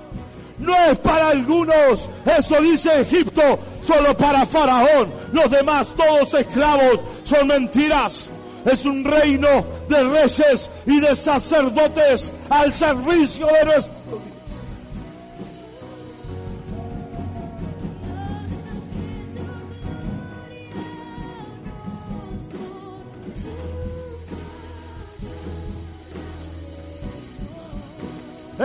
No 0.57 0.73
es 0.73 0.97
para 0.99 1.29
algunos, 1.29 2.07
eso 2.25 2.61
dice 2.61 3.01
Egipto, 3.01 3.59
solo 3.83 4.15
para 4.15 4.45
Faraón. 4.45 5.11
Los 5.33 5.51
demás, 5.51 5.87
todos 5.97 6.33
esclavos, 6.33 7.01
son 7.23 7.47
mentiras. 7.47 8.29
Es 8.65 8.85
un 8.85 9.03
reino 9.03 9.65
de 9.89 10.03
reyes 10.03 10.71
y 10.87 10.99
de 10.99 11.15
sacerdotes 11.15 12.33
al 12.49 12.73
servicio 12.73 13.45
de 13.47 13.65
nuestro 13.65 13.94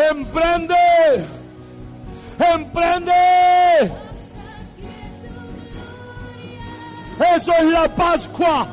Emprende. 0.08 0.74
Emprende. 2.38 3.12
Eso 7.36 7.52
es 7.52 7.64
la 7.66 7.94
Pascua. 7.94 8.66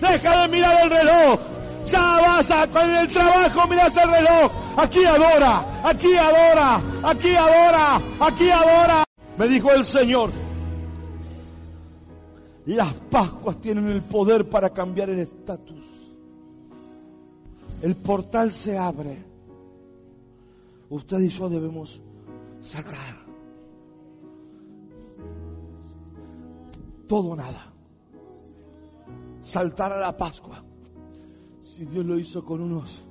Deja 0.00 0.42
de 0.42 0.48
mirar 0.48 0.76
el 0.84 0.90
reloj. 0.90 1.40
Ya 1.86 2.20
vas 2.20 2.50
a, 2.50 2.66
con 2.68 2.94
el 2.94 3.08
trabajo, 3.08 3.68
miras 3.68 3.96
el 3.96 4.10
reloj. 4.10 4.52
Aquí 4.76 5.04
adora, 5.04 5.66
aquí 5.84 6.16
adora, 6.16 6.80
aquí 7.02 7.34
adora, 7.34 8.00
aquí 8.20 8.50
adora. 8.50 9.04
Me 9.36 9.48
dijo 9.48 9.70
el 9.72 9.84
Señor. 9.84 10.30
Las 12.66 12.92
Pascuas 13.10 13.60
tienen 13.60 13.88
el 13.88 14.00
poder 14.00 14.48
para 14.48 14.70
cambiar 14.70 15.10
el 15.10 15.18
estatus 15.18 15.91
el 17.82 17.96
portal 17.96 18.52
se 18.52 18.78
abre. 18.78 19.24
Usted 20.88 21.20
y 21.20 21.28
yo 21.28 21.48
debemos 21.48 22.00
sacar 22.60 23.16
todo 27.08 27.30
o 27.30 27.36
nada. 27.36 27.72
Saltar 29.40 29.92
a 29.92 29.98
la 29.98 30.16
Pascua. 30.16 30.62
Si 31.60 31.84
Dios 31.84 32.06
lo 32.06 32.18
hizo 32.18 32.44
con 32.44 32.60
unos 32.60 33.02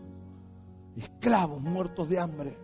esclavos 0.96 1.62
muertos 1.62 2.08
de 2.08 2.20
hambre, 2.20 2.58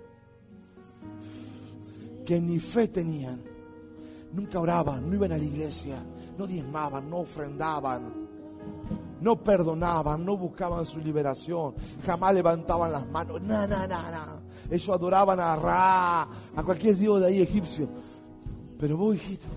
que 2.26 2.39
ni 2.39 2.60
fe 2.60 2.88
tenían, 2.88 3.41
nunca 4.32 4.60
oraban, 4.60 5.10
no 5.10 5.16
iban 5.16 5.32
a 5.34 5.38
la 5.38 5.43
iglesia, 5.43 6.01
no 6.38 6.47
diezmaban, 6.47 7.10
no 7.10 7.18
ofrendaban 7.20 8.26
no 9.22 9.41
perdonaban, 9.43 10.26
no 10.26 10.38
buscaban 10.38 10.86
su 10.86 10.99
liberación, 10.99 11.76
jamás 12.05 12.34
levantaban 12.34 12.91
las 12.91 13.07
manos, 13.07 13.41
nada, 13.41 13.88
nada, 13.88 14.11
nada. 14.11 14.41
Ellos 14.70 14.89
adoraban 14.89 15.39
a 15.39 15.55
Ra, 15.55 16.22
a 16.55 16.63
cualquier 16.63 16.97
dios 16.97 17.22
de 17.22 17.28
ahí 17.28 17.41
egipcio. 17.41 17.88
Pero 18.78 18.97
vos, 18.97 19.15
hijito, 19.15 19.47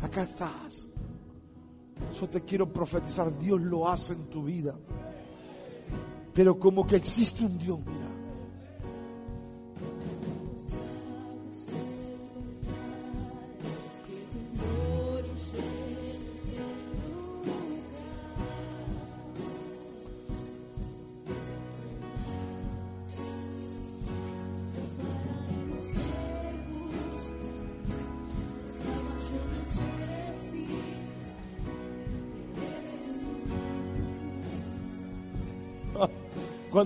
acá 0.00 0.22
estás. 0.22 0.88
Yo 2.20 2.28
te 2.28 2.42
quiero 2.42 2.72
profetizar, 2.72 3.36
Dios 3.38 3.60
lo 3.60 3.88
hace 3.88 4.14
en 4.14 4.26
tu 4.26 4.44
vida. 4.44 4.74
Pero 6.32 6.58
como 6.58 6.86
que 6.86 6.96
existe 6.96 7.44
un 7.44 7.58
Dios, 7.58 7.78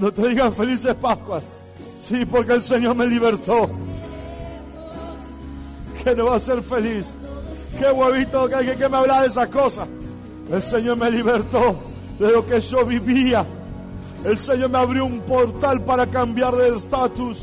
Cuando 0.00 0.22
te 0.22 0.28
digan 0.30 0.54
felices 0.54 0.94
Pascuas, 0.94 1.42
sí, 1.98 2.24
porque 2.24 2.54
el 2.54 2.62
Señor 2.62 2.94
me 2.96 3.06
libertó. 3.06 3.68
Que 6.02 6.16
no 6.16 6.24
va 6.24 6.36
a 6.36 6.40
ser 6.40 6.62
feliz. 6.62 7.04
Qué 7.78 7.90
huevito 7.90 8.48
que, 8.48 8.76
que 8.76 8.88
me 8.88 8.96
habla 8.96 9.20
de 9.20 9.28
esas 9.28 9.48
cosas. 9.48 9.86
El 10.50 10.62
Señor 10.62 10.96
me 10.96 11.10
libertó 11.10 11.78
de 12.18 12.32
lo 12.32 12.46
que 12.46 12.60
yo 12.60 12.86
vivía. 12.86 13.44
El 14.24 14.38
Señor 14.38 14.70
me 14.70 14.78
abrió 14.78 15.04
un 15.04 15.20
portal 15.20 15.82
para 15.82 16.06
cambiar 16.06 16.56
de 16.56 16.74
estatus. 16.74 17.42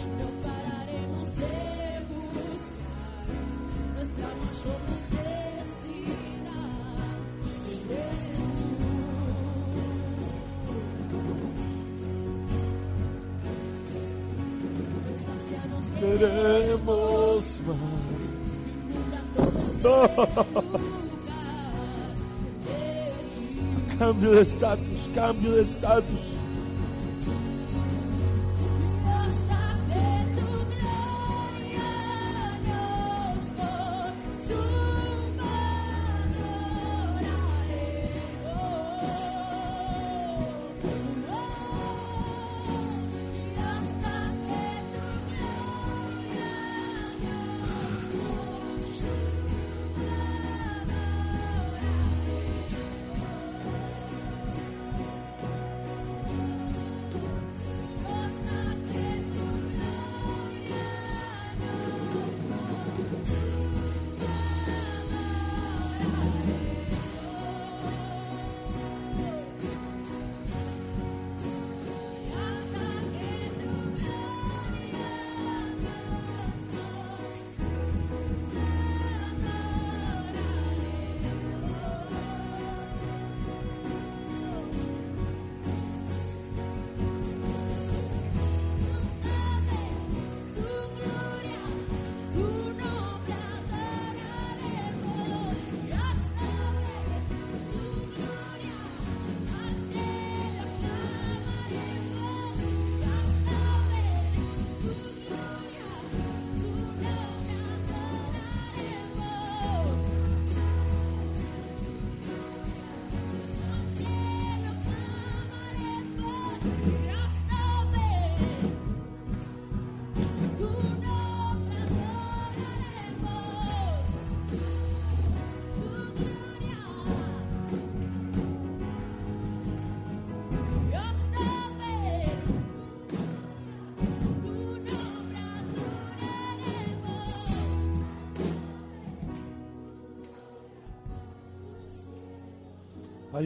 De 24.38 24.43
estatus, 24.43 25.09
cambio 25.15 25.51
de 25.53 25.61
estatus. 25.63 26.19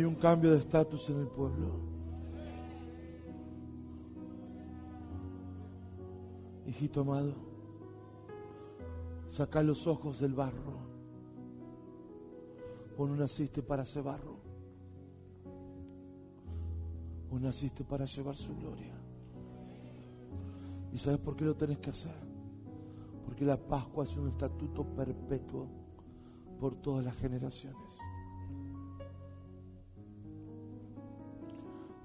Hay 0.02 0.06
un 0.06 0.16
cambio 0.16 0.49
de 0.49 0.58
estatus 0.58 1.12
en 1.12 1.20
el 1.20 1.28
pueblo. 1.28 1.68
Hijito 6.66 7.02
amado, 7.02 7.36
saca 9.28 9.62
los 9.62 9.86
ojos 9.86 10.20
del 10.20 10.34
barro. 10.34 10.74
Vos 12.97 13.10
no 13.12 13.16
naciste 13.16 13.62
para 13.62 13.84
ese 13.84 14.02
barro. 14.02 14.38
Vos 17.30 17.39
naciste 17.39 17.84
para 17.84 18.06
llevar 18.06 18.36
su 18.36 18.56
gloria. 18.56 18.95
¿Y 20.91 20.97
sabes 20.97 21.20
por 21.20 21.36
qué 21.36 21.45
lo 21.45 21.56
tenés 21.56 21.78
que 21.78 21.91
hacer? 21.91 22.16
Porque 23.24 23.45
la 23.45 23.58
Pascua 23.58 24.04
es 24.06 24.18
un 24.18 24.30
estatuto 24.30 24.84
perpetuo 24.84 25.68
por 26.60 26.74
todas 26.74 27.06
las 27.06 27.16
generaciones. 27.18 27.81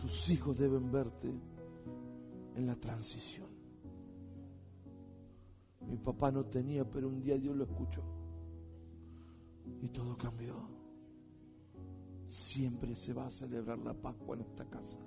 Tus 0.01 0.31
hijos 0.31 0.59
deben 0.59 0.91
verte 0.91 1.33
en 2.55 2.67
la 2.67 2.77
transición. 2.77 3.47
Mi 5.89 5.97
papá 5.99 6.31
no 6.31 6.45
tenía, 6.47 6.85
pero 6.89 7.09
un 7.09 7.21
día 7.21 7.37
Dios 7.37 7.57
lo 7.57 7.65
escuchó. 7.65 8.03
Y 9.83 9.89
todo 9.89 10.17
cambió. 10.17 10.55
Siempre 12.25 12.95
se 12.97 13.13
va 13.13 13.27
a 13.27 13.31
celebrar 13.31 13.79
la 13.79 13.95
Pascua 13.95 14.37
en 14.37 14.43
esta 14.43 14.65
casa. 14.65 14.99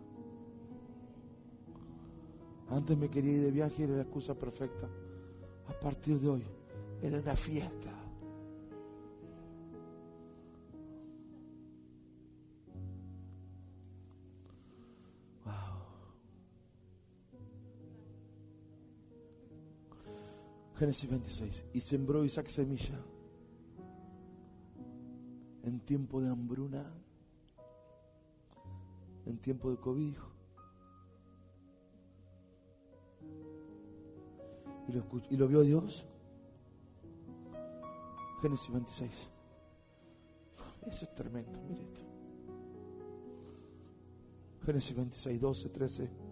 Antes 2.69 2.97
me 2.97 3.09
quería 3.09 3.33
ir 3.33 3.41
de 3.41 3.51
viaje 3.51 3.81
y 3.81 3.83
era 3.85 3.95
la 3.95 4.03
excusa 4.03 4.35
perfecta. 4.35 4.87
A 5.67 5.79
partir 5.79 6.19
de 6.19 6.29
hoy 6.29 6.43
era 7.01 7.19
una 7.19 7.35
fiesta. 7.35 7.98
Génesis 20.79 21.09
26. 21.09 21.65
Y 21.73 21.81
sembró 21.81 22.23
Isaac 22.23 22.47
semilla 22.47 22.97
en 25.63 25.81
tiempo 25.81 26.21
de 26.21 26.29
hambruna, 26.29 26.89
en 29.25 29.37
tiempo 29.39 29.69
de 29.71 29.77
cobijo. 29.77 30.29
Y 34.87 34.93
lo, 34.93 35.05
y 35.29 35.35
lo 35.35 35.47
vio 35.49 35.61
Dios. 35.61 36.07
Génesis 38.41 38.71
26. 38.71 39.29
Eso 40.87 41.05
es 41.05 41.13
tremendo, 41.13 41.59
mire 41.67 41.83
esto. 41.83 42.01
Génesis 44.65 44.95
26, 44.95 45.41
12, 45.41 45.69
13. 45.69 46.28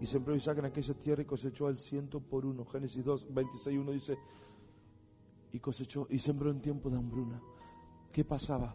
Y 0.00 0.06
sembró 0.06 0.34
Isaac 0.34 0.58
en 0.58 0.64
aquella 0.64 0.94
tierra 0.94 1.22
y 1.22 1.26
cosechó 1.26 1.66
al 1.66 1.76
ciento 1.76 2.20
por 2.20 2.46
uno. 2.46 2.64
Génesis 2.64 3.04
2, 3.04 3.34
26, 3.34 3.78
1 3.78 3.92
dice, 3.92 4.18
y 5.52 5.58
cosechó, 5.58 6.06
y 6.08 6.18
sembró 6.18 6.50
en 6.50 6.60
tiempo 6.60 6.88
de 6.88 6.96
hambruna. 6.96 7.40
¿Qué 8.10 8.24
pasaba? 8.24 8.74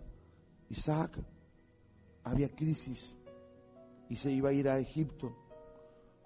Isaac, 0.70 1.20
había 2.24 2.56
crisis 2.56 3.18
y 4.08 4.16
se 4.16 4.32
iba 4.32 4.50
a 4.50 4.54
ir 4.54 4.70
a 4.70 4.78
Egipto 4.78 5.36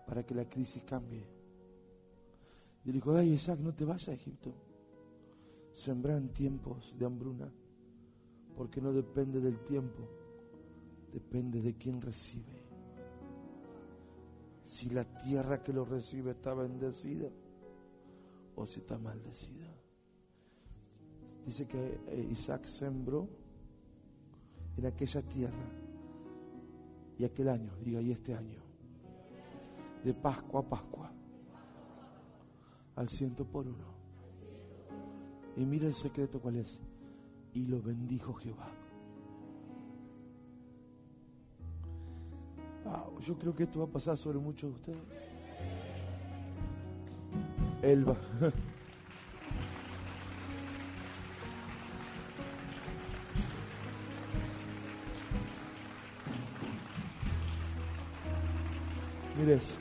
para 0.06 0.26
que 0.26 0.36
la 0.36 0.50
crisis 0.50 0.84
cambie. 0.84 1.26
Y 2.84 2.88
le 2.88 2.94
dijo, 2.94 3.16
ay 3.16 3.34
Isaac, 3.34 3.60
no 3.60 3.74
te 3.74 3.86
vayas 3.86 4.10
a 4.10 4.14
Egipto. 4.14 4.54
Sembra 5.72 6.18
en 6.18 6.34
tiempos 6.34 6.94
de 6.98 7.06
hambruna, 7.06 7.50
porque 8.58 8.82
no 8.82 8.92
depende 8.92 9.40
del 9.40 9.60
tiempo, 9.64 10.04
depende 11.14 11.62
de 11.62 11.76
quien 11.76 12.02
recibe 12.02 12.59
si 14.70 14.88
la 14.92 15.04
tierra 15.04 15.64
que 15.64 15.74
lo 15.74 15.84
recibe 15.84 16.30
está 16.30 16.54
bendecida 16.54 17.28
o 18.56 18.68
si 18.68 18.82
está 18.82 19.00
maldecida. 19.00 19.66
Dice 21.44 21.66
que 21.66 22.02
eh, 22.06 22.28
Isaac 22.30 22.66
sembró 22.66 23.28
en 24.78 24.86
aquella 24.86 25.24
tierra 25.24 25.66
y 27.18 27.26
aquel 27.26 27.50
año, 27.50 27.76
diga, 27.84 28.00
y 28.00 28.12
este 28.12 28.36
año, 28.36 28.62
de 30.04 30.14
Pascua 30.14 30.62
a 30.62 30.70
Pascua, 30.70 31.12
al 32.96 33.10
ciento 33.10 33.46
por 33.46 33.66
uno. 33.66 33.92
Y 35.58 35.66
mira 35.66 35.88
el 35.88 35.96
secreto 35.96 36.40
cuál 36.40 36.58
es. 36.58 36.80
Y 37.56 37.66
lo 37.66 37.82
bendijo 37.82 38.36
Jehová. 38.36 38.72
Yo 43.26 43.38
creo 43.38 43.56
que 43.56 43.64
esto 43.64 43.80
va 43.80 43.86
a 43.86 43.90
pasar 43.90 44.18
sobre 44.18 44.40
muchos 44.40 44.70
de 44.72 44.76
ustedes. 44.76 45.00
Elba. 47.82 48.18
Mires, 59.38 59.78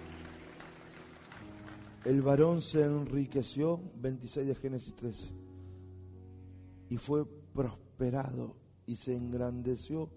el 2.04 2.22
varón 2.22 2.62
se 2.62 2.84
enriqueció, 2.84 3.80
26 3.96 4.46
de 4.46 4.54
Génesis 4.54 4.94
13, 4.94 5.26
y 6.90 6.96
fue 6.96 7.26
prosperado 7.26 8.54
y 8.86 8.94
se 8.94 9.16
engrandeció 9.16 10.10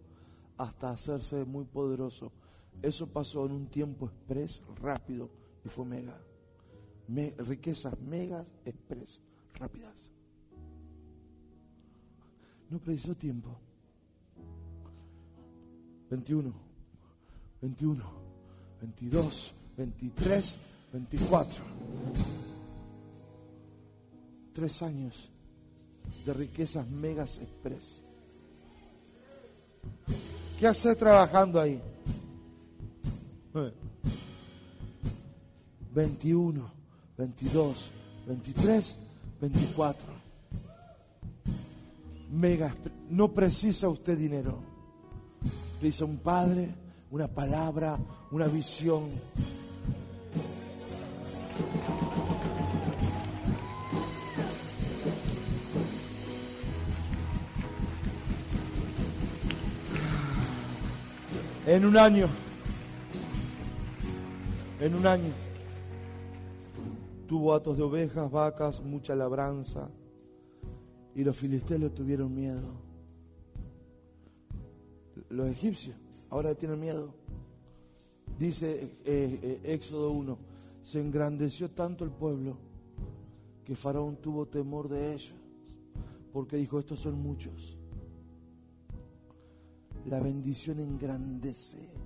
hasta 0.57 0.91
hacerse 0.91 1.43
muy 1.43 1.65
poderoso 1.65 2.31
eso 2.81 3.07
pasó 3.07 3.45
en 3.45 3.51
un 3.51 3.67
tiempo 3.67 4.07
express, 4.07 4.61
rápido, 4.81 5.29
y 5.63 5.69
fue 5.69 5.85
mega. 5.85 6.19
riquezas 7.37 7.99
megas, 7.99 8.47
express, 8.65 9.21
rápidas. 9.55 10.11
No 12.69 12.79
precisó 12.79 13.15
tiempo. 13.15 13.57
21, 16.09 16.53
21, 17.61 18.03
22, 18.81 19.53
23, 19.77 20.59
24. 20.93 21.63
Tres 24.53 24.81
años 24.81 25.29
de 26.25 26.33
riquezas 26.33 26.87
megas 26.87 27.37
express. 27.39 28.03
¿Qué 30.59 30.67
hace 30.67 30.95
trabajando 30.95 31.59
ahí? 31.59 31.81
21, 35.93 36.71
22, 37.17 37.91
23, 38.27 38.97
24. 39.41 40.05
Mega, 42.31 42.73
no 43.09 43.27
precisa 43.33 43.89
usted 43.89 44.17
dinero. 44.17 44.57
Precisa 45.79 46.05
un 46.05 46.17
padre, 46.17 46.69
una 47.09 47.27
palabra, 47.27 47.97
una 48.31 48.47
visión. 48.47 49.09
En 61.67 61.85
un 61.85 61.97
año 61.97 62.27
en 64.81 64.95
un 64.95 65.05
año. 65.05 65.31
Tuvo 67.27 67.53
atos 67.53 67.77
de 67.77 67.83
ovejas, 67.83 68.29
vacas, 68.29 68.81
mucha 68.81 69.15
labranza. 69.15 69.89
Y 71.15 71.23
los 71.23 71.37
filisteos 71.37 71.93
tuvieron 71.93 72.33
miedo. 72.33 72.67
Los 75.29 75.49
egipcios 75.49 75.95
ahora 76.29 76.55
tienen 76.55 76.79
miedo. 76.79 77.13
Dice 78.37 78.97
eh, 79.05 79.39
eh, 79.43 79.61
Éxodo 79.65 80.11
1, 80.11 80.37
se 80.81 80.99
engrandeció 80.99 81.69
tanto 81.69 82.03
el 82.03 82.11
pueblo 82.11 82.57
que 83.63 83.75
Faraón 83.75 84.17
tuvo 84.17 84.47
temor 84.47 84.89
de 84.89 85.13
ellos, 85.13 85.35
porque 86.33 86.57
dijo, 86.57 86.79
estos 86.79 86.99
son 86.99 87.21
muchos. 87.21 87.77
La 90.07 90.19
bendición 90.19 90.79
engrandece 90.79 92.00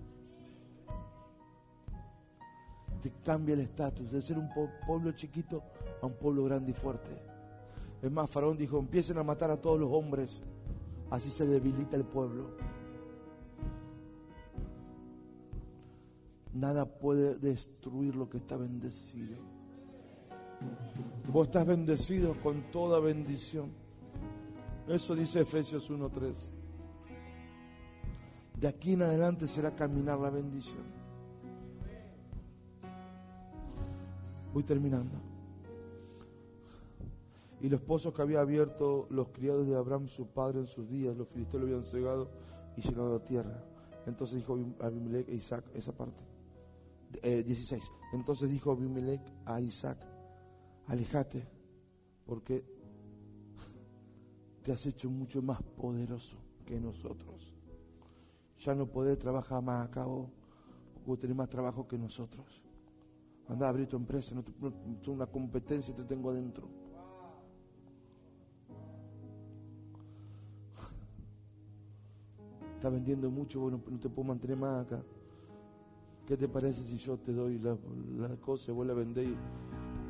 cambia 3.26 3.54
el 3.54 3.62
estatus 3.62 4.12
de 4.12 4.22
ser 4.22 4.38
un 4.38 4.50
pueblo 4.86 5.12
chiquito 5.12 5.64
a 6.02 6.06
un 6.06 6.14
pueblo 6.14 6.46
grande 6.46 6.72
y 6.72 6.74
fuerte. 6.74 7.12
Es 8.02 8.12
más, 8.12 8.30
Faraón 8.30 8.56
dijo, 8.56 8.78
empiecen 8.78 9.18
a 9.18 9.24
matar 9.24 9.50
a 9.50 9.58
todos 9.58 9.80
los 9.80 9.92
hombres, 9.92 10.44
así 11.10 11.32
se 11.32 11.48
debilita 11.48 11.98
el 11.98 12.06
pueblo. 12.06 12.52
Nada 16.54 16.86
puede 16.86 17.36
destruir 17.36 18.16
lo 18.16 18.30
que 18.30 18.38
está 18.38 18.56
bendecido. 18.56 19.38
Vos 21.34 21.48
estás 21.48 21.66
bendecido 21.66 22.36
con 22.42 22.72
toda 22.72 23.00
bendición. 23.00 23.72
Eso 24.88 25.16
dice 25.16 25.42
Efesios 25.42 25.90
1.3. 25.90 26.34
De 28.60 28.68
aquí 28.68 28.94
en 28.94 29.02
adelante 29.02 29.48
será 29.48 29.76
caminar 29.76 30.20
la 30.20 30.30
bendición. 30.30 31.05
Voy 34.56 34.64
terminando. 34.64 35.18
Y 37.60 37.68
los 37.68 37.82
pozos 37.82 38.14
que 38.14 38.22
había 38.22 38.40
abierto 38.40 39.06
los 39.10 39.28
criados 39.28 39.68
de 39.68 39.76
Abraham, 39.76 40.08
su 40.08 40.28
padre, 40.28 40.62
en 40.62 40.68
sus 40.68 40.90
días, 40.90 41.18
los 41.18 41.28
filisteos 41.28 41.62
lo 41.62 41.68
habían 41.68 41.84
cegado 41.84 42.30
y 42.78 42.82
llenado 42.82 43.12
la 43.12 43.20
tierra. 43.20 43.62
Entonces 44.06 44.38
dijo 44.38 44.58
Abimelech 44.80 45.28
a 45.28 45.34
Isaac, 45.34 45.66
esa 45.74 45.92
parte. 45.92 46.24
16. 47.22 47.84
Eh, 47.84 47.88
Entonces 48.14 48.50
dijo 48.50 48.72
Abimelech 48.72 49.20
a 49.44 49.60
Isaac, 49.60 49.98
alejate, 50.88 51.46
porque 52.26 52.64
te 54.64 54.72
has 54.72 54.86
hecho 54.86 55.10
mucho 55.10 55.42
más 55.42 55.62
poderoso 55.62 56.38
que 56.66 56.80
nosotros. 56.80 57.54
Ya 58.60 58.74
no 58.74 58.88
podés 58.88 59.20
trabajar 59.20 59.62
más 59.62 59.86
a 59.86 59.92
cabo, 59.92 60.32
porque 61.06 61.24
tenés 61.24 61.36
más 61.36 61.50
trabajo 61.50 61.86
que 61.86 61.98
nosotros. 61.98 62.65
Anda 63.48 63.68
a 63.68 63.70
abrir 63.70 63.88
tu 63.88 63.96
empresa, 63.96 64.34
no, 64.34 64.44
es 65.02 65.08
una 65.08 65.28
competencia 65.28 65.96
te 65.96 66.04
tengo 66.04 66.32
adentro. 66.32 66.68
Está 72.76 72.90
vendiendo 72.90 73.30
mucho, 73.30 73.60
bueno, 73.60 73.80
no 73.88 74.00
te 74.00 74.10
puedo 74.10 74.28
mantener 74.28 74.58
más 74.58 74.86
acá. 74.86 75.04
¿Qué 76.28 76.36
te 76.36 76.48
parece 76.48 76.84
si 76.84 76.98
yo 76.98 77.18
te 77.18 77.32
doy 77.32 77.60
la, 77.60 77.78
cosa 78.38 78.72
y 78.72 78.74
vos 78.74 78.88
la 78.88 78.94
vendés? 78.94 79.28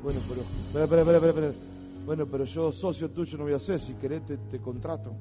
Bueno, 0.02 0.20
pero, 0.28 0.40
espera, 0.40 0.84
espera, 0.84 1.18
espera, 1.18 1.28
espera, 1.28 1.52
Bueno, 2.06 2.26
pero 2.26 2.44
yo 2.44 2.72
socio 2.72 3.10
tuyo 3.10 3.36
no 3.36 3.44
voy 3.44 3.52
a 3.52 3.58
ser, 3.58 3.78
si 3.80 3.94
querés 3.94 4.22
te 4.24 4.60
contrato. 4.60 5.12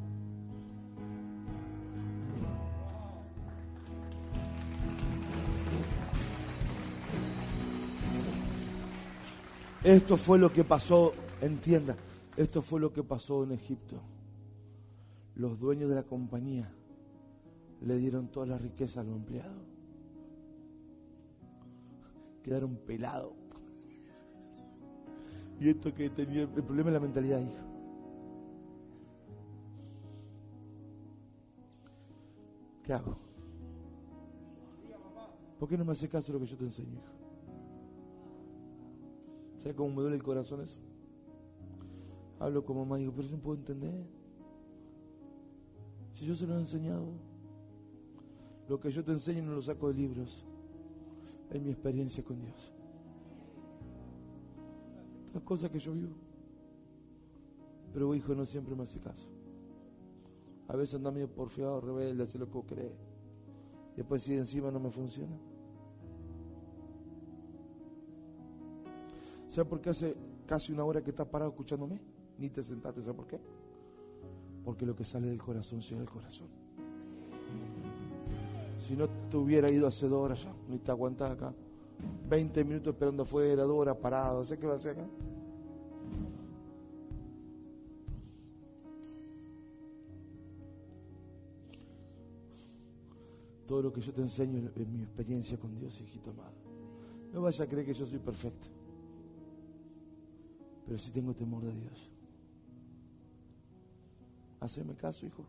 Esto 9.86 10.18
fue 10.18 10.40
lo 10.40 10.52
que 10.52 10.64
pasó, 10.64 11.14
entienda, 11.42 11.96
esto 12.36 12.64
fue 12.64 12.80
lo 12.80 12.92
que 12.92 13.04
pasó 13.04 13.44
en 13.44 13.52
Egipto. 13.52 14.02
Los 15.36 15.60
dueños 15.60 15.90
de 15.90 15.96
la 15.96 16.02
compañía 16.02 16.74
le 17.82 17.96
dieron 17.98 18.30
toda 18.30 18.48
la 18.48 18.58
riqueza 18.58 19.02
a 19.02 19.04
los 19.04 19.16
empleados. 19.16 19.62
Quedaron 22.42 22.78
pelados. 22.78 23.34
Y 25.60 25.70
esto 25.70 25.94
que 25.94 26.10
tenía, 26.10 26.42
el 26.42 26.64
problema 26.64 26.90
es 26.90 26.94
la 26.96 27.00
mentalidad, 27.00 27.40
hijo. 27.40 27.64
¿Qué 32.82 32.92
hago? 32.92 33.20
¿Por 35.60 35.70
qué 35.70 35.78
no 35.78 35.86
me 35.86 35.92
hace 35.92 36.10
caso 36.10 36.34
lo 36.34 36.40
que 36.40 36.48
yo 36.48 36.58
te 36.58 36.64
enseño, 36.64 36.96
hijo? 36.96 37.15
¿Sabes 39.66 39.78
cómo 39.78 39.96
me 39.96 40.02
duele 40.04 40.18
el 40.18 40.22
corazón 40.22 40.62
eso? 40.62 40.78
Hablo 42.40 42.64
como 42.64 42.86
mamá, 42.86 42.98
digo, 42.98 43.12
pero 43.16 43.28
yo 43.28 43.36
no 43.36 43.42
puedo 43.42 43.58
entender. 43.58 44.06
Si 46.14 46.24
yo 46.24 46.36
se 46.36 46.46
lo 46.46 46.54
he 46.54 46.60
enseñado. 46.60 47.08
Lo 48.70 48.80
que 48.80 48.92
yo 48.92 49.04
te 49.04 49.12
enseño 49.12 49.42
no 49.42 49.56
lo 49.56 49.64
saco 49.64 49.88
de 49.88 49.96
libros. 49.96 50.46
Es 51.50 51.60
mi 51.60 51.72
experiencia 51.72 52.24
con 52.24 52.40
Dios. 52.42 52.74
Las 55.34 55.42
cosas 55.42 55.72
que 55.72 55.80
yo 55.80 55.94
vivo. 55.94 56.14
Pero 57.92 58.14
hijo 58.14 58.36
no 58.36 58.46
siempre 58.46 58.76
me 58.76 58.84
hace 58.84 59.00
caso. 59.00 59.28
A 60.68 60.76
veces 60.76 60.94
anda 60.94 61.10
medio 61.10 61.28
porfiado, 61.28 61.82
rebelde, 61.82 62.22
hace 62.22 62.38
lo 62.38 62.52
que 62.52 62.62
cree. 62.68 62.96
Y 63.94 63.98
después 63.98 64.22
si 64.22 64.36
encima 64.36 64.70
no 64.70 64.80
me 64.80 64.92
funciona. 64.92 65.36
¿Sabes 69.56 69.70
por 69.70 69.80
qué 69.80 69.92
hace 69.92 70.14
casi 70.46 70.74
una 70.74 70.84
hora 70.84 71.02
que 71.02 71.12
estás 71.12 71.30
parado 71.30 71.52
escuchándome? 71.52 71.98
Ni 72.38 72.50
te 72.50 72.62
sentaste, 72.62 73.02
¿sabes 73.02 73.16
por 73.16 73.26
qué? 73.26 73.40
Porque 74.66 74.86
lo 74.86 74.94
que 74.94 75.06
sale 75.06 75.30
del 75.30 75.42
corazón 75.42 75.80
llega 75.80 76.00
del 76.02 76.10
corazón. 76.10 76.50
Si 78.86 78.98
no 78.98 79.08
te 79.08 79.38
hubiera 79.38 79.72
ido 79.72 79.88
hace 79.88 80.10
dos 80.10 80.26
horas 80.26 80.44
ya, 80.44 80.54
ni 80.68 80.78
te 80.80 80.92
aguantas 80.92 81.32
acá. 81.32 81.54
20 82.28 82.66
minutos 82.66 82.94
esperando 82.94 83.24
afuera, 83.24 83.64
dos 83.64 83.78
horas 83.78 83.96
parado. 83.96 84.44
¿Sabes 84.44 84.60
qué 84.60 84.68
va 84.68 84.74
a 84.74 84.76
hacer 84.76 84.92
acá? 84.98 85.08
Todo 93.66 93.84
lo 93.84 93.94
que 93.94 94.02
yo 94.02 94.12
te 94.12 94.22
enseño 94.22 94.70
es 94.76 94.86
mi 94.86 95.02
experiencia 95.02 95.58
con 95.58 95.74
Dios, 95.78 95.98
hijito 96.02 96.32
amado. 96.32 96.52
No 97.32 97.42
vayas 97.42 97.62
a 97.62 97.68
creer 97.70 97.86
que 97.86 97.94
yo 97.94 98.06
soy 98.06 98.20
perfecto. 98.20 98.76
Pero 100.86 101.00
sí 101.00 101.12
tengo 101.12 101.34
temor 101.34 101.64
de 101.64 101.74
Dios. 101.74 102.10
Haceme 104.60 104.96
caso, 104.96 105.26
hijo. 105.26 105.46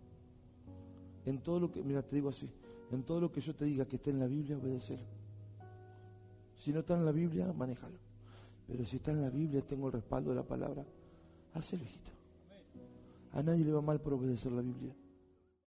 En 1.24 1.38
todo 1.42 1.60
lo 1.60 1.70
que, 1.70 1.82
mira, 1.82 2.02
te 2.02 2.16
digo 2.16 2.28
así, 2.28 2.48
en 2.90 3.02
todo 3.02 3.20
lo 3.20 3.32
que 3.32 3.40
yo 3.40 3.54
te 3.54 3.64
diga 3.64 3.86
que 3.86 3.96
esté 3.96 4.10
en 4.10 4.20
la 4.20 4.26
Biblia, 4.26 4.56
obedecer. 4.56 4.98
Si 6.56 6.72
no 6.72 6.80
está 6.80 6.96
en 6.96 7.04
la 7.04 7.12
Biblia, 7.12 7.52
manéjalo. 7.52 7.98
Pero 8.66 8.84
si 8.84 8.96
está 8.96 9.12
en 9.12 9.22
la 9.22 9.30
Biblia, 9.30 9.60
tengo 9.62 9.86
el 9.88 9.92
respaldo 9.92 10.30
de 10.30 10.36
la 10.36 10.42
palabra, 10.42 10.84
hazlo, 11.54 11.78
hijito. 11.78 12.10
A 13.32 13.42
nadie 13.42 13.64
le 13.64 13.72
va 13.72 13.82
mal 13.82 14.00
por 14.00 14.14
obedecer 14.14 14.52
la 14.52 14.62
Biblia. 14.62 14.94